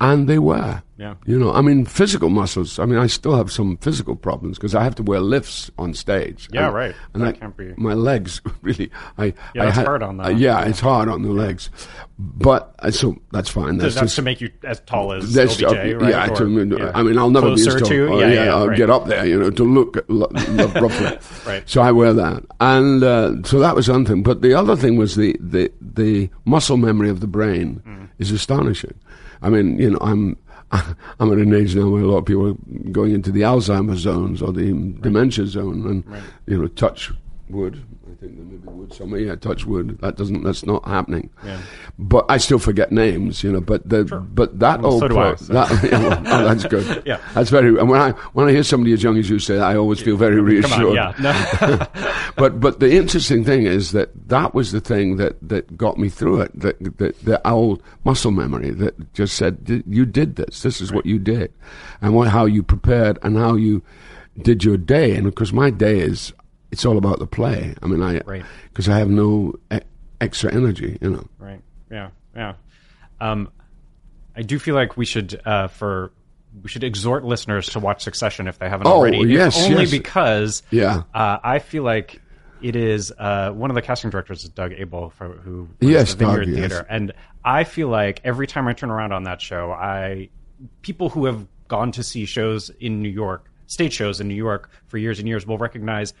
And 0.01 0.27
they 0.27 0.39
were. 0.39 0.81
Yeah. 0.97 1.15
You 1.25 1.37
know, 1.39 1.51
I 1.53 1.61
mean, 1.61 1.85
physical 1.85 2.29
muscles. 2.29 2.79
I 2.79 2.85
mean, 2.85 2.97
I 2.99 3.07
still 3.07 3.35
have 3.35 3.51
some 3.51 3.75
physical 3.77 4.15
problems 4.15 4.57
because 4.57 4.73
I 4.75 4.83
have 4.83 4.95
to 4.95 5.03
wear 5.03 5.19
lifts 5.19 5.69
on 5.77 5.93
stage. 5.93 6.47
Yeah, 6.53 6.67
And- 6.67 6.75
right. 6.75 6.95
And 7.13 7.23
That 7.23 7.27
I- 7.29 7.31
can't 7.33 7.55
be- 7.57 7.73
My 7.77 7.93
legs, 7.93 8.41
really. 8.61 8.91
I, 9.17 9.25
Yeah, 9.53 9.61
I 9.63 9.65
that's 9.65 9.77
had- 9.77 9.85
hard 9.87 10.03
on 10.03 10.17
the- 10.17 10.25
uh, 10.25 10.29
yeah, 10.29 10.63
it's 10.65 10.79
hard 10.79 11.09
on 11.09 11.21
the 11.23 11.31
legs. 11.31 11.69
But, 12.17 12.73
uh, 12.79 12.91
so 12.91 13.17
that's 13.33 13.49
fine. 13.49 13.77
That's, 13.77 13.95
That's, 13.95 14.05
just. 14.05 14.15
to 14.17 14.21
make 14.21 14.39
you 14.39 14.49
as 14.63 14.79
tall 14.81 15.11
as 15.13 15.33
That's 15.33 15.57
LBJ, 15.57 15.93
uh, 15.95 15.97
right? 15.97 16.09
yeah, 16.11 16.29
Or- 16.29 16.35
to, 16.37 16.77
yeah. 16.77 16.91
I 16.95 17.03
mean, 17.03 17.17
I'll 17.17 17.29
never 17.29 17.47
Closer 17.47 17.71
be 17.71 17.75
as 17.75 17.81
tall. 17.81 17.89
to, 17.89 18.07
Oh, 18.13 18.19
yeah, 18.19 18.27
yeah, 18.45 18.55
I'll 18.55 18.67
right. 18.69 18.77
get 18.77 18.89
up 18.89 19.05
there, 19.07 19.25
you 19.25 19.37
know, 19.39 19.49
to 19.49 19.63
look, 19.65 20.03
look, 20.07 20.31
look 20.31 20.75
roughly. 20.75 21.17
Right. 21.45 21.69
So 21.69 21.81
I 21.81 21.91
wear 21.91 22.13
that, 22.13 22.43
and 22.61 23.03
uh, 23.03 23.43
so 23.43 23.59
that 23.59 23.75
was 23.75 23.89
one 23.89 24.05
thing. 24.05 24.23
But 24.23 24.41
the 24.41 24.53
other 24.53 24.75
thing 24.77 24.95
was 24.97 25.15
the 25.15 25.35
the, 25.41 25.71
the 25.81 26.29
muscle 26.45 26.77
memory 26.77 27.09
of 27.09 27.19
the 27.19 27.27
brain 27.27 27.81
Mm. 27.85 28.07
is 28.19 28.31
astonishing. 28.31 28.93
I 29.41 29.49
mean, 29.49 29.79
you 29.79 29.91
know, 29.91 29.99
I'm 30.01 30.37
I'm 30.71 31.31
at 31.31 31.37
an 31.37 31.53
age 31.53 31.75
now 31.75 31.89
where 31.89 32.01
a 32.01 32.07
lot 32.07 32.17
of 32.17 32.25
people 32.25 32.49
are 32.49 32.89
going 32.91 33.13
into 33.13 33.31
the 33.31 33.41
Alzheimer's 33.41 33.99
zones 33.99 34.41
or 34.41 34.51
the 34.51 34.71
dementia 35.01 35.45
zone, 35.45 35.85
and 35.87 36.23
you 36.47 36.61
know, 36.61 36.67
touch 36.67 37.11
wood. 37.49 37.83
I 38.11 38.15
think 38.19 38.37
there 38.37 38.45
may 38.45 38.55
be 38.57 38.67
wood 38.67 38.93
somewhere. 38.93 39.19
Yeah, 39.19 39.35
touch 39.35 39.65
wood. 39.65 39.97
That 40.01 40.15
doesn't. 40.17 40.43
That's 40.43 40.65
not 40.65 40.85
happening. 40.87 41.29
Yeah. 41.43 41.59
But 41.99 42.25
I 42.29 42.37
still 42.37 42.59
forget 42.59 42.91
names, 42.91 43.43
you 43.43 43.51
know. 43.51 43.61
But 43.61 43.87
the 43.87 44.03
but 44.05 44.59
that 44.59 44.81
Well, 44.81 44.93
old 44.93 45.01
so 45.01 45.07
pro- 45.09 45.31
I, 45.31 45.35
so- 45.35 45.53
that, 45.53 45.83
yeah, 45.83 45.99
well, 45.99 46.23
oh, 46.25 46.45
that's 46.47 46.63
good. 46.65 47.03
Yeah. 47.05 47.19
that's 47.33 47.49
very. 47.49 47.77
And 47.79 47.89
when 47.89 48.01
I 48.01 48.11
when 48.33 48.47
I 48.47 48.51
hear 48.51 48.63
somebody 48.63 48.93
as 48.93 49.03
young 49.03 49.17
as 49.17 49.29
you 49.29 49.39
say 49.39 49.55
that, 49.55 49.63
I 49.63 49.75
always 49.75 49.99
feel 50.01 50.17
very 50.17 50.39
reassured. 50.41 50.85
on, 50.85 50.95
yeah. 50.95 51.13
No. 51.19 51.87
but 52.35 52.59
but 52.59 52.79
the 52.79 52.93
interesting 52.95 53.43
thing 53.43 53.63
is 53.65 53.91
that 53.91 54.09
that 54.29 54.53
was 54.53 54.71
the 54.71 54.81
thing 54.81 55.17
that, 55.17 55.35
that 55.47 55.77
got 55.77 55.97
me 55.97 56.09
through 56.09 56.41
it. 56.41 56.59
That, 56.59 56.79
that 56.97 57.19
the 57.23 57.47
old 57.47 57.81
muscle 58.03 58.31
memory 58.31 58.71
that 58.71 59.13
just 59.13 59.35
said 59.35 59.83
you 59.87 60.05
did 60.05 60.35
this. 60.35 60.61
This 60.63 60.81
is 60.81 60.91
what 60.91 61.05
you 61.05 61.19
did, 61.19 61.53
and 62.01 62.15
what, 62.15 62.29
how 62.29 62.45
you 62.45 62.63
prepared 62.63 63.19
and 63.21 63.37
how 63.37 63.55
you 63.55 63.83
did 64.41 64.63
your 64.63 64.77
day. 64.77 65.15
And 65.15 65.27
of 65.27 65.35
course, 65.35 65.53
my 65.53 65.69
day 65.69 65.99
is 65.99 66.33
it's 66.71 66.85
all 66.85 66.97
about 66.97 67.19
the 67.19 67.27
play. 67.27 67.75
I 67.81 67.87
mean, 67.87 68.01
I 68.01 68.19
Right. 68.25 68.43
because 68.69 68.89
I 68.89 68.97
have 68.99 69.09
no 69.09 69.53
e- 69.73 69.79
extra 70.21 70.53
energy. 70.53 70.97
You 71.01 71.09
know. 71.11 71.27
Right. 71.39 71.61
Yeah. 71.91 72.09
Yeah. 72.35 72.53
Um, 73.21 73.49
I 74.35 74.41
do 74.41 74.59
feel 74.59 74.75
like 74.75 74.97
we 74.97 75.05
should, 75.05 75.39
uh, 75.45 75.67
for 75.67 76.11
we 76.61 76.69
should 76.69 76.83
exhort 76.83 77.23
listeners 77.25 77.67
to 77.67 77.79
watch 77.79 78.03
Succession 78.03 78.47
if 78.47 78.59
they 78.59 78.69
haven't 78.69 78.87
Oh, 78.87 78.93
already. 78.93 79.17
yes, 79.19 79.61
only 79.65 79.81
yes. 79.81 79.91
because 79.91 80.63
Yeah. 80.71 81.03
uh, 81.13 81.37
I 81.43 81.59
feel 81.59 81.83
like 81.83 82.21
It 82.61 82.75
is 82.77 83.11
uh, 83.19 83.51
one 83.51 83.69
of 83.69 83.75
the 83.75 83.81
casting 83.81 84.09
directors 84.09 84.43
is 84.43 84.49
Doug 84.49 84.71
Aibel, 84.71 85.11
for, 85.11 85.27
who 85.27 85.67
Yes, 85.81 86.13
the 86.13 86.25
Vineyard 86.25 86.45
Doug, 86.45 86.47
yes. 86.47 86.57
Theater, 86.59 86.85
and 86.89 87.11
I 87.43 87.63
feel 87.65 87.89
like 87.89 88.21
every 88.23 88.47
time 88.47 88.67
I 88.67 88.73
turn 88.73 88.89
around 88.89 89.11
on 89.11 89.23
that 89.25 89.41
show, 89.41 89.71
I 89.71 90.29
people 90.81 91.09
who 91.09 91.25
have 91.25 91.45
gone 91.67 91.91
to 91.91 92.01
see 92.01 92.25
shows 92.25 92.71
in 92.79 93.01
New 93.03 93.09
York, 93.09 93.51
stage 93.67 93.93
shows 93.93 94.21
in 94.21 94.29
New 94.29 94.35
York 94.35 94.69
for 94.87 94.97
years 94.97 95.19
and 95.19 95.27
years, 95.27 95.45
will 95.45 95.57
recognize 95.57 96.13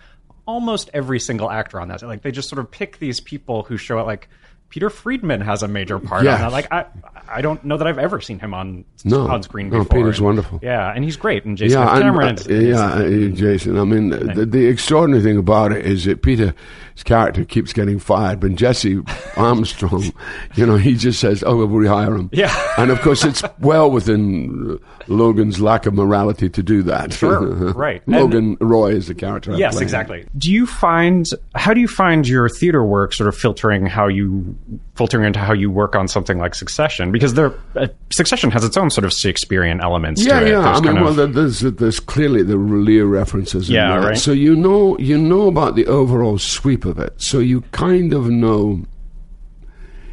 almost 0.45 0.89
every 0.93 1.19
single 1.19 1.49
actor 1.49 1.79
on 1.79 1.87
that. 1.89 2.01
Like 2.01 2.21
they 2.21 2.31
just 2.31 2.49
sort 2.49 2.59
of 2.59 2.69
pick 2.71 2.99
these 2.99 3.19
people 3.19 3.63
who 3.63 3.77
show 3.77 3.99
up. 3.99 4.05
Like 4.05 4.29
Peter 4.75 4.89
Friedman 4.89 5.39
has 5.39 5.63
a 5.63 5.69
major 5.69 5.99
part 5.99 6.25
Yes. 6.25 6.35
on 6.35 6.41
that. 6.41 6.51
Like 6.51 6.69
I, 6.69 6.85
I 7.29 7.39
don't 7.41 7.63
know 7.63 7.77
that 7.77 7.87
I've 7.87 7.97
ever 7.97 8.19
seen 8.19 8.39
him 8.39 8.53
on 8.53 8.83
No. 9.05 9.21
on 9.25 9.41
screen 9.41 9.69
No, 9.69 9.79
before. 9.85 9.99
Peter's 9.99 10.17
And- 10.17 10.25
wonderful. 10.25 10.59
Yeah, 10.61 10.91
and 10.93 11.01
he's 11.01 11.15
great. 11.15 11.45
And 11.45 11.57
Jason 11.57 11.79
yeah, 11.79 11.93
and, 11.93 12.03
Cameron. 12.03 12.37
uh, 12.37 12.53
yeah, 12.53 12.85
uh, 12.85 13.29
Jason. 13.29 13.79
I 13.79 13.85
mean, 13.85 14.09
the, 14.09 14.45
the 14.45 14.65
extraordinary 14.65 15.23
thing 15.23 15.37
about 15.37 15.71
it 15.71 15.85
is 15.85 16.03
that 16.03 16.21
Peter's 16.23 16.51
character 17.05 17.45
keeps 17.45 17.71
getting 17.71 17.99
fired, 17.99 18.41
but 18.41 18.55
Jesse 18.55 19.01
Armstrong, 19.37 20.11
you 20.55 20.65
know, 20.65 20.75
he 20.75 20.95
just 20.95 21.21
says, 21.21 21.41
"Oh, 21.47 21.55
we'll 21.55 21.69
rehire 21.69 22.13
him." 22.19 22.29
Yeah. 22.33 22.53
and 22.77 22.91
of 22.91 22.99
course, 22.99 23.23
it's 23.23 23.43
well 23.61 23.89
within 23.89 24.77
Logan's 25.07 25.61
lack 25.61 25.85
of 25.85 25.93
morality 25.93 26.49
to 26.49 26.61
do 26.61 26.83
that. 26.83 27.13
Sure, 27.13 27.39
right. 27.73 28.05
And- 28.07 28.15
Logan 28.17 28.57
Roy 28.59 28.91
is 28.91 29.07
the 29.07 29.15
character. 29.15 29.53
I 29.53 29.55
Yes, 29.57 29.79
exactly. 29.79 30.25
Do 30.37 30.51
you 30.51 30.65
find 30.67 31.25
how 31.55 31.73
do 31.73 31.79
you 31.79 31.87
find 31.87 32.27
your 32.27 32.49
theater 32.49 32.83
work 32.83 33.13
sort 33.13 33.29
of 33.29 33.37
filtering 33.37 33.85
how 33.85 34.07
you 34.09 34.57
filtering 34.95 35.25
into 35.25 35.39
how 35.39 35.53
you 35.53 35.69
work 35.69 35.95
on 35.95 36.07
something 36.07 36.37
like 36.39 36.55
Succession? 36.55 37.11
Because 37.11 37.33
there, 37.35 37.53
uh, 37.75 37.87
Succession 38.11 38.49
has 38.51 38.63
its 38.63 38.77
own 38.77 38.89
sort 38.89 39.05
of 39.05 39.13
Shakespearean 39.13 39.79
elements 39.81 40.25
Yeah, 40.25 40.39
to 40.39 40.45
it. 40.45 40.49
yeah. 40.49 40.61
There's 40.61 40.77
I 40.77 40.81
mean, 40.93 41.03
well, 41.03 41.19
of- 41.19 41.33
there's 41.33 41.59
there's 41.61 41.99
clearly 41.99 42.41
the 42.43 42.57
Lear 42.57 43.05
references. 43.05 43.69
in 43.69 43.75
Yeah, 43.75 43.95
right. 43.97 44.17
So 44.17 44.31
you 44.31 44.55
know 44.55 44.97
you 44.97 45.17
know 45.17 45.47
about 45.47 45.75
the 45.75 45.85
overall 45.87 46.37
sweep 46.37 46.85
of 46.85 46.97
it. 46.99 47.13
So 47.21 47.39
you 47.39 47.61
kind 47.71 48.13
of 48.13 48.29
know. 48.29 48.83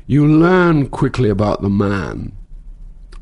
You 0.06 0.26
learn 0.26 0.88
quickly 0.88 1.30
about 1.30 1.62
the 1.62 1.70
man, 1.70 2.32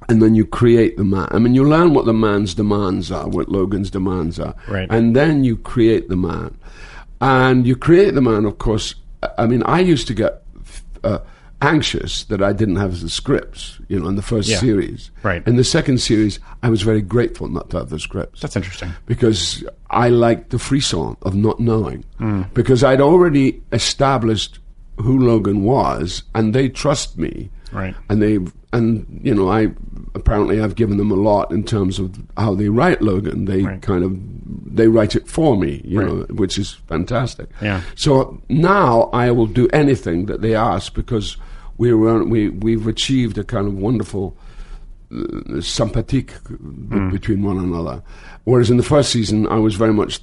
and 0.09 0.21
then 0.21 0.35
you 0.35 0.45
create 0.45 0.97
the 0.97 1.05
man. 1.05 1.29
I 1.31 1.39
mean, 1.39 1.55
you 1.55 1.63
learn 1.65 1.95
what 1.95 2.07
the 2.07 2.13
man's 2.15 2.55
demands 2.55 3.13
are, 3.13 3.29
what 3.29 3.49
Logan's 3.49 3.91
demands 3.91 4.41
are, 4.41 4.55
Right. 4.67 4.89
and 4.91 5.15
then 5.15 5.45
you 5.45 5.57
create 5.57 6.09
the 6.09 6.17
man, 6.17 6.57
and 7.21 7.67
you 7.67 7.77
create 7.77 8.15
the 8.15 8.23
man. 8.23 8.45
Of 8.45 8.59
course, 8.59 8.95
I 9.39 9.47
mean, 9.47 9.63
I 9.65 9.81
used 9.81 10.07
to 10.09 10.15
get. 10.15 10.43
Uh, 11.05 11.19
anxious 11.63 12.25
that 12.25 12.43
I 12.43 12.55
didn't 12.55 12.77
have 12.77 13.01
the 13.03 13.11
scripts, 13.11 13.79
you 13.89 14.01
know, 14.01 14.09
in 14.09 14.17
the 14.17 14.23
first 14.23 14.49
Yeah. 14.49 14.57
series. 14.61 15.11
Right. 15.23 15.47
In 15.47 15.57
the 15.57 15.65
second 15.65 15.99
series, 16.01 16.39
I 16.63 16.71
was 16.71 16.81
very 16.81 17.03
grateful 17.03 17.49
not 17.49 17.69
to 17.71 17.79
have 17.81 17.91
the 17.91 17.99
scripts 17.99 18.41
that's 18.41 18.57
interesting. 18.57 18.93
because 19.05 19.63
I 19.91 20.09
liked 20.09 20.51
the 20.51 20.59
frisson 20.59 21.19
of 21.21 21.35
not 21.35 21.61
knowing. 21.61 22.05
Hmm. 22.17 22.43
Because 22.55 22.83
I'd 22.83 23.03
already 23.03 23.61
established 23.73 24.59
who 24.97 25.19
Logan 25.19 25.63
was, 25.63 26.23
and 26.35 26.55
they 26.55 26.69
trust 26.71 27.19
me. 27.19 27.51
Right. 27.73 27.95
And 28.09 28.23
they 28.23 28.39
and 28.73 29.21
you 29.23 29.35
know 29.35 29.51
I 29.51 29.69
apparently 30.15 30.61
I've 30.63 30.75
given 30.77 30.97
them 30.97 31.11
a 31.11 31.15
lot 31.17 31.51
in 31.53 31.63
terms 31.65 31.99
of 31.99 32.11
how 32.39 32.55
they 32.55 32.69
write 32.71 33.03
Logan. 33.03 33.45
They 33.45 33.63
Right. 33.65 33.83
kind 33.83 34.03
of 34.03 34.17
they 34.67 34.89
write 34.89 35.15
it 35.15 35.29
for 35.29 35.57
me, 35.57 35.81
you 35.85 36.01
Right. 36.01 36.09
know, 36.09 36.27
which 36.35 36.59
is 36.59 36.73
fantastic. 36.89 37.49
Yeah. 37.63 37.81
So 37.97 38.41
now 38.49 39.11
I 39.13 39.31
will 39.31 39.47
do 39.47 39.69
anything 39.73 40.27
that 40.27 40.41
they 40.43 40.55
ask 40.55 40.95
because 40.95 41.37
we 41.79 41.93
were 41.95 42.25
we 42.25 42.49
we've 42.49 42.87
achieved 42.87 43.39
a 43.39 43.45
kind 43.45 43.67
of 43.67 43.75
wonderful 43.75 44.37
uh, 45.13 45.61
sympathetic 45.61 46.33
b- 46.49 47.11
between 47.11 47.43
one 47.43 47.59
another. 47.59 48.03
Whereas 48.45 48.71
in 48.71 48.77
the 48.77 48.83
first 48.83 49.11
season, 49.11 49.47
I 49.49 49.59
was 49.59 49.75
very 49.75 49.93
much 49.93 50.21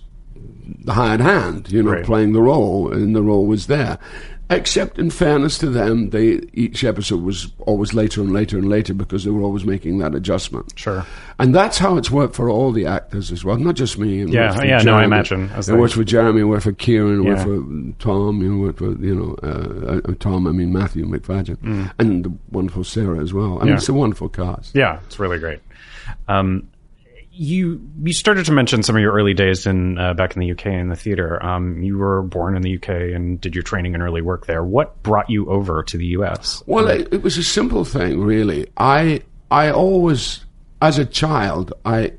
the 0.85 0.93
hired 0.93 1.21
hand, 1.21 1.71
you 1.71 1.81
know, 1.83 1.91
Right. 1.91 2.05
playing 2.05 2.33
the 2.33 2.41
role, 2.41 2.91
and 2.91 3.15
the 3.15 3.21
role 3.23 3.45
was 3.45 3.67
there. 3.67 3.97
Except, 4.49 4.97
in 4.97 5.09
fairness 5.09 5.57
to 5.57 5.69
them, 5.69 6.11
they 6.11 6.39
each 6.53 6.85
episode 6.85 7.21
was 7.21 7.51
always 7.59 7.93
later 7.93 8.21
and 8.21 8.31
later 8.31 8.57
and 8.57 8.69
later 8.69 8.93
because 8.93 9.25
they 9.25 9.29
were 9.29 9.41
always 9.41 9.65
making 9.65 9.97
that 9.97 10.15
adjustment. 10.15 10.71
Sure. 10.77 11.05
and 11.37 11.53
that's 11.53 11.77
how 11.77 11.97
it's 11.97 12.09
worked 12.09 12.33
for 12.33 12.49
all 12.49 12.71
the 12.71 12.85
actors 12.85 13.29
as 13.31 13.43
well, 13.43 13.57
not 13.57 13.75
just 13.75 13.97
me. 13.97 14.21
It 14.21 14.29
Yeah, 14.29 14.63
yeah, 14.63 14.81
no, 14.83 14.95
I 14.95 15.03
imagine, 15.03 15.49
as 15.53 15.67
It 15.67 15.75
worked 15.75 15.95
for 15.95 16.03
Jeremy, 16.05 16.41
it 16.41 16.45
worked 16.45 16.63
for 16.63 16.71
Kieran, 16.71 17.19
it 17.19 17.23
worked 17.29 17.39
Yeah. 17.39 17.43
for 17.45 17.93
Tom, 17.99 18.41
you 18.41 18.53
know, 18.53 18.57
worked 18.61 18.79
for 18.79 18.91
you 18.93 19.15
know 19.15 19.35
uh, 19.43 19.99
uh, 20.09 20.13
Tom. 20.19 20.47
I 20.47 20.51
mean 20.51 20.71
Matthew 20.71 21.05
Macfadyen, 21.05 21.91
and 21.99 22.23
the 22.23 22.31
wonderful 22.49 22.85
Sarah 22.85 23.19
as 23.19 23.33
well. 23.33 23.59
I 23.59 23.65
mean, 23.65 23.65
Mm. 23.65 23.67
Yeah. 23.67 23.73
it's 23.75 23.89
a 23.89 23.93
wonderful 23.93 24.29
cast. 24.29 24.73
Yeah, 24.75 24.99
it's 25.05 25.19
really 25.19 25.39
great. 25.39 25.59
Um, 26.29 26.69
you 27.37 27.79
you 28.03 28.13
started 28.13 28.45
to 28.45 28.51
mention 28.51 28.83
some 28.83 28.95
of 28.95 29.01
your 29.01 29.13
early 29.13 29.33
days 29.33 29.65
in 29.67 29.97
uh, 29.97 30.13
back 30.13 30.35
in 30.35 30.39
the 30.39 30.51
UK 30.51 30.67
in 30.67 30.89
the 30.89 30.95
theater. 30.95 31.43
Um, 31.43 31.81
you 31.83 31.97
were 31.97 32.23
born 32.23 32.55
in 32.55 32.61
the 32.63 32.75
UK 32.77 32.89
and 32.89 33.39
did 33.39 33.55
your 33.55 33.63
training 33.63 33.93
and 33.93 34.03
early 34.03 34.21
work 34.21 34.47
there. 34.47 34.63
What 34.63 35.01
brought 35.03 35.29
you 35.29 35.49
over 35.49 35.83
to 35.83 35.97
the 35.97 36.05
US? 36.07 36.63
Well, 36.65 36.87
it, 36.87 37.07
it 37.13 37.21
was 37.21 37.37
a 37.37 37.43
simple 37.43 37.85
thing, 37.85 38.21
really. 38.21 38.67
I 38.77 39.21
I 39.51 39.69
always, 39.71 40.45
as 40.81 40.97
a 40.97 41.05
child, 41.05 41.73
I 41.85 42.13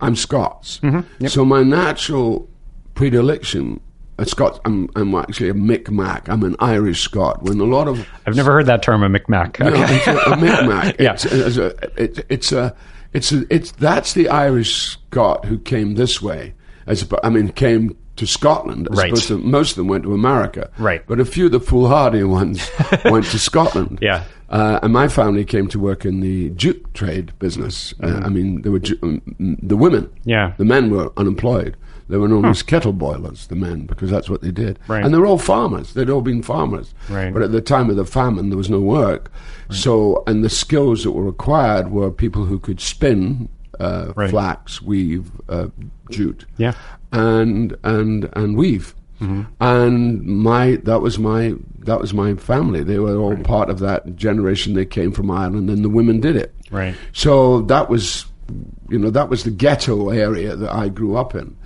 I'm 0.00 0.16
Scots, 0.16 0.80
so 1.28 1.44
my 1.44 1.62
natural 1.62 2.48
predilection. 2.94 3.80
A 4.16 4.24
Scot, 4.24 4.60
I'm, 4.64 4.88
I'm 4.94 5.12
actually 5.16 5.48
a 5.48 5.54
Micmac. 5.54 6.28
I'm 6.28 6.44
an 6.44 6.54
Irish 6.60 7.00
Scot. 7.00 7.42
When 7.42 7.58
a 7.58 7.64
lot 7.64 7.88
of 7.88 8.06
I've 8.24 8.36
never 8.36 8.52
heard 8.52 8.66
that 8.66 8.80
term, 8.80 9.02
a 9.02 9.08
Micmac. 9.08 9.58
No, 9.58 9.72
it's 9.74 10.06
a, 10.06 10.12
a 10.12 10.36
Micmac. 10.36 10.96
Yeah. 11.00 11.14
It's, 11.14 11.24
it's 11.24 11.56
a, 11.56 12.00
it, 12.00 12.26
it's 12.28 12.52
a, 12.52 12.76
it's 13.14 13.32
it's 13.32 13.70
that's 13.72 14.12
the 14.12 14.28
Irish 14.28 14.74
Scot 14.74 15.44
who 15.46 15.58
came 15.58 15.94
this 15.94 16.20
way. 16.20 16.52
As 16.86 17.08
I 17.22 17.30
mean, 17.30 17.48
came 17.48 17.96
to 18.16 18.26
Scotland. 18.26 18.88
As 18.92 18.98
Right. 18.98 19.08
opposed 19.10 19.28
to 19.28 19.38
most 19.38 19.70
of 19.70 19.76
them 19.76 19.88
went 19.88 20.04
to 20.04 20.12
America. 20.12 20.70
Right. 20.78 21.02
But 21.06 21.18
a 21.20 21.24
few 21.24 21.46
of 21.46 21.52
the 21.52 21.60
foolhardy 21.60 22.22
ones 22.24 22.70
went 23.06 23.24
to 23.26 23.38
Scotland. 23.38 23.98
Yeah. 24.02 24.24
Uh, 24.50 24.78
and 24.82 24.92
my 24.92 25.08
family 25.08 25.44
came 25.44 25.66
to 25.68 25.78
work 25.80 26.04
in 26.04 26.20
the 26.20 26.50
jute 26.50 26.84
trade 26.94 27.32
business. 27.38 27.94
Uh, 28.02 28.20
I 28.24 28.28
mean, 28.28 28.62
there 28.62 28.70
were 28.70 28.78
ju- 28.80 28.98
um, 29.02 29.22
the 29.62 29.76
women. 29.76 30.02
Mm-hmm. 30.04 30.28
Yeah. 30.30 30.52
The 30.58 30.64
men 30.66 30.90
were 30.90 31.10
unemployed. 31.16 31.76
They 32.08 32.16
were 32.18 32.28
known 32.28 32.44
as 32.44 32.62
kettle 32.62 32.92
boilers, 32.92 33.46
the 33.46 33.54
men, 33.54 33.86
because 33.86 34.10
that's 34.10 34.28
what 34.28 34.42
they 34.42 34.50
did. 34.50 34.78
Right. 34.88 35.04
And 35.04 35.12
they 35.14 35.18
were 35.18 35.26
all 35.26 35.38
farmers. 35.38 35.94
They'd 35.94 36.10
all 36.10 36.20
been 36.20 36.42
farmers. 36.42 36.94
Right. 37.08 37.32
But 37.32 37.42
at 37.42 37.52
the 37.52 37.60
time 37.62 37.88
of 37.90 37.96
the 37.96 38.04
famine, 38.04 38.50
there 38.50 38.58
was 38.58 38.68
no 38.70 38.80
work. 38.80 39.30
So, 39.70 40.22
and 40.26 40.44
the 40.44 40.50
skills 40.50 41.02
that 41.04 41.12
were 41.12 41.24
required 41.24 41.90
were 41.90 42.10
people 42.10 42.44
who 42.44 42.58
could 42.58 42.80
spin 42.80 43.48
uh, 43.80 44.12
Right. 44.14 44.30
flax, 44.30 44.80
weave, 44.82 45.30
uh, 45.48 45.66
jute, 46.10 46.44
Yeah. 46.58 46.74
and 47.12 47.74
and 47.82 48.28
and 48.34 48.56
weave. 48.56 48.94
And 49.60 50.22
my 50.22 50.76
that 50.84 51.00
was 51.00 51.18
my 51.18 51.54
that 51.78 52.00
was 52.00 52.12
my 52.14 52.34
family. 52.34 52.82
They 52.84 52.98
were 52.98 53.16
all 53.16 53.36
part 53.38 53.70
of 53.70 53.78
that 53.80 54.16
generation. 54.16 54.74
They 54.74 54.84
came 54.84 55.12
from 55.12 55.30
Ireland, 55.30 55.70
and 55.70 55.82
the 55.84 55.88
women 55.88 56.20
did 56.20 56.36
it. 56.36 56.54
Right. 56.70 56.94
So 57.12 57.62
that 57.62 57.88
was, 57.88 58.26
you 58.88 58.98
know, 58.98 59.10
that 59.10 59.28
was 59.28 59.44
the 59.44 59.50
ghetto 59.50 60.10
area 60.10 60.56
that 60.56 60.72
I 60.72 60.88
grew 60.88 61.16
up 61.16 61.34
in. 61.34 61.56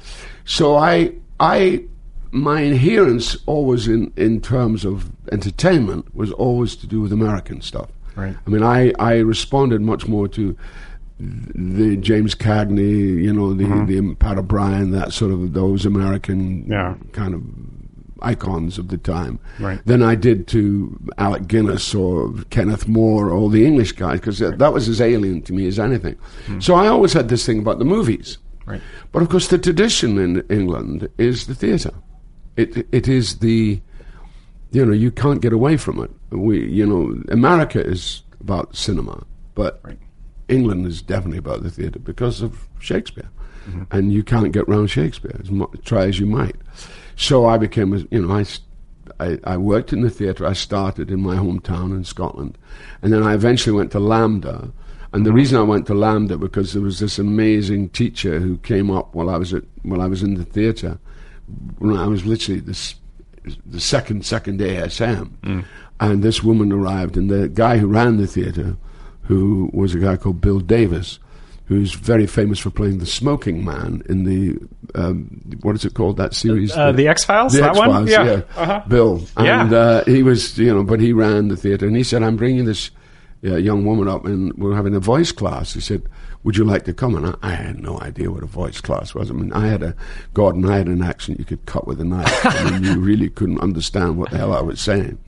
So 0.44 0.76
I, 0.76 1.12
I, 1.40 1.84
my 2.30 2.60
adherence 2.60 3.36
always 3.46 3.88
in, 3.88 4.12
in 4.16 4.40
terms 4.40 4.84
of 4.84 5.10
entertainment 5.32 6.14
was 6.14 6.32
always 6.32 6.76
to 6.76 6.86
do 6.86 7.00
with 7.00 7.12
American 7.12 7.60
stuff. 7.60 7.90
Right. 8.16 8.36
I 8.46 8.50
mean, 8.50 8.62
I, 8.62 8.92
I 8.98 9.18
responded 9.18 9.80
much 9.80 10.06
more 10.06 10.28
to 10.28 10.56
the 11.20 11.96
James 11.96 12.34
Cagney, 12.34 13.22
you 13.22 13.32
know, 13.32 13.52
the, 13.52 13.64
mm-hmm. 13.64 14.08
the 14.08 14.14
Pat 14.14 14.38
O'Brien, 14.38 14.92
that 14.92 15.12
sort 15.12 15.32
of 15.32 15.52
those 15.52 15.84
American 15.84 16.64
Yeah. 16.68 16.94
kind 17.12 17.34
of 17.34 17.42
icons 18.22 18.78
of 18.78 18.88
the 18.88 18.98
time 18.98 19.38
Right. 19.60 19.84
than 19.86 20.02
I 20.02 20.14
did 20.14 20.46
to 20.48 20.98
Alec 21.18 21.46
Guinness 21.48 21.94
or 21.94 22.32
Kenneth 22.50 22.86
More 22.88 23.30
or 23.30 23.50
the 23.50 23.64
English 23.66 23.92
guys 23.92 24.20
because 24.20 24.38
that 24.38 24.72
was 24.72 24.88
as 24.88 25.00
alien 25.00 25.42
to 25.42 25.52
me 25.52 25.66
as 25.66 25.78
anything. 25.78 26.16
Hmm. 26.46 26.60
So 26.60 26.74
I 26.74 26.88
always 26.88 27.12
had 27.12 27.28
this 27.28 27.44
thing 27.46 27.58
about 27.60 27.78
the 27.78 27.84
movies. 27.84 28.38
Right. 28.66 28.80
But 29.12 29.22
of 29.22 29.28
course, 29.30 29.48
the 29.48 29.58
tradition 29.58 30.18
in 30.18 30.44
England 30.50 31.08
is 31.18 31.46
the 31.46 31.54
theatre. 31.54 31.94
It 32.56 32.86
it 32.92 33.08
is 33.08 33.38
the, 33.38 33.80
you 34.72 34.84
know, 34.84 34.92
you 34.92 35.10
can't 35.10 35.40
get 35.40 35.52
away 35.52 35.76
from 35.76 36.02
it. 36.02 36.10
We, 36.30 36.66
you 36.68 36.84
know, 36.86 37.22
America 37.30 37.80
is 37.80 38.22
about 38.40 38.76
cinema, 38.76 39.24
but 39.54 39.80
Right. 39.82 39.98
England 40.48 40.86
is 40.86 41.02
definitely 41.02 41.38
about 41.38 41.62
the 41.62 41.70
theatre 41.70 41.98
because 41.98 42.40
of 42.42 42.68
Shakespeare, 42.78 43.28
mm-hmm. 43.68 43.82
and 43.90 44.12
you 44.12 44.22
can't 44.22 44.52
get 44.52 44.66
round 44.68 44.90
Shakespeare 44.90 45.36
as 45.40 45.50
mu- 45.50 45.66
try 45.84 46.06
as 46.06 46.18
you 46.18 46.26
might. 46.26 46.56
So 47.18 47.46
I 47.46 47.58
became, 47.58 47.92
a, 47.92 47.98
you 48.12 48.24
know, 48.24 48.32
I, 48.32 48.44
I, 49.18 49.38
I 49.42 49.56
worked 49.56 49.92
in 49.92 50.02
the 50.02 50.08
theatre. 50.08 50.46
I 50.46 50.52
started 50.52 51.10
in 51.10 51.20
my 51.20 51.34
hometown 51.34 51.90
in 51.90 52.04
Scotland, 52.04 52.56
and 53.02 53.12
then 53.12 53.24
I 53.24 53.34
eventually 53.34 53.76
went 53.76 53.90
to 53.92 53.98
LAMDA. 53.98 54.72
And 55.12 55.26
the 55.26 55.32
reason 55.32 55.58
I 55.58 55.62
went 55.62 55.88
to 55.88 55.94
LAMDA 55.94 56.38
because 56.38 56.72
there 56.72 56.82
was 56.82 57.00
this 57.00 57.18
amazing 57.18 57.88
teacher 57.88 58.38
who 58.38 58.56
came 58.58 58.88
up 58.88 59.16
while 59.16 59.30
I 59.30 59.36
was 59.36 59.52
at 59.52 59.64
while 59.82 60.00
I 60.00 60.06
was 60.06 60.22
in 60.22 60.34
the 60.34 60.44
theatre. 60.44 61.00
When 61.78 61.96
I 61.96 62.06
was 62.06 62.24
literally 62.24 62.60
this 62.60 62.94
the 63.66 63.80
second 63.80 64.24
second 64.24 64.60
ASM, 64.60 65.30
mm. 65.42 65.64
and 65.98 66.22
this 66.22 66.44
woman 66.44 66.72
arrived, 66.72 67.16
and 67.16 67.28
the 67.28 67.48
guy 67.48 67.78
who 67.78 67.88
ran 67.88 68.18
the 68.18 68.28
theatre, 68.28 68.76
who 69.22 69.70
was 69.72 69.92
a 69.92 69.98
guy 69.98 70.16
called 70.16 70.40
Bill 70.40 70.60
Davis, 70.60 71.18
who's 71.68 71.92
very 71.92 72.26
famous 72.26 72.58
for 72.58 72.70
playing 72.70 72.98
the 72.98 73.06
smoking 73.06 73.62
man 73.62 74.02
in 74.08 74.24
the 74.24 74.58
um, 74.94 75.26
what 75.60 75.74
is 75.76 75.84
it 75.84 75.92
called 75.92 76.16
that 76.16 76.34
series? 76.34 76.74
Uh, 76.74 76.92
the 76.92 77.08
X 77.08 77.24
Files. 77.24 77.52
That 77.52 77.76
X 77.76 77.78
one. 77.78 78.06
Yeah. 78.06 78.24
yeah. 78.24 78.42
Uh-huh. 78.56 78.82
Bill. 78.88 79.22
Yeah. 79.38 79.62
And 79.62 79.72
uh, 79.74 80.04
he 80.04 80.22
was, 80.22 80.58
you 80.58 80.74
know, 80.74 80.82
but 80.82 80.98
he 80.98 81.12
ran 81.12 81.48
the 81.48 81.56
theatre, 81.56 81.86
and 81.86 81.94
he 81.96 82.02
said, 82.02 82.22
"I'm 82.22 82.36
bringing 82.36 82.64
this 82.64 82.90
uh, 83.44 83.56
young 83.56 83.84
woman 83.84 84.08
up, 84.08 84.24
and 84.24 84.52
we're 84.54 84.74
having 84.74 84.94
a 84.94 85.00
voice 85.00 85.30
class." 85.30 85.74
He 85.74 85.80
said, 85.80 86.02
"Would 86.42 86.56
you 86.56 86.64
like 86.64 86.84
to 86.86 86.94
come?" 86.94 87.14
And 87.14 87.26
I, 87.26 87.34
I 87.42 87.50
had 87.50 87.80
no 87.80 88.00
idea 88.00 88.30
what 88.30 88.42
a 88.42 88.46
voice 88.46 88.80
class 88.80 89.14
was. 89.14 89.30
I 89.30 89.34
mean, 89.34 89.52
I 89.52 89.66
had 89.66 89.82
a 89.82 89.94
God, 90.32 90.54
and 90.54 90.66
I 90.70 90.78
had 90.78 90.88
an 90.88 91.02
accent 91.02 91.38
you 91.38 91.44
could 91.44 91.66
cut 91.66 91.86
with 91.86 92.00
a 92.00 92.04
knife. 92.04 92.46
I 92.46 92.70
mean, 92.70 92.82
you 92.82 92.98
really 93.00 93.28
couldn't 93.28 93.60
understand 93.60 94.16
what 94.16 94.30
the 94.30 94.38
hell 94.38 94.54
I 94.54 94.62
was 94.62 94.80
saying. 94.80 95.18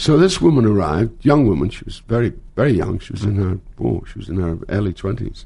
So 0.00 0.16
this 0.16 0.40
woman 0.40 0.64
arrived, 0.64 1.26
young 1.26 1.46
woman. 1.46 1.68
She 1.68 1.84
was 1.84 1.98
very, 2.08 2.32
very 2.56 2.72
young. 2.72 3.00
She 3.00 3.12
was 3.12 3.22
in 3.22 3.36
her, 3.36 3.60
oh, 3.84 4.02
she 4.10 4.18
was 4.18 4.30
in 4.30 4.36
her 4.40 4.58
early 4.70 4.94
twenties. 4.94 5.44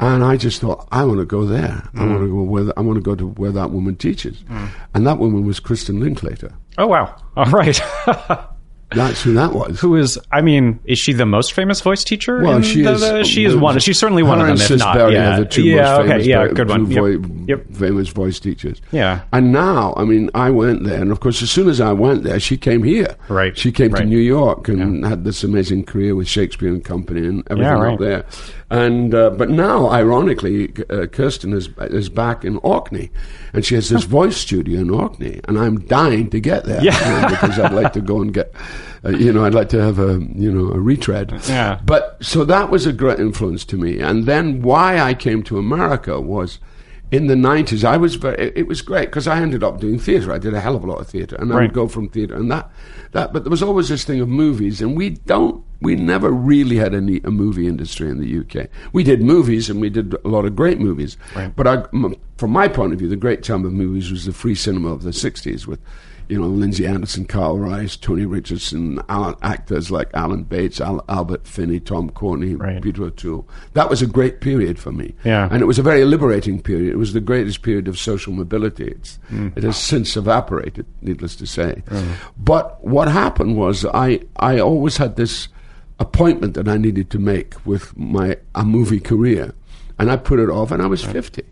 And 0.00 0.24
I 0.24 0.38
just 0.38 0.62
thought, 0.62 0.88
I 0.90 1.04
want 1.04 1.18
to 1.20 1.26
go 1.26 1.44
there. 1.44 1.86
I 1.94 1.98
mm. 1.98 2.08
want 2.08 2.22
to 2.22 2.28
go 2.28 2.42
where 2.42 2.78
I 2.78 2.80
want 2.80 2.96
to 2.96 3.02
go 3.02 3.14
to 3.14 3.26
where 3.26 3.52
that 3.52 3.72
woman 3.72 3.96
teaches. 3.96 4.38
Mm. 4.44 4.70
And 4.94 5.06
that 5.06 5.18
woman 5.18 5.44
was 5.44 5.60
Kristin 5.60 6.00
Linklater. 6.00 6.54
Oh 6.78 6.86
wow! 6.86 7.14
All 7.36 7.44
right. 7.50 7.78
That's 8.94 9.22
who 9.22 9.34
that 9.34 9.52
was. 9.52 9.80
Who 9.80 9.96
is? 9.96 10.18
I 10.32 10.40
mean, 10.40 10.80
is 10.84 10.98
she 10.98 11.12
the 11.12 11.26
most 11.26 11.52
famous 11.52 11.80
voice 11.80 12.04
teacher? 12.04 12.42
Well, 12.42 12.62
she 12.62 12.82
the- 12.82 12.92
is. 12.92 13.00
the- 13.00 13.24
she 13.24 13.44
is 13.44 13.56
one. 13.56 13.78
She's 13.80 13.98
certainly 13.98 14.22
one 14.22 14.40
of 14.40 14.46
them. 14.46 14.56
If 14.56 14.78
not, 14.78 14.94
Berry 14.96 15.14
yeah. 15.14 15.40
the 15.40 15.44
two 15.46 15.62
yeah. 15.64 15.82
most 15.82 15.98
okay. 16.00 16.08
famous, 16.08 16.26
Yeah. 16.26 16.48
Good 16.48 16.68
one. 16.68 16.90
Yep. 16.90 17.00
voi- 17.02 17.44
Yep. 17.46 17.66
famous 17.72 18.08
voice 18.08 18.38
teachers. 18.40 18.80
Yeah. 18.92 19.20
And 19.32 19.52
now, 19.52 19.94
I 19.96 20.04
mean, 20.04 20.30
I 20.34 20.50
went 20.50 20.84
there, 20.84 21.00
and 21.00 21.10
of 21.12 21.20
course, 21.20 21.42
as 21.42 21.50
soon 21.50 21.68
as 21.68 21.80
I 21.80 21.92
went 21.92 22.22
there, 22.24 22.38
she 22.40 22.56
came 22.56 22.82
here. 22.82 23.16
Right, 23.28 23.56
She 23.56 23.70
came 23.72 23.92
to. 23.94 24.04
New 24.04 24.18
York 24.18 24.68
and 24.68 25.04
had 25.04 25.24
this 25.24 25.42
amazing 25.44 25.84
career 25.84 26.14
with 26.14 26.28
Shakespeare 26.28 26.68
and 26.68 26.84
Company 26.84 27.26
and 27.26 27.42
everything 27.50 27.72
Yeah, 27.72 27.78
right. 27.82 27.94
up 27.94 28.00
there. 28.00 28.24
And 28.70 29.14
uh, 29.14 29.30
but 29.30 29.50
now, 29.50 29.88
ironically, 29.88 30.64
uh, 30.90 31.06
Kristin 31.06 31.54
is 31.54 31.68
is 31.90 32.08
back 32.08 32.44
in 32.44 32.56
Orkney, 32.58 33.10
and 33.52 33.64
she 33.64 33.74
has 33.76 33.88
this 33.88 34.04
voice 34.04 34.36
studio 34.36 34.80
in 34.80 34.90
Orkney, 34.90 35.40
and 35.44 35.58
I'm 35.58 35.80
dying 35.86 36.28
to 36.30 36.40
get 36.40 36.64
there. 36.64 36.82
Yeah. 36.82 36.98
you 36.98 37.22
know, 37.22 37.28
because 37.28 37.58
I'd 37.58 37.72
like 37.72 37.92
to 37.94 38.00
go 38.00 38.20
and 38.20 38.32
get, 38.34 38.52
uh, 39.04 39.10
you 39.10 39.32
know, 39.32 39.44
I'd 39.44 39.54
like 39.54 39.68
to 39.70 39.82
have 39.82 39.98
a 39.98 40.20
you 40.34 40.52
know 40.52 40.72
a 40.72 40.78
retread. 40.78 41.32
Yeah. 41.48 41.80
But 41.84 42.16
so 42.20 42.44
that 42.44 42.70
was 42.70 42.86
a 42.86 42.92
great 42.92 43.20
influence 43.20 43.64
to 43.66 43.76
me. 43.76 44.00
And 44.00 44.26
then 44.26 44.62
why 44.62 45.00
I 45.00 45.14
came 45.14 45.42
to 45.44 45.58
America 45.58 46.20
was 46.20 46.58
in 47.14 47.28
the 47.28 47.34
90s, 47.34 47.84
I 47.84 47.96
was 47.96 48.16
very, 48.16 48.52
it, 48.56 48.66
was 48.66 48.82
great 48.82 49.06
because 49.06 49.28
I 49.28 49.40
ended 49.40 49.62
up 49.62 49.78
doing 49.78 49.98
theatre. 49.98 50.32
I 50.32 50.38
did 50.38 50.52
a 50.52 50.60
hell 50.60 50.74
of 50.74 50.82
a 50.82 50.86
lot 50.86 51.00
of 51.00 51.06
theatre 51.06 51.36
and 51.36 51.52
I 51.52 51.60
would 51.60 51.72
go 51.72 51.86
from 51.86 52.08
theatre 52.08 52.34
and 52.34 52.50
that, 52.50 52.70
that, 53.12 53.32
but 53.32 53.44
there 53.44 53.50
was 53.50 53.62
always 53.62 53.88
this 53.88 54.04
thing 54.04 54.20
of 54.20 54.28
movies 54.28 54.80
and 54.82 54.96
we 54.96 55.10
don't, 55.10 55.64
we 55.80 55.94
never 55.94 56.30
really 56.30 56.76
had 56.76 56.92
any, 56.92 57.20
a 57.22 57.30
movie 57.30 57.68
industry 57.68 58.10
in 58.10 58.18
the 58.18 58.38
UK. 58.40 58.68
We 58.92 59.04
did 59.04 59.22
movies 59.22 59.70
and 59.70 59.80
we 59.80 59.90
did 59.90 60.14
a 60.24 60.28
lot 60.28 60.44
of 60.44 60.56
great 60.56 60.80
movies. 60.80 61.16
But 61.54 61.66
I, 61.68 61.84
from 62.36 62.50
my 62.50 62.66
point 62.66 62.92
of 62.92 62.98
view, 62.98 63.08
the 63.08 63.16
great 63.16 63.44
time 63.44 63.64
of 63.64 63.72
movies 63.72 64.10
was 64.10 64.24
the 64.24 64.32
free 64.32 64.56
cinema 64.56 64.88
of 64.88 65.02
the 65.02 65.10
60s 65.10 65.66
with, 65.66 65.80
you 66.28 66.40
know, 66.40 66.46
Lindsay 66.46 66.86
Anderson, 66.86 67.24
Karel 67.26 67.58
Reisz, 67.58 68.00
Tony 68.00 68.24
Richardson, 68.26 69.00
Alan, 69.08 69.34
actors 69.42 69.90
like 69.90 70.08
Alan 70.14 70.42
Bates, 70.44 70.80
Al, 70.80 71.04
Albert 71.08 71.46
Finney, 71.46 71.80
Tom 71.80 72.10
Courtenay, 72.10 72.54
Right. 72.54 72.82
Peter 72.82 73.04
O'Toole. 73.04 73.48
That 73.74 73.90
was 73.90 74.02
a 74.02 74.06
great 74.06 74.40
period 74.40 74.78
for 74.78 74.92
me. 74.92 75.14
Yeah. 75.24 75.48
And 75.50 75.60
it 75.62 75.66
was 75.66 75.78
a 75.78 75.82
very 75.82 76.04
liberating 76.04 76.60
period. 76.62 76.92
It 76.92 76.96
was 76.98 77.12
the 77.12 77.20
greatest 77.20 77.62
period 77.62 77.88
of 77.88 77.98
social 77.98 78.32
mobility. 78.32 78.88
It's, 78.88 79.18
Mm. 79.30 79.56
It 79.56 79.62
has 79.64 79.76
since 79.76 80.16
evaporated, 80.16 80.86
needless 81.02 81.34
to 81.36 81.46
say. 81.46 81.82
But 82.36 82.84
what 82.84 83.08
happened 83.08 83.56
was 83.56 83.84
I, 83.86 84.20
I 84.36 84.60
always 84.60 84.96
had 84.98 85.16
this 85.16 85.48
appointment 85.98 86.54
that 86.54 86.68
I 86.68 86.76
needed 86.76 87.10
to 87.10 87.18
make 87.18 87.54
with 87.66 87.96
my 87.96 88.36
a 88.54 88.64
movie 88.64 89.00
career. 89.00 89.54
And 89.98 90.10
I 90.10 90.16
put 90.16 90.40
it 90.40 90.50
off, 90.50 90.72
and 90.72 90.82
I 90.82 90.86
was 90.86 91.04
50. 91.04 91.42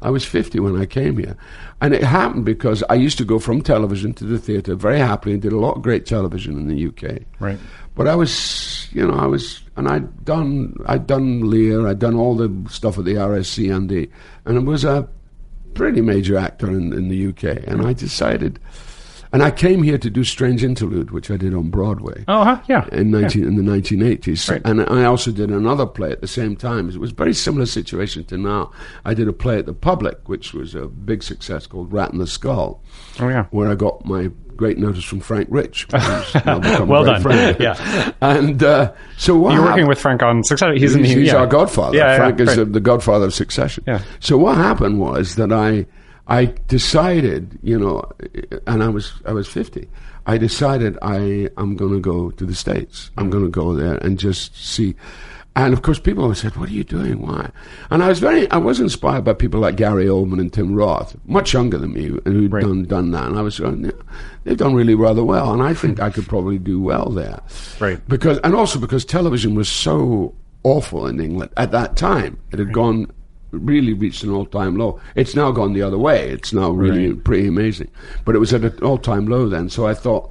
I 0.00 0.10
was 0.10 0.24
50 0.24 0.58
when 0.60 0.80
I 0.80 0.86
came 0.86 1.18
here. 1.18 1.36
And 1.80 1.94
it 1.94 2.02
happened 2.02 2.44
because 2.44 2.82
I 2.88 2.94
used 2.94 3.18
to 3.18 3.24
go 3.24 3.38
from 3.38 3.62
television 3.62 4.12
to 4.14 4.24
the 4.24 4.38
theatre 4.38 4.74
very 4.74 4.98
happily 4.98 5.34
and 5.34 5.42
did 5.42 5.52
a 5.52 5.58
lot 5.58 5.76
of 5.76 5.82
great 5.82 6.06
television 6.06 6.56
in 6.56 6.68
the 6.68 6.86
UK. 6.86 7.22
Right. 7.38 7.58
But 7.94 8.08
I 8.08 8.14
was, 8.14 8.88
you 8.92 9.06
know, 9.06 9.14
I 9.14 9.26
was, 9.26 9.60
and 9.76 9.88
I'd 9.88 10.24
done, 10.24 10.74
I'd 10.86 11.06
done 11.06 11.50
Lear, 11.50 11.86
I'd 11.86 11.98
done 11.98 12.14
all 12.14 12.34
the 12.34 12.50
stuff 12.70 12.98
at 12.98 13.04
the 13.04 13.14
RSC 13.14 13.74
and 13.74 13.88
the, 13.88 14.08
and 14.44 14.58
I 14.58 14.62
was 14.62 14.84
a 14.84 15.08
pretty 15.74 16.00
major 16.00 16.36
actor 16.36 16.68
in, 16.70 16.92
in 16.92 17.08
the 17.08 17.26
UK. 17.28 17.66
And 17.66 17.86
I 17.86 17.92
decided, 17.92 18.58
and 19.32 19.42
I 19.42 19.50
came 19.50 19.82
here 19.82 19.98
to 19.98 20.10
do 20.10 20.24
Strange 20.24 20.64
Interlude, 20.64 21.10
which 21.10 21.30
I 21.30 21.36
did 21.36 21.54
on 21.54 21.70
Broadway 21.70 22.24
Oh, 22.28 22.44
huh? 22.44 22.60
Yeah. 22.68 22.86
in 22.92 23.10
19, 23.10 23.44
in 23.44 23.56
the 23.56 23.62
1980s. 23.62 24.50
Right. 24.50 24.62
And 24.64 24.80
I 24.82 25.04
also 25.04 25.30
did 25.30 25.50
another 25.50 25.86
play 25.86 26.10
at 26.10 26.20
the 26.20 26.26
same 26.28 26.56
time. 26.56 26.88
It 26.88 26.96
was 26.96 27.12
a 27.12 27.14
very 27.14 27.34
similar 27.34 27.66
situation 27.66 28.24
to 28.24 28.36
now. 28.36 28.72
I 29.04 29.14
did 29.14 29.28
a 29.28 29.32
play 29.32 29.58
at 29.58 29.66
the 29.66 29.72
Public, 29.74 30.28
which 30.28 30.52
was 30.52 30.74
a 30.74 30.86
big 30.88 31.22
success 31.22 31.66
called 31.66 31.92
Rat 31.92 32.12
in 32.12 32.18
the 32.18 32.26
Skull, 32.26 32.82
Oh, 33.20 33.28
yeah. 33.28 33.44
where 33.50 33.68
I 33.70 33.74
got 33.74 34.04
my 34.04 34.30
great 34.56 34.76
notice 34.76 35.04
from 35.04 35.20
Frank 35.20 35.48
Rich. 35.50 35.86
who's 35.90 36.34
now 36.44 36.58
become 36.58 36.82
a 36.82 36.84
Well 36.84 37.04
done. 37.04 37.22
friend. 37.22 37.56
Yeah. 37.60 38.12
And 38.20 38.62
uh, 38.62 38.92
so 39.16 39.36
what 39.36 39.54
You're 39.54 39.62
working 39.64 39.86
with 39.86 39.98
Frank 39.98 40.22
on 40.22 40.42
Succession. 40.44 40.74
He's, 40.74 40.82
He's, 40.82 40.94
in 40.96 41.02
the, 41.02 41.08
he's 41.08 41.28
yeah. 41.28 41.36
our 41.36 41.46
godfather. 41.46 41.96
Yeah, 41.96 42.08
yeah, 42.12 42.16
Frank 42.18 42.40
is 42.40 42.58
right. 42.58 42.70
the 42.72 42.80
godfather 42.80 43.24
of 43.26 43.32
Succession. 43.34 43.84
Yeah. 43.86 44.02
So 44.18 44.36
what 44.36 44.56
happened 44.58 45.00
was 45.00 45.36
that 45.36 45.50
I 45.52 45.86
I 46.30 46.46
decided, 46.68 47.58
you 47.62 47.78
know, 47.78 48.04
and 48.66 48.82
I 48.82 48.88
was 48.88 49.12
I 49.26 49.32
was 49.32 49.48
fifty. 49.48 49.88
I 50.26 50.38
decided 50.38 50.96
I 51.02 51.48
am 51.58 51.74
going 51.76 51.92
to 51.92 52.00
go 52.00 52.30
to 52.30 52.46
the 52.46 52.54
states. 52.54 53.10
I'm 53.18 53.30
going 53.30 53.44
to 53.44 53.50
go 53.50 53.74
there 53.74 53.96
and 53.96 54.18
just 54.18 54.56
see. 54.56 54.94
And 55.56 55.74
of 55.74 55.82
course, 55.82 55.98
people 55.98 56.22
always 56.22 56.38
said, 56.38 56.54
"What 56.56 56.68
are 56.68 56.72
you 56.72 56.84
doing? 56.84 57.20
Why?" 57.20 57.50
And 57.90 58.04
I 58.04 58.08
was 58.08 58.20
very, 58.20 58.48
I 58.52 58.58
was 58.58 58.78
inspired 58.78 59.24
by 59.24 59.32
people 59.32 59.58
like 59.60 59.74
Gary 59.76 60.06
Oldman 60.06 60.40
and 60.40 60.52
Tim 60.52 60.72
Roth, 60.76 61.16
much 61.26 61.52
younger 61.52 61.76
than 61.78 61.92
me, 61.92 62.04
who'd 62.24 62.52
Right. 62.52 62.62
done 62.62 62.84
done 62.84 63.10
that. 63.10 63.26
And 63.26 63.36
I 63.36 63.42
was 63.42 63.58
going, 63.58 63.84
yeah, 63.86 63.90
they've 64.44 64.56
done 64.56 64.74
really 64.74 64.94
rather 64.94 65.24
well, 65.24 65.52
and 65.52 65.60
I 65.62 65.74
think 65.74 65.98
I 66.00 66.10
could 66.10 66.28
probably 66.28 66.58
do 66.58 66.80
well 66.80 67.10
there 67.10 67.40
Right. 67.80 67.98
because 68.08 68.38
and 68.44 68.54
also 68.54 68.78
because 68.78 69.04
television 69.04 69.56
was 69.56 69.68
so 69.68 70.34
awful 70.62 71.08
in 71.08 71.18
England 71.20 71.50
at 71.56 71.72
that 71.72 71.96
time. 71.96 72.38
It 72.52 72.60
had 72.60 72.72
gone 72.72 73.10
really 73.50 73.92
reached 73.92 74.22
an 74.22 74.30
all-time 74.30 74.76
low. 74.76 75.00
It's 75.14 75.34
now 75.34 75.50
gone 75.50 75.72
the 75.72 75.82
other 75.82 75.98
way. 75.98 76.30
It's 76.30 76.52
now 76.52 76.70
really 76.70 77.14
pretty 77.14 77.48
amazing, 77.48 77.90
but 78.24 78.34
it 78.34 78.38
was 78.38 78.52
at 78.52 78.64
an 78.64 78.78
all-time 78.82 79.26
low 79.26 79.48
then. 79.48 79.68
So 79.68 79.86
I 79.86 79.94
thought 79.94 80.30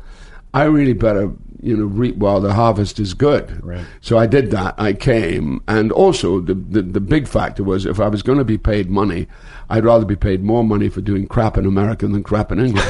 I 0.54 0.64
really 0.64 0.94
better 0.94 1.32
you 1.62 1.76
know 1.76 1.86
reap 1.86 2.16
while 2.16 2.40
the 2.40 2.54
harvest 2.54 3.00
is 3.00 3.14
good. 3.14 3.64
Right. 3.64 3.86
So 4.02 4.18
I 4.18 4.26
did 4.26 4.52
that. 4.52 4.76
I 4.78 4.94
came, 4.94 5.62
and 5.68 5.92
also 5.92 6.40
the, 6.40 6.54
the 6.54 6.82
the 6.82 7.02
big 7.02 7.28
factor 7.28 7.64
was 7.64 7.86
if 7.86 8.00
I 8.00 8.08
was 8.08 8.22
going 8.22 8.38
to 8.38 8.46
be 8.46 8.58
paid 8.58 8.90
money, 8.90 9.28
I'd 9.70 9.86
rather 9.86 10.06
be 10.06 10.16
paid 10.16 10.44
more 10.44 10.64
money 10.64 10.90
for 10.90 11.02
doing 11.02 11.28
crap 11.28 11.58
in 11.58 11.66
America 11.66 12.08
than 12.08 12.24
crap 12.24 12.52
in 12.52 12.60
England. 12.60 12.88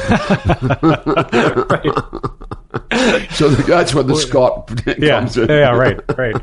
so 3.30 3.48
that's 3.48 3.94
where 3.94 4.04
the 4.04 4.16
Scot 4.16 4.70
yeah, 4.98 5.20
comes 5.20 5.36
in. 5.36 5.48
yeah, 5.48 5.70
right, 5.70 6.00
right. 6.16 6.36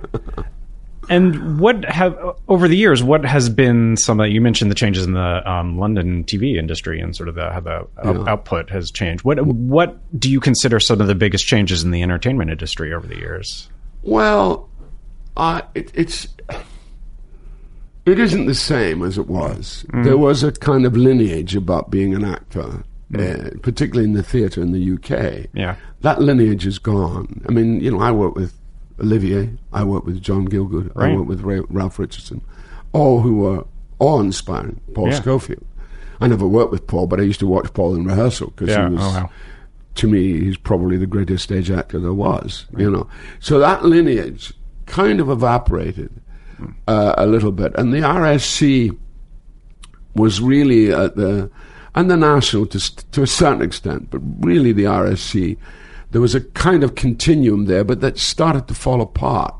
And 1.09 1.59
what 1.59 1.85
have 1.85 2.17
over 2.49 2.67
the 2.67 2.75
years? 2.75 3.01
What 3.01 3.23
has 3.25 3.49
been 3.49 3.95
some? 3.97 4.19
of 4.19 4.29
You 4.29 4.41
mentioned 4.41 4.69
the 4.69 4.75
changes 4.75 5.05
in 5.05 5.13
the 5.13 5.49
um, 5.49 5.77
London 5.77 6.23
TV 6.25 6.57
industry 6.57 6.99
and 6.99 7.15
sort 7.15 7.29
of 7.29 7.35
the, 7.35 7.49
how 7.51 7.59
the 7.61 7.87
Yeah. 8.03 8.23
output 8.27 8.69
has 8.69 8.91
changed. 8.91 9.23
What 9.23 9.39
what 9.45 9.97
do 10.19 10.29
you 10.29 10.39
consider 10.39 10.79
some 10.79 10.99
of 10.99 11.07
the 11.07 11.15
biggest 11.15 11.45
changes 11.45 11.83
in 11.83 11.91
the 11.91 12.03
entertainment 12.03 12.51
industry 12.51 12.93
over 12.93 13.07
the 13.07 13.15
years? 13.17 13.69
Well, 14.03 14.69
uh, 15.37 15.61
it, 15.75 15.91
it's 15.93 16.27
it 18.05 18.19
isn't 18.19 18.45
the 18.45 18.55
same 18.55 19.03
as 19.03 19.17
it 19.17 19.27
was. 19.27 19.85
There 20.03 20.17
was 20.17 20.43
a 20.43 20.51
kind 20.51 20.85
of 20.85 20.95
lineage 20.95 21.55
about 21.55 21.91
being 21.91 22.13
an 22.15 22.23
actor, 22.23 22.83
uh, 23.17 23.49
particularly 23.61 24.05
in 24.09 24.13
the 24.13 24.23
theatre 24.23 24.61
in 24.61 24.71
the 24.71 24.93
UK. 24.93 25.47
Yeah. 25.53 25.75
that 26.01 26.21
lineage 26.21 26.65
is 26.65 26.79
gone. 26.79 27.43
I 27.49 27.51
mean, 27.51 27.81
you 27.81 27.91
know, 27.91 27.99
I 27.99 28.11
work 28.11 28.35
with 28.35 28.53
Olivier, 28.99 29.49
I 29.73 29.83
worked 29.83 30.05
with 30.05 30.21
John 30.21 30.47
Gielgud, 30.47 30.91
I 30.95 31.13
worked 31.15 31.27
with 31.27 31.41
Ray, 31.41 31.61
Ralph 31.69 31.99
Richardson, 31.99 32.41
all 32.93 33.21
who 33.21 33.37
were 33.37 33.65
awe-inspiring. 33.99 34.79
Paul 34.93 35.09
Yeah. 35.09 35.15
Scofield. 35.15 35.65
I 36.19 36.27
never 36.27 36.47
worked 36.47 36.71
with 36.71 36.87
Paul, 36.87 37.07
but 37.07 37.19
I 37.19 37.23
used 37.23 37.39
to 37.41 37.47
watch 37.47 37.71
Paul 37.73 37.95
in 37.95 38.05
rehearsal 38.05 38.47
because 38.55 38.69
Yeah. 38.69 38.89
he 38.89 38.95
was 38.95 39.03
Oh, 39.03 39.07
wow. 39.09 39.29
to 39.95 40.07
me, 40.07 40.39
he's 40.39 40.57
probably 40.57 40.97
the 40.97 41.05
greatest 41.07 41.43
stage 41.43 41.69
actor 41.71 41.99
there 41.99 42.13
was. 42.13 42.65
You 42.75 42.89
know, 42.89 43.07
so 43.39 43.59
that 43.59 43.85
lineage 43.85 44.53
kind 44.87 45.19
of 45.19 45.29
evaporated 45.29 46.09
uh, 46.87 47.13
a 47.17 47.27
little 47.27 47.51
bit, 47.51 47.71
and 47.75 47.93
the 47.93 47.99
RSC 48.01 48.95
was 50.15 50.41
really 50.41 50.91
at 50.91 51.15
the 51.15 51.49
and 51.93 52.09
the 52.11 52.17
national 52.17 52.65
to 52.67 52.79
to 53.11 53.21
a 53.23 53.27
certain 53.27 53.61
extent, 53.61 54.09
but 54.09 54.21
really 54.39 54.71
the 54.71 54.85
RSC. 54.85 55.57
There 56.11 56.21
was 56.21 56.35
a 56.35 56.41
kind 56.41 56.83
of 56.83 56.95
continuum 56.95 57.65
there, 57.65 57.83
but 57.83 58.01
that 58.01 58.17
started 58.17 58.67
to 58.67 58.73
fall 58.73 59.01
apart, 59.01 59.53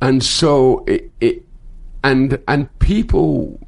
and 0.00 0.22
so 0.22 0.84
it, 0.86 1.10
it 1.20 1.44
and 2.04 2.38
and 2.46 2.78
people 2.78 3.58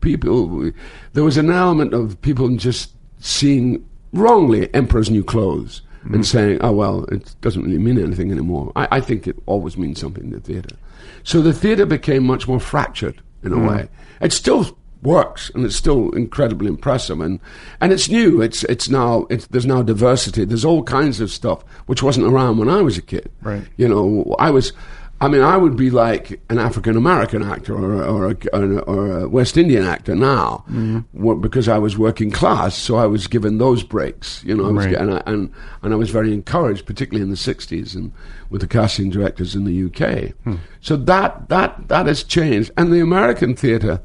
people 0.00 0.70
there 1.12 1.24
was 1.24 1.36
an 1.36 1.50
element 1.50 1.94
of 1.94 2.20
people 2.22 2.48
just 2.56 2.92
seeing 3.20 3.88
wrongly 4.12 4.72
emperor's 4.74 5.10
new 5.10 5.24
clothes 5.24 5.82
and 6.02 6.12
mm-hmm. 6.12 6.22
saying, 6.22 6.58
"Oh 6.62 6.72
well, 6.72 7.04
it 7.04 7.34
doesn't 7.40 7.62
really 7.62 7.78
mean 7.78 7.98
anything 7.98 8.30
anymore." 8.30 8.72
I, 8.76 8.88
I 8.92 9.00
think 9.00 9.26
it 9.26 9.36
always 9.46 9.76
means 9.76 10.00
something 10.00 10.24
in 10.24 10.30
the 10.30 10.40
theatre. 10.40 10.76
So 11.22 11.42
the 11.42 11.52
theatre 11.52 11.86
became 11.86 12.24
much 12.24 12.48
more 12.48 12.60
fractured 12.60 13.20
in 13.42 13.52
a 13.52 13.56
mm. 13.56 13.68
way. 13.68 13.88
It 14.20 14.32
still 14.32 14.77
works 15.02 15.50
and 15.54 15.64
it's 15.64 15.76
still 15.76 16.10
incredibly 16.10 16.68
impressive. 16.68 17.20
And 17.20 17.40
and 17.80 17.92
it's 17.92 18.08
new. 18.08 18.40
It's 18.42 18.64
it's 18.64 18.88
now 18.88 19.26
it's, 19.30 19.46
there's 19.48 19.66
now 19.66 19.82
diversity. 19.82 20.44
There's 20.44 20.64
all 20.64 20.82
kinds 20.82 21.20
of 21.20 21.30
stuff 21.30 21.62
which 21.86 22.02
wasn't 22.02 22.26
around 22.26 22.58
when 22.58 22.68
I 22.68 22.82
was 22.82 22.98
a 22.98 23.02
kid. 23.02 23.30
Right. 23.42 23.64
you 23.76 23.88
know 23.88 24.34
I 24.38 24.50
was 24.50 24.72
I 25.20 25.28
mean 25.28 25.42
I 25.42 25.56
would 25.56 25.76
be 25.76 25.90
like 25.90 26.40
an 26.48 26.58
African 26.58 26.96
American 26.96 27.42
actor 27.42 27.74
or, 27.74 28.02
a- 28.02 28.06
or, 28.12 28.30
a, 28.30 28.78
or 28.80 29.18
a 29.20 29.28
West 29.28 29.56
Indian 29.56 29.84
actor 29.84 30.14
now 30.14 30.64
mm-hmm. 30.68 31.00
Well, 31.12 31.36
because 31.36 31.68
I 31.68 31.78
was 31.78 31.96
working 31.98 32.30
class 32.30 32.76
so 32.76 32.96
I 32.96 33.06
was 33.06 33.26
given 33.26 33.58
those 33.58 33.82
breaks 33.82 34.44
you 34.44 34.54
know 34.56 34.66
I 34.68 34.70
was, 34.70 34.86
Right. 34.86 34.94
and, 34.94 35.14
I, 35.14 35.22
and 35.26 35.52
and 35.82 35.92
I 35.92 35.96
was 35.96 36.10
very 36.10 36.32
encouraged 36.32 36.86
particularly 36.86 37.22
in 37.22 37.30
the 37.30 37.36
60s 37.36 37.94
and 37.94 38.12
with 38.50 38.60
the 38.60 38.68
casting 38.68 39.10
directors 39.10 39.54
in 39.54 39.64
the 39.64 39.84
UK 39.86 40.32
hmm. 40.44 40.56
so 40.80 40.96
that 40.96 41.48
that 41.48 41.88
that 41.88 42.06
has 42.06 42.22
changed. 42.22 42.70
And 42.76 42.92
the 42.92 43.00
American 43.00 43.54
theatre 43.56 44.00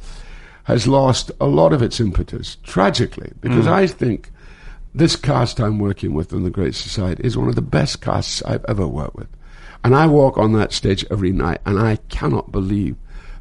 has 0.64 0.88
lost 0.88 1.32
a 1.40 1.46
lot 1.46 1.74
of 1.74 1.82
its 1.82 2.00
impetus, 2.00 2.58
tragically, 2.64 3.32
because 3.42 3.66
mm. 3.66 3.72
I 3.72 3.88
think 3.88 4.32
this 4.96 5.16
cast 5.16 5.60
I'm 5.60 5.80
working 5.80 6.14
with 6.14 6.32
in 6.32 6.44
the 6.44 6.50
Great 6.50 6.76
Society 6.76 7.24
is 7.24 7.38
one 7.38 7.50
of 7.50 7.56
the 7.56 7.62
best 7.62 8.02
casts 8.02 8.42
I've 8.44 8.66
ever 8.66 8.88
worked 8.88 9.16
with. 9.16 9.28
And 9.84 9.96
I 9.96 10.08
walk 10.08 10.38
on 10.38 10.54
that 10.54 10.72
stage 10.72 11.06
every 11.12 11.32
night, 11.32 11.60
and 11.66 11.78
I 11.78 11.98
cannot 12.08 12.52
believe 12.52 12.96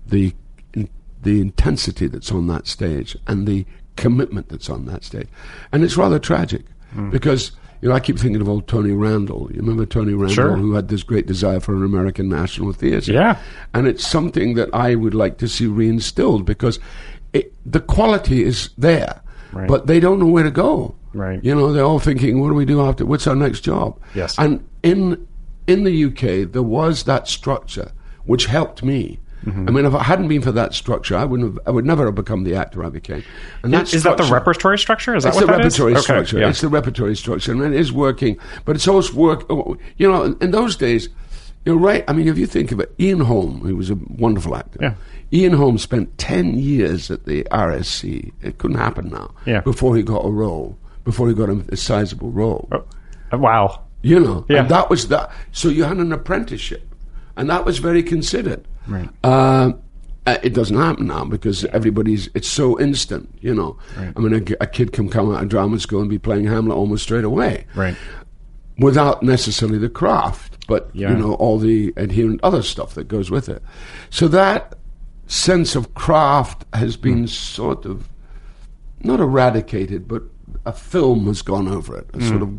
the 0.04 0.34
in, 0.74 0.88
the 1.22 1.40
intensity 1.40 2.08
that's 2.08 2.32
on 2.32 2.48
that 2.48 2.66
stage 2.66 3.16
and 3.28 3.46
the 3.46 3.64
commitment 3.96 4.48
that's 4.48 4.68
on 4.68 4.86
that 4.86 5.04
stage. 5.04 5.28
And 5.70 5.84
it's 5.84 5.96
rather 5.96 6.18
tragic 6.18 6.64
mm. 6.94 7.10
because 7.10 7.52
you 7.82 7.88
know 7.90 7.94
I 7.94 8.00
keep 8.00 8.18
thinking 8.18 8.40
of 8.40 8.48
old 8.48 8.66
Tony 8.68 8.92
Randall. 8.92 9.50
You 9.52 9.60
remember 9.60 9.84
Tony 9.84 10.12
Randall, 10.14 10.34
Sure. 10.34 10.56
who 10.56 10.72
had 10.74 10.88
this 10.88 11.02
great 11.02 11.26
desire 11.26 11.60
for 11.60 11.74
an 11.76 11.84
American 11.84 12.28
national 12.30 12.72
theatre. 12.72 13.12
Yeah. 13.12 13.38
And 13.74 13.86
it's 13.86 14.06
something 14.06 14.54
that 14.54 14.70
I 14.72 14.94
would 14.94 15.14
like 15.14 15.36
to 15.38 15.48
see 15.48 15.66
reinstilled 15.66 16.44
because 16.46 16.78
it, 17.34 17.52
the 17.70 17.80
quality 17.80 18.44
is 18.44 18.70
there, 18.78 19.20
Right. 19.52 19.68
but 19.68 19.86
they 19.88 20.00
don't 20.00 20.18
know 20.20 20.26
where 20.28 20.44
to 20.44 20.50
go. 20.50 20.94
Right. 21.12 21.42
You 21.44 21.54
know, 21.54 21.72
they're 21.72 21.84
all 21.84 21.98
thinking, 21.98 22.40
what 22.40 22.48
do 22.48 22.54
we 22.54 22.64
do 22.64 22.80
after? 22.80 23.04
What's 23.04 23.26
our 23.26 23.36
next 23.36 23.60
job? 23.60 23.98
Yes. 24.14 24.38
And 24.38 24.64
in 24.82 25.26
in 25.66 25.84
the 25.84 26.04
UK, 26.06 26.50
there 26.52 26.62
was 26.62 27.02
that 27.04 27.28
structure 27.28 27.92
which 28.24 28.46
helped 28.46 28.82
me. 28.82 29.18
Mm-hmm. 29.44 29.68
I 29.68 29.72
mean, 29.72 29.84
if 29.86 29.92
it 29.94 29.98
hadn't 30.02 30.28
been 30.28 30.42
for 30.42 30.52
that 30.52 30.72
structure, 30.74 31.16
I 31.16 31.24
wouldn't. 31.24 31.54
Have, 31.54 31.66
I 31.66 31.70
would 31.70 31.84
never 31.84 32.06
have 32.06 32.14
become 32.14 32.44
the 32.44 32.54
actor 32.54 32.84
I 32.84 32.88
became. 32.90 33.24
And 33.62 33.72
that 33.72 33.92
Is 33.92 34.02
that 34.04 34.16
the 34.16 34.24
repertory 34.24 34.78
structure? 34.78 35.14
Is 35.16 35.24
that 35.24 35.30
it's 35.30 35.36
what 35.36 35.46
the 35.46 35.52
that 35.58 35.64
is? 35.66 35.78
repertory 35.78 35.92
Okay, 35.94 36.00
structure. 36.02 36.38
yeah. 36.40 36.48
It's 36.48 36.60
the 36.60 36.68
repertory 36.68 37.16
structure, 37.16 37.52
and 37.52 37.62
it 37.62 37.72
is 37.72 37.92
working. 37.92 38.38
But 38.64 38.76
it's 38.76 38.86
always 38.86 39.12
work. 39.12 39.44
You 39.50 40.10
know, 40.10 40.36
in 40.40 40.50
those 40.52 40.76
days, 40.76 41.08
you're 41.64 41.76
right. 41.76 42.04
I 42.08 42.12
mean, 42.12 42.28
if 42.28 42.38
you 42.38 42.46
think 42.46 42.70
of 42.72 42.80
it, 42.80 42.92
Ian 43.00 43.20
Holm, 43.20 43.60
who 43.60 43.76
was 43.76 43.90
a 43.90 43.96
wonderful 44.08 44.54
actor. 44.56 44.78
Yeah. 44.80 44.94
Ian 45.32 45.54
Holm 45.54 45.78
spent 45.78 46.16
ten 46.18 46.58
years 46.58 47.10
at 47.10 47.24
the 47.24 47.42
RSC. 47.50 48.32
It 48.42 48.58
couldn't 48.58 48.78
happen 48.78 49.08
now. 49.10 49.32
Yeah. 49.46 49.60
Before 49.62 49.96
he 49.96 50.02
got 50.02 50.24
a 50.24 50.30
role, 50.30 50.76
before 51.04 51.26
he 51.28 51.34
got 51.34 51.48
a, 51.48 51.64
a 51.70 51.76
sizable 51.76 52.30
role. 52.30 52.68
Oh, 52.70 53.38
wow. 53.38 53.82
You 54.02 54.20
know, 54.20 54.44
Yeah. 54.48 54.60
and 54.60 54.68
that 54.68 54.90
was 54.90 55.08
that. 55.08 55.30
So 55.52 55.68
you 55.68 55.84
had 55.84 55.96
an 55.96 56.12
apprenticeship, 56.12 56.94
and 57.36 57.48
that 57.50 57.64
was 57.64 57.78
very 57.78 58.02
considered. 58.02 58.66
Right. 58.88 59.08
Uh, 59.24 59.72
uh, 60.26 60.38
it 60.42 60.54
doesn't 60.54 60.76
happen 60.76 61.06
now 61.08 61.24
because 61.24 61.64
everybody's. 61.66 62.28
It's 62.34 62.48
so 62.48 62.78
instant. 62.78 63.28
You 63.40 63.54
know, 63.54 63.76
I 63.96 64.18
mean, 64.20 64.54
a 64.60 64.66
kid 64.66 64.92
can 64.92 65.08
come 65.08 65.34
out 65.34 65.42
of 65.42 65.48
drama 65.48 65.78
school 65.80 66.00
and 66.00 66.08
be 66.10 66.18
playing 66.18 66.44
Hamlet 66.46 66.76
almost 66.76 67.02
straight 67.02 67.24
away, 67.24 67.66
Right. 67.74 67.96
without 68.78 69.22
necessarily 69.22 69.78
the 69.78 69.88
craft, 69.88 70.64
but 70.68 70.90
Yeah. 70.92 71.10
you 71.10 71.16
know 71.16 71.34
all 71.34 71.58
the 71.58 71.92
adherent 71.96 72.40
other 72.42 72.62
stuff 72.62 72.94
that 72.94 73.08
goes 73.08 73.30
with 73.30 73.48
it. 73.48 73.62
So 74.10 74.28
that 74.28 74.74
sense 75.26 75.74
of 75.74 75.94
craft 75.94 76.64
has 76.72 76.96
been 76.96 77.26
sort 77.26 77.84
of 77.84 78.08
not 79.02 79.18
eradicated, 79.18 80.06
but 80.06 80.22
a 80.64 80.72
film 80.72 81.26
has 81.26 81.42
gone 81.42 81.66
over 81.66 81.96
it. 81.96 82.08
A 82.14 82.20
sort 82.22 82.42
of 82.42 82.50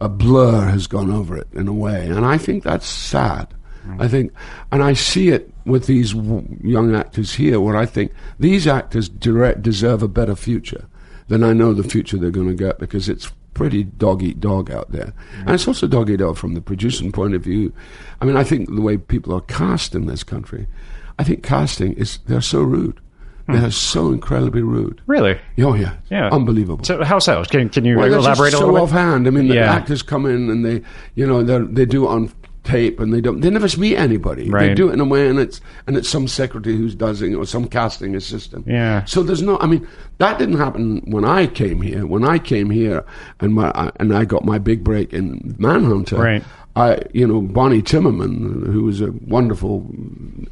a 0.00 0.08
blur 0.08 0.66
has 0.68 0.86
gone 0.86 1.10
over 1.10 1.34
it 1.36 1.46
in 1.54 1.66
a 1.68 1.72
way, 1.72 2.06
and 2.08 2.26
I 2.26 2.36
think 2.36 2.62
that's 2.62 2.86
sad. 2.86 3.54
I 3.98 4.08
think, 4.08 4.32
and 4.72 4.82
I 4.82 4.94
see 4.94 5.28
it 5.28 5.52
with 5.66 5.86
these 5.86 6.12
w- 6.14 6.46
young 6.62 6.94
actors 6.94 7.34
here, 7.34 7.60
where 7.60 7.76
I 7.76 7.86
think 7.86 8.12
these 8.38 8.66
actors 8.66 9.08
direct, 9.08 9.62
deserve 9.62 10.02
a 10.02 10.08
better 10.08 10.34
future 10.34 10.86
than 11.28 11.42
I 11.44 11.52
know 11.52 11.72
the 11.74 11.82
future 11.82 12.16
they're 12.16 12.30
going 12.30 12.48
to 12.48 12.54
get 12.54 12.78
because 12.78 13.08
it's 13.08 13.30
pretty 13.52 13.84
dog 13.84 14.22
eat 14.22 14.40
dog 14.40 14.70
out 14.70 14.90
there, 14.90 15.12
and 15.40 15.50
it's 15.50 15.68
also 15.68 15.86
dog 15.86 16.10
eat 16.10 16.16
dog 16.16 16.36
from 16.36 16.54
the 16.54 16.60
producing 16.60 17.12
point 17.12 17.34
of 17.34 17.42
view. 17.42 17.72
I 18.20 18.24
mean, 18.24 18.36
I 18.36 18.42
think 18.44 18.74
the 18.74 18.80
way 18.80 18.96
people 18.96 19.32
are 19.34 19.40
cast 19.42 19.94
in 19.94 20.06
this 20.06 20.24
country, 20.24 20.66
I 21.18 21.24
think 21.24 21.42
casting 21.42 21.92
is 21.92 22.18
they're 22.26 22.40
so 22.40 22.62
rude. 22.62 23.00
Hmm. 23.46 23.52
They're 23.60 23.70
so 23.70 24.10
incredibly 24.10 24.62
rude. 24.62 25.02
Really? 25.06 25.38
Oh 25.58 25.74
yeah, 25.74 25.96
Yeah. 26.10 26.30
unbelievable. 26.32 26.82
So 26.84 27.04
how 27.04 27.18
so? 27.18 27.44
Can, 27.44 27.68
can 27.68 27.84
you 27.84 27.98
Well, 27.98 28.12
elaborate 28.12 28.54
a 28.54 28.56
so 28.56 28.60
little 28.60 28.74
bit? 28.74 28.82
offhand. 28.84 29.26
I 29.26 29.30
mean, 29.30 29.48
the 29.48 29.56
Yeah. 29.56 29.70
actors 29.72 30.00
come 30.02 30.24
in 30.24 30.48
and 30.48 30.64
they, 30.64 30.80
you 31.14 31.26
know, 31.26 31.42
they 31.42 31.84
do 31.84 32.08
on 32.08 32.32
tape 32.64 32.98
and 32.98 33.12
they 33.12 33.20
don't. 33.20 33.40
They 33.40 33.50
never 33.50 33.68
meet 33.78 33.96
anybody. 33.96 34.48
They 34.68 34.74
do 34.74 34.88
it 34.88 34.94
in 34.94 35.00
a 35.00 35.04
way, 35.04 35.28
and 35.28 35.38
it's 35.38 35.60
and 35.86 35.96
it's 35.96 36.08
some 36.08 36.26
secretary 36.26 36.76
who's 36.76 36.94
does 36.94 37.22
it 37.22 37.32
or 37.34 37.46
some 37.46 37.68
casting 37.68 38.16
assistant. 38.16 38.66
Yeah. 38.66 39.04
So 39.04 39.22
there's 39.22 39.42
no. 39.42 39.58
I 39.60 39.66
mean, 39.66 39.86
that 40.18 40.38
didn't 40.38 40.56
happen 40.58 41.00
when 41.06 41.24
I 41.24 41.46
came 41.46 41.80
here. 41.82 42.06
When 42.06 42.24
I 42.24 42.38
came 42.38 42.70
here 42.70 43.04
and 43.40 43.54
my 43.54 43.70
I- 43.74 43.92
and 44.00 44.14
I 44.16 44.24
got 44.24 44.44
my 44.44 44.58
big 44.58 44.82
break 44.82 45.12
in 45.12 45.54
Manhunter. 45.58 46.16
Right. 46.16 46.44
I, 46.76 46.98
you 47.12 47.24
know, 47.24 47.40
Bonnie 47.40 47.82
Timmerman, 47.82 48.66
who 48.66 48.82
was 48.82 49.00
a 49.00 49.12
wonderful, 49.28 49.88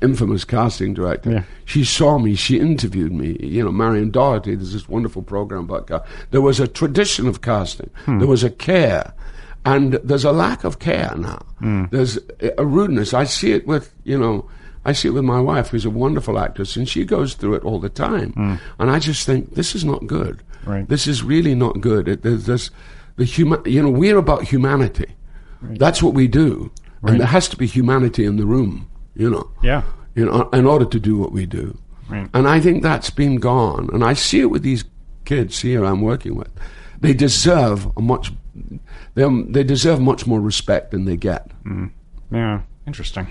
infamous 0.01 0.44
casting 0.44 0.94
director. 0.94 1.31
Yeah. 1.33 1.42
She 1.64 1.85
saw 1.85 2.18
me. 2.18 2.37
She 2.37 2.61
interviewed 2.61 3.12
me. 3.12 3.37
You 3.40 3.64
know, 3.64 3.72
Marion 3.72 4.11
Dougherty. 4.11 4.55
There's 4.55 4.72
this 4.72 4.88
wonderful 4.88 5.22
program 5.22 5.68
about. 5.68 5.90
There 6.31 6.40
was 6.40 6.61
a 6.61 6.68
tradition 6.68 7.27
of 7.27 7.40
casting. 7.42 7.90
Hmm. 8.05 8.18
There 8.20 8.29
was 8.29 8.44
a 8.44 8.51
care, 8.51 9.12
and 9.64 9.94
there's 10.05 10.25
a 10.25 10.33
lack 10.33 10.64
of 10.64 10.79
care 10.79 11.12
now. 11.16 11.38
Hmm. 11.59 11.85
There's 11.90 12.18
a 12.59 12.64
rudeness. 12.66 13.14
I 13.14 13.25
see 13.25 13.53
it 13.53 13.66
with 13.66 13.94
you 14.05 14.18
know. 14.18 14.48
I 14.85 14.92
see 14.92 15.07
it 15.09 15.12
with 15.12 15.22
my 15.25 15.38
wife, 15.40 15.68
who's 15.68 15.85
a 15.85 15.90
wonderful 15.90 16.38
actress, 16.40 16.75
and 16.77 16.88
she 16.88 17.05
goes 17.05 17.35
through 17.35 17.55
it 17.55 17.62
all 17.64 17.79
the 17.79 17.88
time. 17.88 18.59
And 18.81 18.90
I 18.90 18.98
just 18.98 19.25
think 19.25 19.55
this 19.55 19.77
is 19.77 19.85
not 19.85 20.09
good. 20.09 20.42
Right. 20.64 20.88
This 20.88 21.07
is 21.07 21.22
really 21.22 21.55
not 21.55 21.81
good. 21.81 22.09
It, 22.09 22.22
there's 22.22 22.46
this, 22.46 22.70
the 23.16 23.25
human. 23.25 23.62
You 23.64 23.83
know, 23.83 23.90
we're 23.90 24.18
about 24.18 24.42
humanity. 24.42 25.07
That's 25.62 26.03
what 26.03 26.14
we 26.14 26.27
do, 26.27 26.72
and 27.05 27.20
there 27.20 27.29
has 27.29 27.46
to 27.51 27.57
be 27.57 27.66
humanity 27.66 28.25
in 28.25 28.37
the 28.38 28.46
room. 28.46 28.88
You 29.14 29.31
know 29.31 29.51
Yeah. 29.62 29.83
you 30.16 30.25
know, 30.25 30.48
in 30.53 30.66
order 30.66 30.87
to 30.87 30.98
do 30.98 31.16
what 31.18 31.31
we 31.33 31.46
do. 31.46 31.79
Right. 32.09 32.29
And 32.35 32.48
I 32.48 32.59
think 32.61 32.83
that's 32.83 33.11
been 33.11 33.37
gone. 33.37 33.88
And 33.92 34.03
I 34.03 34.14
see 34.14 34.40
it 34.40 34.51
with 34.51 34.62
these 34.62 34.85
kids 35.25 35.61
here 35.61 35.85
I'm 35.85 36.01
working 36.01 36.35
with. 36.35 36.48
They 37.01 37.12
deserve 37.14 37.87
a 37.96 38.01
much, 38.01 38.33
they, 39.15 39.29
they 39.49 39.65
deserve 39.65 40.01
much 40.01 40.27
more 40.27 40.41
respect 40.41 40.91
than 40.91 41.05
they 41.05 41.17
get. 41.17 41.51
Yeah, 42.31 42.62
interesting. 42.87 43.29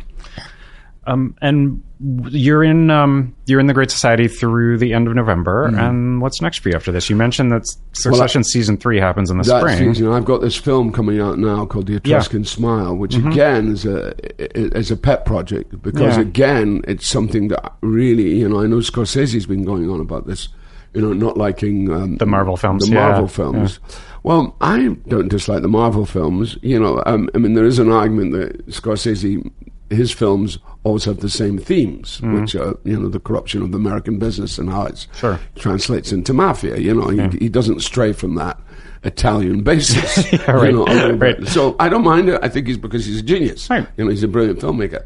Um, 1.08 1.36
and 1.42 1.82
you're 2.30 2.64
in 2.64 2.92
um, 2.92 3.36
you're 3.48 3.60
in 3.60 3.66
the 3.66 3.74
Great 3.74 3.90
Society 3.90 4.28
through 4.28 4.78
the 4.78 4.94
end 4.94 5.08
of 5.08 5.16
November. 5.16 5.68
Mm-hmm. 5.68 5.80
And 5.80 6.22
what's 6.22 6.42
next 6.44 6.60
for 6.60 6.70
you 6.70 6.76
after 6.76 6.92
this? 6.92 7.10
You 7.10 7.16
mentioned 7.16 7.52
that 7.52 7.64
Succession 7.94 8.44
season 8.44 8.78
three 8.78 9.00
happens 9.00 9.32
in 9.32 9.40
the 9.40 9.44
spring. 9.44 9.96
season, 9.96 10.12
I've 10.12 10.26
got 10.26 10.42
this 10.42 10.56
film 10.56 10.92
coming 10.92 11.20
out 11.20 11.40
now 11.40 11.66
called 11.66 11.88
The 11.88 11.96
Etruscan 11.96 12.46
Smile, 12.46 12.96
which 12.96 13.16
again 13.16 13.70
is 13.72 13.84
a 13.84 14.14
is 14.56 14.92
a 14.92 14.96
pet 14.98 15.26
project 15.26 15.82
because 15.82 16.02
Mm-hmm. 16.02 16.22
Yeah. 16.22 16.28
again 16.28 16.82
it's 16.88 17.08
something 17.08 17.48
that 17.48 17.74
really 17.82 18.38
you 18.38 18.48
know 18.48 18.62
I 18.62 18.68
know 18.68 18.78
Scorsese's 18.78 19.48
been 19.48 19.66
going 19.66 19.90
on 19.90 20.02
about 20.02 20.28
this, 20.28 20.50
you 20.94 21.02
know, 21.02 21.14
not 21.14 21.36
liking 21.36 21.92
um, 21.92 22.18
The 22.18 22.28
Marvel 22.28 22.58
films, 22.58 22.86
the 22.88 22.94
yeah, 22.94 23.08
Marvel 23.10 23.28
films. 23.28 23.80
Well, 24.24 24.56
I 24.62 24.96
don't 25.08 25.30
dislike 25.30 25.62
the 25.64 25.68
Marvel 25.68 26.06
films. 26.06 26.58
You 26.62 26.80
know, 26.80 27.02
um, 27.06 27.30
I 27.34 27.40
mean, 27.40 27.54
there 27.56 27.66
is 27.66 27.80
an 27.80 27.92
argument 27.92 28.34
that 28.34 28.68
Scorsese, 28.68 29.50
his 29.90 30.12
films 30.12 30.60
always 30.84 31.06
have 31.06 31.20
the 31.22 31.30
same 31.30 31.58
themes, 31.58 32.22
which 32.22 32.56
are 32.56 32.78
you 32.84 33.00
know 33.00 33.10
the 33.10 33.20
corruption 33.20 33.62
of 33.64 33.72
the 33.72 33.78
American 33.78 34.20
business 34.20 34.58
and 34.58 34.70
how 34.70 34.84
it 34.86 35.08
Sure. 35.16 35.40
translates 35.56 36.12
into 36.12 36.34
mafia. 36.34 36.78
You 36.78 36.94
know, 36.94 37.08
he, 37.10 37.38
he 37.40 37.50
doesn't 37.50 37.82
stray 37.82 38.14
from 38.14 38.36
that 38.36 38.60
Italian 39.04 39.64
basis. 39.72 40.32
Yeah, 40.34 40.52
right. 40.52 40.66
you 40.72 40.78
know, 40.78 40.84
a 40.86 40.94
little 40.94 41.18
bit. 41.18 41.40
Right. 41.40 41.48
So 41.48 41.76
I 41.80 41.90
don't 41.90 42.04
mind 42.04 42.30
it. 42.30 42.40
I 42.44 42.50
think 42.50 42.68
he's 42.68 42.78
because 42.78 43.06
he's 43.06 43.20
a 43.20 43.24
genius. 43.24 43.70
Right. 43.70 43.88
You 43.98 44.06
know, 44.06 44.12
he's 44.12 44.24
a 44.24 44.28
brilliant 44.28 44.60
filmmaker. 44.60 45.04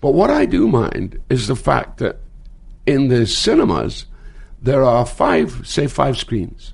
But 0.00 0.12
what 0.12 0.30
I 0.30 0.44
do 0.46 0.68
mind 0.68 1.18
is 1.30 1.48
the 1.48 1.56
fact 1.56 1.98
that 1.98 2.18
in 2.86 3.08
the 3.08 3.26
cinemas 3.26 4.06
there 4.62 4.84
are 4.84 5.04
five, 5.06 5.62
say, 5.66 5.86
five 5.86 6.16
screens, 6.18 6.72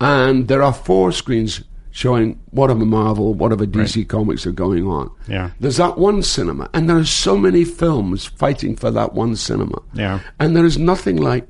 and 0.00 0.48
there 0.48 0.62
are 0.62 0.72
four 0.72 1.12
screens 1.12 1.62
showing 1.90 2.40
whatever 2.50 2.84
Marvel, 2.84 3.34
whatever 3.34 3.64
DC 3.64 4.08
comics 4.08 4.44
are 4.46 4.52
going 4.52 4.84
on. 4.86 5.08
Yeah. 5.28 5.50
There's 5.60 5.76
that 5.76 5.96
one 5.96 6.22
cinema, 6.22 6.68
and 6.74 6.88
there 6.90 6.96
are 6.96 7.04
so 7.04 7.36
many 7.36 7.64
films 7.64 8.26
fighting 8.26 8.74
for 8.74 8.90
that 8.90 9.14
one 9.14 9.36
cinema. 9.36 9.80
Yeah. 9.92 10.18
And 10.40 10.56
there 10.56 10.64
is 10.64 10.76
nothing 10.76 11.16
like. 11.16 11.48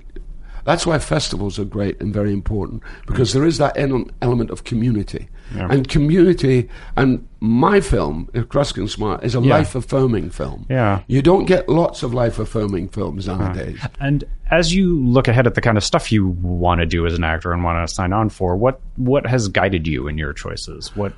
That's 0.64 0.86
why 0.86 0.98
festivals 0.98 1.58
are 1.58 1.64
great 1.64 2.00
and 2.00 2.12
very 2.12 2.32
important 2.32 2.82
because 3.06 3.34
there 3.34 3.44
is 3.44 3.58
that 3.58 3.76
element 3.76 4.50
of 4.50 4.64
community. 4.64 5.28
Yeah. 5.54 5.68
And 5.70 5.88
community, 5.88 6.68
and 6.96 7.26
my 7.40 7.80
film, 7.80 8.28
Etruscan 8.34 8.88
Smile, 8.88 9.18
is 9.22 9.34
a 9.34 9.40
Yeah. 9.40 9.56
life 9.58 9.74
affirming 9.74 10.30
film. 10.30 10.66
Yeah. 10.70 11.00
You 11.06 11.22
don't 11.22 11.44
get 11.44 11.68
lots 11.68 12.02
of 12.02 12.14
life 12.14 12.38
affirming 12.38 12.88
films 12.88 13.26
nowadays. 13.26 13.78
And 14.00 14.24
as 14.50 14.74
you 14.74 14.98
look 15.04 15.28
ahead 15.28 15.46
at 15.46 15.54
the 15.54 15.60
kind 15.60 15.76
of 15.76 15.84
stuff 15.84 16.10
you 16.10 16.28
want 16.28 16.80
to 16.80 16.86
do 16.86 17.06
as 17.06 17.14
an 17.14 17.24
actor 17.24 17.52
and 17.52 17.62
want 17.64 17.86
to 17.86 17.94
sign 17.94 18.12
on 18.12 18.30
for, 18.30 18.56
what 18.56 18.80
what 18.96 19.26
has 19.26 19.48
guided 19.48 19.86
you 19.86 20.08
in 20.08 20.16
your 20.18 20.32
choices? 20.32 20.94
What? 20.96 21.12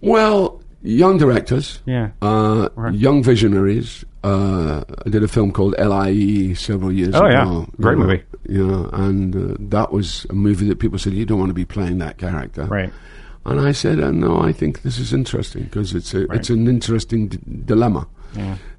Well, 0.00 0.62
young 0.82 1.18
directors, 1.18 1.80
Yeah. 1.86 2.10
uh, 2.22 2.68
Right. 2.76 2.94
young 2.94 3.22
visionaries. 3.22 4.04
Uh, 4.24 4.82
I 5.06 5.10
did 5.10 5.22
a 5.22 5.28
film 5.28 5.52
called 5.52 5.74
L.I.E. 5.78 6.54
several 6.54 6.92
years 6.92 7.08
ago. 7.10 7.20
Oh, 7.22 7.26
ago. 7.26 7.32
yeah. 7.36 7.50
you 7.60 7.66
Great 7.80 7.98
know, 7.98 8.04
movie. 8.04 8.22
You 8.48 8.66
know, 8.66 8.90
and 8.92 9.36
uh, 9.36 9.56
that 9.70 9.92
was 9.92 10.26
a 10.30 10.34
movie 10.34 10.66
that 10.68 10.78
people 10.78 10.98
said 10.98 11.12
you 11.14 11.24
don't 11.24 11.38
want 11.38 11.50
to 11.50 11.54
be 11.54 11.64
playing 11.64 11.98
that 11.98 12.18
character, 12.18 12.64
Right. 12.64 12.92
And 13.48 13.60
I 13.60 13.72
said, 13.72 14.00
uh, 14.00 14.10
no, 14.10 14.40
I 14.40 14.52
think 14.52 14.82
this 14.82 14.98
is 14.98 15.12
interesting 15.12 15.64
because 15.64 15.94
it's 15.94 16.14
a, 16.14 16.30
it's 16.32 16.50
an 16.50 16.66
interesting 16.68 17.28
d- 17.28 17.38
dilemma. 17.64 18.06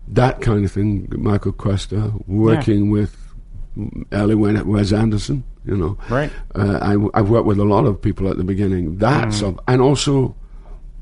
That 0.08 0.42
kind 0.42 0.66
of 0.66 0.72
thing. 0.72 1.08
Michael 1.18 1.52
Cuesta 1.52 2.12
working 2.28 2.90
with 2.90 3.16
Ellie 4.12 4.36
Wes 4.36 4.92
Anderson. 4.94 5.44
You 5.66 5.78
know, 5.78 5.98
Right. 6.10 6.32
Uh, 6.56 6.80
I, 7.14 7.20
have 7.20 7.30
worked 7.30 7.46
with 7.46 7.60
a 7.60 7.66
lot 7.66 7.86
of 7.86 8.02
people 8.02 8.30
at 8.30 8.38
the 8.38 8.44
beginning. 8.44 8.98
That's 8.98 9.42
of, 9.44 9.60
and 9.68 9.82
also 9.82 10.36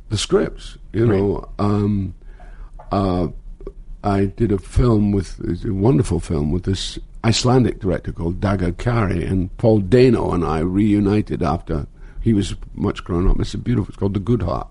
the 0.09 0.18
scripts. 0.18 0.78
You 0.93 1.05
know, 1.07 1.49
um, 1.59 2.13
uh, 2.91 3.28
I 4.03 4.26
did 4.26 4.51
a 4.51 4.57
film 4.57 5.11
with 5.11 5.39
a 5.65 5.74
wonderful 5.74 6.20
film 6.20 6.51
with 6.51 6.63
this 6.63 6.99
Icelandic 7.24 7.80
director 7.80 8.11
called 8.11 8.39
Dagur 8.39 8.74
Kári, 8.74 9.30
and 9.30 9.55
Paul 9.57 9.80
Dano 9.80 10.32
and 10.32 10.45
I 10.45 10.59
reunited 10.59 11.43
after 11.43 11.88
he 12.28 12.34
was 12.34 12.55
much 12.75 13.05
grown 13.05 13.25
up. 13.30 13.39
It's 13.39 13.53
a 13.53 13.57
beautiful. 13.57 13.88
It's 13.88 13.97
called 13.97 14.13
The 14.13 14.19
Good 14.19 14.41
Heart, 14.41 14.67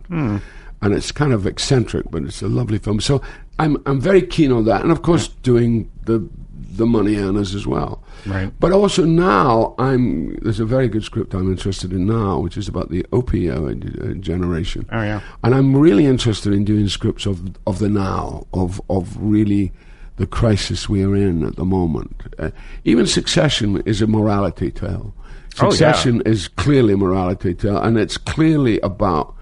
and 0.82 0.92
it's 0.94 1.10
kind 1.10 1.32
of 1.32 1.46
eccentric, 1.46 2.10
but 2.10 2.22
it's 2.24 2.42
a 2.42 2.48
lovely 2.48 2.78
film. 2.78 3.00
So 3.00 3.22
I'm 3.58 3.82
I'm 3.86 3.98
very 3.98 4.20
keen 4.20 4.52
on 4.52 4.66
that, 4.66 4.82
and 4.82 4.92
of 4.92 5.00
course 5.00 5.28
doing 5.42 5.90
the 6.04 6.28
the 6.76 6.84
money 6.84 7.16
earners 7.16 7.54
as 7.54 7.66
well. 7.66 8.02
Right. 8.26 8.52
But 8.60 8.72
also 8.72 9.06
now, 9.06 9.74
I'm 9.78 10.36
there's 10.42 10.60
a 10.60 10.66
very 10.66 10.88
good 10.88 11.02
script 11.02 11.32
I'm 11.32 11.50
interested 11.50 11.92
in 11.92 12.06
now, 12.06 12.38
which 12.40 12.58
is 12.58 12.68
about 12.68 12.90
the 12.90 13.02
opioid 13.04 13.80
uh, 14.02 14.14
generation. 14.20 14.84
Oh, 14.92 15.02
yeah. 15.02 15.20
And 15.42 15.54
I'm 15.54 15.74
really 15.74 16.04
interested 16.04 16.52
in 16.52 16.64
doing 16.64 16.88
scripts 16.88 17.24
of 17.24 17.56
of 17.66 17.78
the 17.78 17.88
now, 17.88 18.46
of 18.52 18.82
of 18.90 19.16
really 19.18 19.72
the 20.16 20.26
crisis 20.26 20.90
we 20.90 21.02
are 21.02 21.16
in 21.16 21.42
at 21.42 21.56
the 21.56 21.64
moment. 21.64 22.22
Uh, 22.38 22.50
even 22.84 23.06
Succession 23.06 23.82
is 23.86 24.02
a 24.02 24.06
morality 24.06 24.70
tale. 24.70 25.14
Oh, 25.60 25.64
yeah. 25.66 25.70
Succession 25.70 26.22
is 26.26 26.48
clearly 26.48 26.92
a 26.94 26.96
morality 26.96 27.54
tale, 27.54 27.78
and 27.78 27.98
it's 27.98 28.16
clearly 28.16 28.78
about 28.80 29.34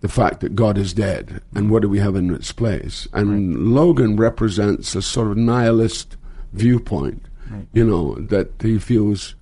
the 0.00 0.08
fact 0.08 0.40
that 0.40 0.54
God 0.54 0.76
is 0.76 0.92
dead 0.92 1.40
and 1.54 1.70
what 1.70 1.80
do 1.82 1.88
we 1.88 1.98
have 1.98 2.14
in 2.16 2.34
its 2.34 2.52
place. 2.52 3.08
And 3.14 3.74
Logan 3.74 4.16
represents 4.16 4.94
a 4.94 5.00
sort 5.02 5.28
of 5.30 5.36
nihilist 5.38 6.16
viewpoint, 6.52 7.22
you 7.72 7.84
know, 7.84 8.14
that 8.16 8.50
he 8.60 8.78
feels 8.78 9.34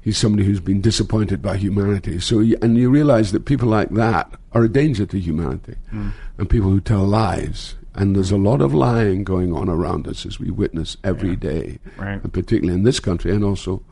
he's 0.00 0.16
somebody 0.16 0.44
who's 0.44 0.60
been 0.60 0.80
disappointed 0.80 1.42
by 1.42 1.56
humanity. 1.56 2.18
So, 2.20 2.38
y- 2.38 2.54
and 2.62 2.76
you 2.78 2.88
realize 2.88 3.32
that 3.32 3.44
people 3.44 3.68
like 3.68 3.90
that 3.90 4.32
are 4.52 4.62
a 4.64 4.68
danger 4.72 5.04
to 5.06 5.18
humanity, 5.20 5.74
hmm. 5.90 6.10
and 6.38 6.48
people 6.48 6.70
who 6.70 6.80
tell 6.80 7.04
lies. 7.04 7.74
And 7.94 8.14
there's 8.16 8.30
a 8.30 8.36
lot 8.38 8.60
of 8.62 8.72
lying 8.72 9.24
going 9.24 9.52
on 9.52 9.68
around 9.68 10.06
us 10.06 10.24
as 10.24 10.38
we 10.38 10.50
witness 10.50 10.96
every 11.04 11.34
day, 11.36 11.80
Right. 11.98 12.22
and 12.22 12.32
particularly 12.32 12.78
in 12.78 12.84
this 12.84 13.00
country 13.00 13.32
and 13.34 13.42
also 13.44 13.82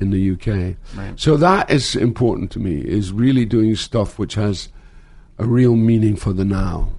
in 0.00 0.10
the 0.10 0.32
UK. 0.32 0.76
So 1.16 1.36
that 1.36 1.70
is 1.70 1.94
important 1.94 2.50
to 2.52 2.58
me. 2.58 2.80
Is 2.80 3.12
really 3.12 3.44
doing 3.44 3.76
stuff 3.76 4.18
which 4.18 4.34
has 4.34 4.68
a 5.38 5.46
real 5.46 5.76
meaning 5.76 6.16
for 6.16 6.32
the 6.32 6.44
now. 6.44 6.90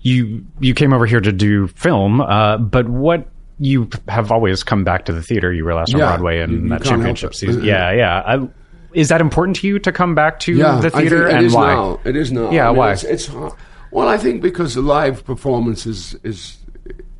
You 0.00 0.46
you 0.60 0.74
came 0.74 0.92
over 0.92 1.06
here 1.06 1.20
to 1.20 1.32
do 1.32 1.66
film, 1.68 2.20
uh, 2.20 2.58
but 2.58 2.88
what 2.88 3.28
you 3.58 3.88
have 4.08 4.32
always 4.32 4.62
come 4.62 4.84
back 4.84 5.04
to 5.04 5.12
the 5.12 5.22
theater. 5.22 5.52
You 5.52 5.64
were 5.64 5.74
last 5.74 5.92
on 5.92 6.00
Yeah, 6.00 6.06
Broadway 6.08 6.40
in 6.40 6.68
that 6.68 6.82
championship 6.82 7.34
season. 7.34 7.62
Yeah, 7.62 7.92
yeah. 7.92 8.22
I, 8.24 8.48
is 8.92 9.08
that 9.08 9.20
important 9.20 9.56
to 9.56 9.68
you 9.68 9.78
to 9.78 9.92
come 9.92 10.14
back 10.14 10.40
to 10.40 10.54
yeah, 10.54 10.80
the 10.80 10.90
theater 10.90 11.28
it 11.28 11.34
and 11.34 11.46
is 11.46 11.54
why? 11.54 11.74
now. 11.74 12.00
It 12.04 12.16
is 12.16 12.32
now. 12.32 12.50
Yeah, 12.50 12.66
I 12.66 12.68
mean, 12.70 12.78
why? 12.78 12.92
It's, 12.92 13.04
it's. 13.04 13.30
Well, 13.90 14.08
I 14.08 14.16
think 14.16 14.40
because 14.40 14.74
the 14.74 14.82
live 14.82 15.24
performance 15.24 15.84
is 15.86 16.14
is 16.24 16.56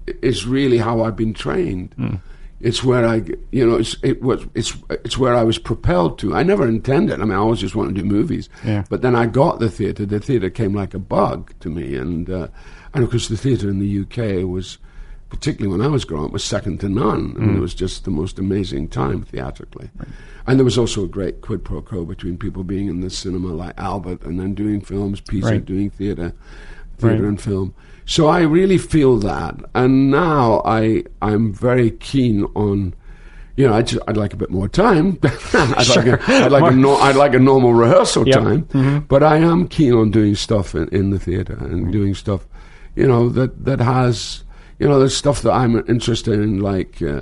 is 0.06 0.46
really 0.46 0.78
how 0.78 1.02
I've 1.02 1.16
been 1.16 1.34
trained. 1.34 1.92
Hmm. 1.94 2.14
It's 2.60 2.84
where 2.84 3.06
I, 3.06 3.22
you 3.52 3.66
know, 3.66 3.76
it's 3.76 3.96
it 4.02 4.20
was 4.22 4.44
it's 4.54 4.76
it's 4.90 5.16
where 5.16 5.34
I 5.34 5.42
was 5.44 5.58
propelled 5.58 6.18
to. 6.18 6.34
I 6.34 6.42
never 6.42 6.68
intended. 6.68 7.20
I 7.20 7.24
mean, 7.24 7.32
I 7.32 7.36
always 7.36 7.60
just 7.60 7.74
wanted 7.74 7.94
to 7.94 8.02
do 8.02 8.06
movies. 8.06 8.48
Yeah. 8.64 8.84
But 8.90 9.00
then 9.02 9.16
I 9.16 9.26
got 9.26 9.60
the 9.60 9.70
theatre. 9.70 10.04
The 10.04 10.20
theatre 10.20 10.50
came 10.50 10.74
like 10.74 10.92
a 10.92 10.98
bug 10.98 11.52
to 11.60 11.70
me, 11.70 11.94
and 11.96 12.28
uh, 12.28 12.48
and 12.92 13.02
of 13.02 13.10
course 13.10 13.28
the 13.28 13.36
theatre 13.38 13.70
in 13.70 13.78
the 13.78 14.00
UK 14.02 14.46
was, 14.46 14.76
particularly 15.30 15.74
when 15.74 15.86
I 15.86 15.90
was 15.90 16.04
growing 16.04 16.26
up, 16.26 16.32
was 16.32 16.44
second 16.44 16.80
to 16.80 16.88
none. 16.90 17.34
I 17.36 17.40
mean, 17.40 17.56
it 17.56 17.60
was 17.60 17.72
just 17.74 18.04
the 18.04 18.10
most 18.10 18.38
amazing 18.38 18.88
time 18.88 19.22
theatrically. 19.22 19.88
And 20.46 20.58
there 20.58 20.64
was 20.64 20.76
also 20.76 21.04
a 21.04 21.08
great 21.08 21.40
quid 21.40 21.64
pro 21.64 21.80
quo 21.80 22.04
between 22.04 22.36
people 22.36 22.64
being 22.64 22.88
in 22.88 23.00
the 23.00 23.08
cinema 23.10 23.48
like 23.48 23.74
Albert 23.78 24.22
and 24.24 24.38
then 24.38 24.52
doing 24.54 24.80
films, 24.82 25.20
Peter 25.20 25.46
Right. 25.46 25.64
doing 25.64 25.88
theatre, 25.90 26.34
theatre 26.98 27.14
Right. 27.22 27.24
and 27.28 27.40
film. 27.40 27.72
So 28.10 28.26
I 28.26 28.40
really 28.40 28.76
feel 28.76 29.18
that, 29.18 29.54
and 29.72 30.10
now 30.10 30.62
I 30.64 31.04
I'm 31.22 31.52
very 31.52 31.92
keen 31.92 32.42
on. 32.56 32.94
You 33.56 33.68
know, 33.68 33.74
I'd, 33.74 33.86
just, 33.88 34.02
I'd 34.08 34.16
like 34.16 34.32
a 34.32 34.36
bit 34.36 34.50
more 34.50 34.68
time. 34.68 35.18
I'd, 35.22 35.86
like 35.88 36.06
a, 36.06 36.18
I'd, 36.26 36.50
like 36.50 36.72
a 36.72 36.74
no, 36.74 36.96
I'd 36.96 37.14
like 37.14 37.34
a 37.34 37.38
normal 37.38 37.72
rehearsal 37.74 38.26
Yep. 38.26 38.38
time, 38.42 39.00
but 39.06 39.22
I 39.22 39.36
am 39.36 39.68
keen 39.68 39.92
on 39.92 40.10
doing 40.10 40.34
stuff 40.34 40.74
in, 40.74 40.88
in 40.88 41.10
the 41.10 41.18
theatre 41.20 41.58
and 41.60 41.92
doing 41.92 42.14
stuff, 42.14 42.46
you 42.96 43.06
know, 43.06 43.28
that 43.28 43.64
that 43.66 43.78
has, 43.80 44.42
you 44.80 44.88
know, 44.88 44.98
there's 44.98 45.16
stuff 45.16 45.42
that 45.42 45.52
I'm 45.52 45.76
interested 45.88 46.34
in. 46.40 46.58
Like, 46.60 47.00
uh, 47.02 47.20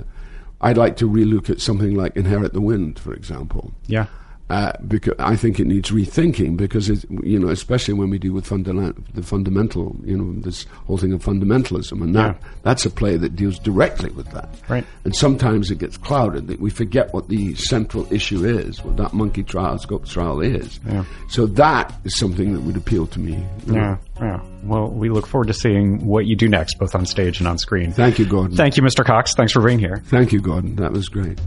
I'd 0.61 0.77
like 0.77 0.95
to 0.97 1.09
relook 1.09 1.49
at 1.51 1.61
something 1.61 1.93
like 1.93 2.15
Inherit 2.15 2.53
the 2.53 2.61
Wind, 2.61 2.97
for 2.97 3.13
example 3.13 3.73
Yeah. 3.87 4.07
Uh, 4.49 4.71
because 4.87 5.13
I 5.19 5.35
think 5.35 5.59
it 5.59 5.67
needs 5.67 5.91
rethinking 5.91 6.57
because 6.57 6.89
it, 6.89 7.05
you 7.23 7.37
know, 7.39 7.49
especially 7.49 7.93
when 7.93 8.09
we 8.09 8.17
deal 8.17 8.33
with 8.33 8.45
fundala- 8.47 8.95
the 9.13 9.21
fundamental, 9.23 9.95
you 10.03 10.17
know, 10.17 10.41
this 10.41 10.65
whole 10.87 10.97
thing 10.97 11.13
of 11.13 11.23
fundamentalism, 11.23 12.01
and 12.01 12.15
that 12.15 12.35
Yeah. 12.41 12.47
that's 12.63 12.85
a 12.85 12.89
play 12.89 13.17
that 13.17 13.35
deals 13.35 13.59
directly 13.59 14.09
with 14.11 14.29
that. 14.31 14.49
Right. 14.67 14.85
And 15.05 15.15
sometimes 15.15 15.69
it 15.71 15.77
gets 15.79 15.97
clouded 15.97 16.47
that 16.47 16.59
we 16.59 16.69
forget 16.69 17.13
what 17.13 17.29
the 17.29 17.53
central 17.55 18.07
issue 18.11 18.43
is, 18.45 18.83
what 18.83 18.97
that 18.97 19.13
monkey 19.13 19.43
trial, 19.43 19.77
scope 19.77 20.07
trial 20.07 20.41
is. 20.41 20.79
Yeah. 20.87 21.03
So 21.29 21.45
that 21.45 21.93
is 22.03 22.17
something 22.17 22.53
that 22.53 22.61
would 22.61 22.75
appeal 22.77 23.07
to 23.07 23.19
me. 23.19 23.43
Yeah, 23.67 23.97
yeah. 24.19 24.39
Well, 24.63 24.89
we 24.89 25.09
look 25.09 25.27
forward 25.27 25.47
to 25.47 25.53
seeing 25.53 26.05
what 26.05 26.25
you 26.25 26.35
do 26.35 26.47
next, 26.49 26.79
both 26.79 26.95
on 26.95 27.05
stage 27.05 27.39
and 27.39 27.47
on 27.47 27.57
screen. 27.57 27.91
Thank 27.91 28.19
you, 28.19 28.25
Gordon. 28.25 28.57
Thank 28.57 28.77
you, 28.77 28.83
Mr. 28.83 29.05
Cox. 29.05 29.33
Thanks 29.35 29.53
for 29.53 29.61
being 29.61 29.79
here. 29.79 30.01
Thank 30.07 30.31
you, 30.33 30.41
Gordon. 30.41 30.75
That 30.77 30.91
was 30.91 31.07
great. 31.07 31.39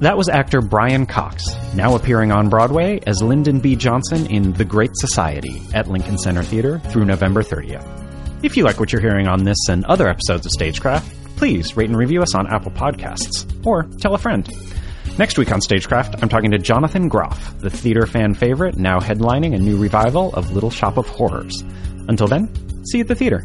That 0.00 0.16
was 0.16 0.28
actor 0.28 0.60
Brian 0.60 1.06
Cox, 1.06 1.44
now 1.74 1.96
appearing 1.96 2.30
on 2.30 2.48
Broadway 2.48 3.00
as 3.04 3.20
Lyndon 3.20 3.58
B. 3.58 3.74
Johnson 3.74 4.26
in 4.26 4.52
The 4.52 4.64
Great 4.64 4.92
Society 4.94 5.60
at 5.74 5.88
Lincoln 5.88 6.16
Center 6.18 6.44
Theater 6.44 6.78
through 6.78 7.04
November 7.04 7.42
30th. 7.42 7.84
If 8.44 8.56
you 8.56 8.62
like 8.62 8.78
what 8.78 8.92
you're 8.92 9.02
hearing 9.02 9.26
on 9.26 9.42
this 9.42 9.58
and 9.68 9.84
other 9.86 10.08
episodes 10.08 10.46
of 10.46 10.52
Stagecraft, 10.52 11.36
please 11.36 11.76
rate 11.76 11.88
and 11.88 11.98
review 11.98 12.22
us 12.22 12.36
on 12.36 12.46
Apple 12.46 12.70
Podcasts, 12.70 13.44
or 13.66 13.88
tell 13.98 14.14
a 14.14 14.18
friend. 14.18 14.48
Next 15.18 15.36
week 15.36 15.50
on 15.50 15.60
Stagecraft, 15.60 16.22
I'm 16.22 16.28
talking 16.28 16.52
to 16.52 16.58
Jonathan 16.58 17.08
Groff, 17.08 17.58
the 17.58 17.68
theater 17.68 18.06
fan 18.06 18.34
favorite, 18.34 18.76
now 18.76 19.00
headlining 19.00 19.56
a 19.56 19.58
new 19.58 19.76
revival 19.76 20.32
of 20.34 20.52
Little 20.52 20.70
Shop 20.70 20.96
of 20.96 21.08
Horrors. 21.08 21.64
Until 22.06 22.28
then, 22.28 22.48
see 22.86 22.98
you 22.98 23.02
at 23.02 23.08
the 23.08 23.16
theater. 23.16 23.44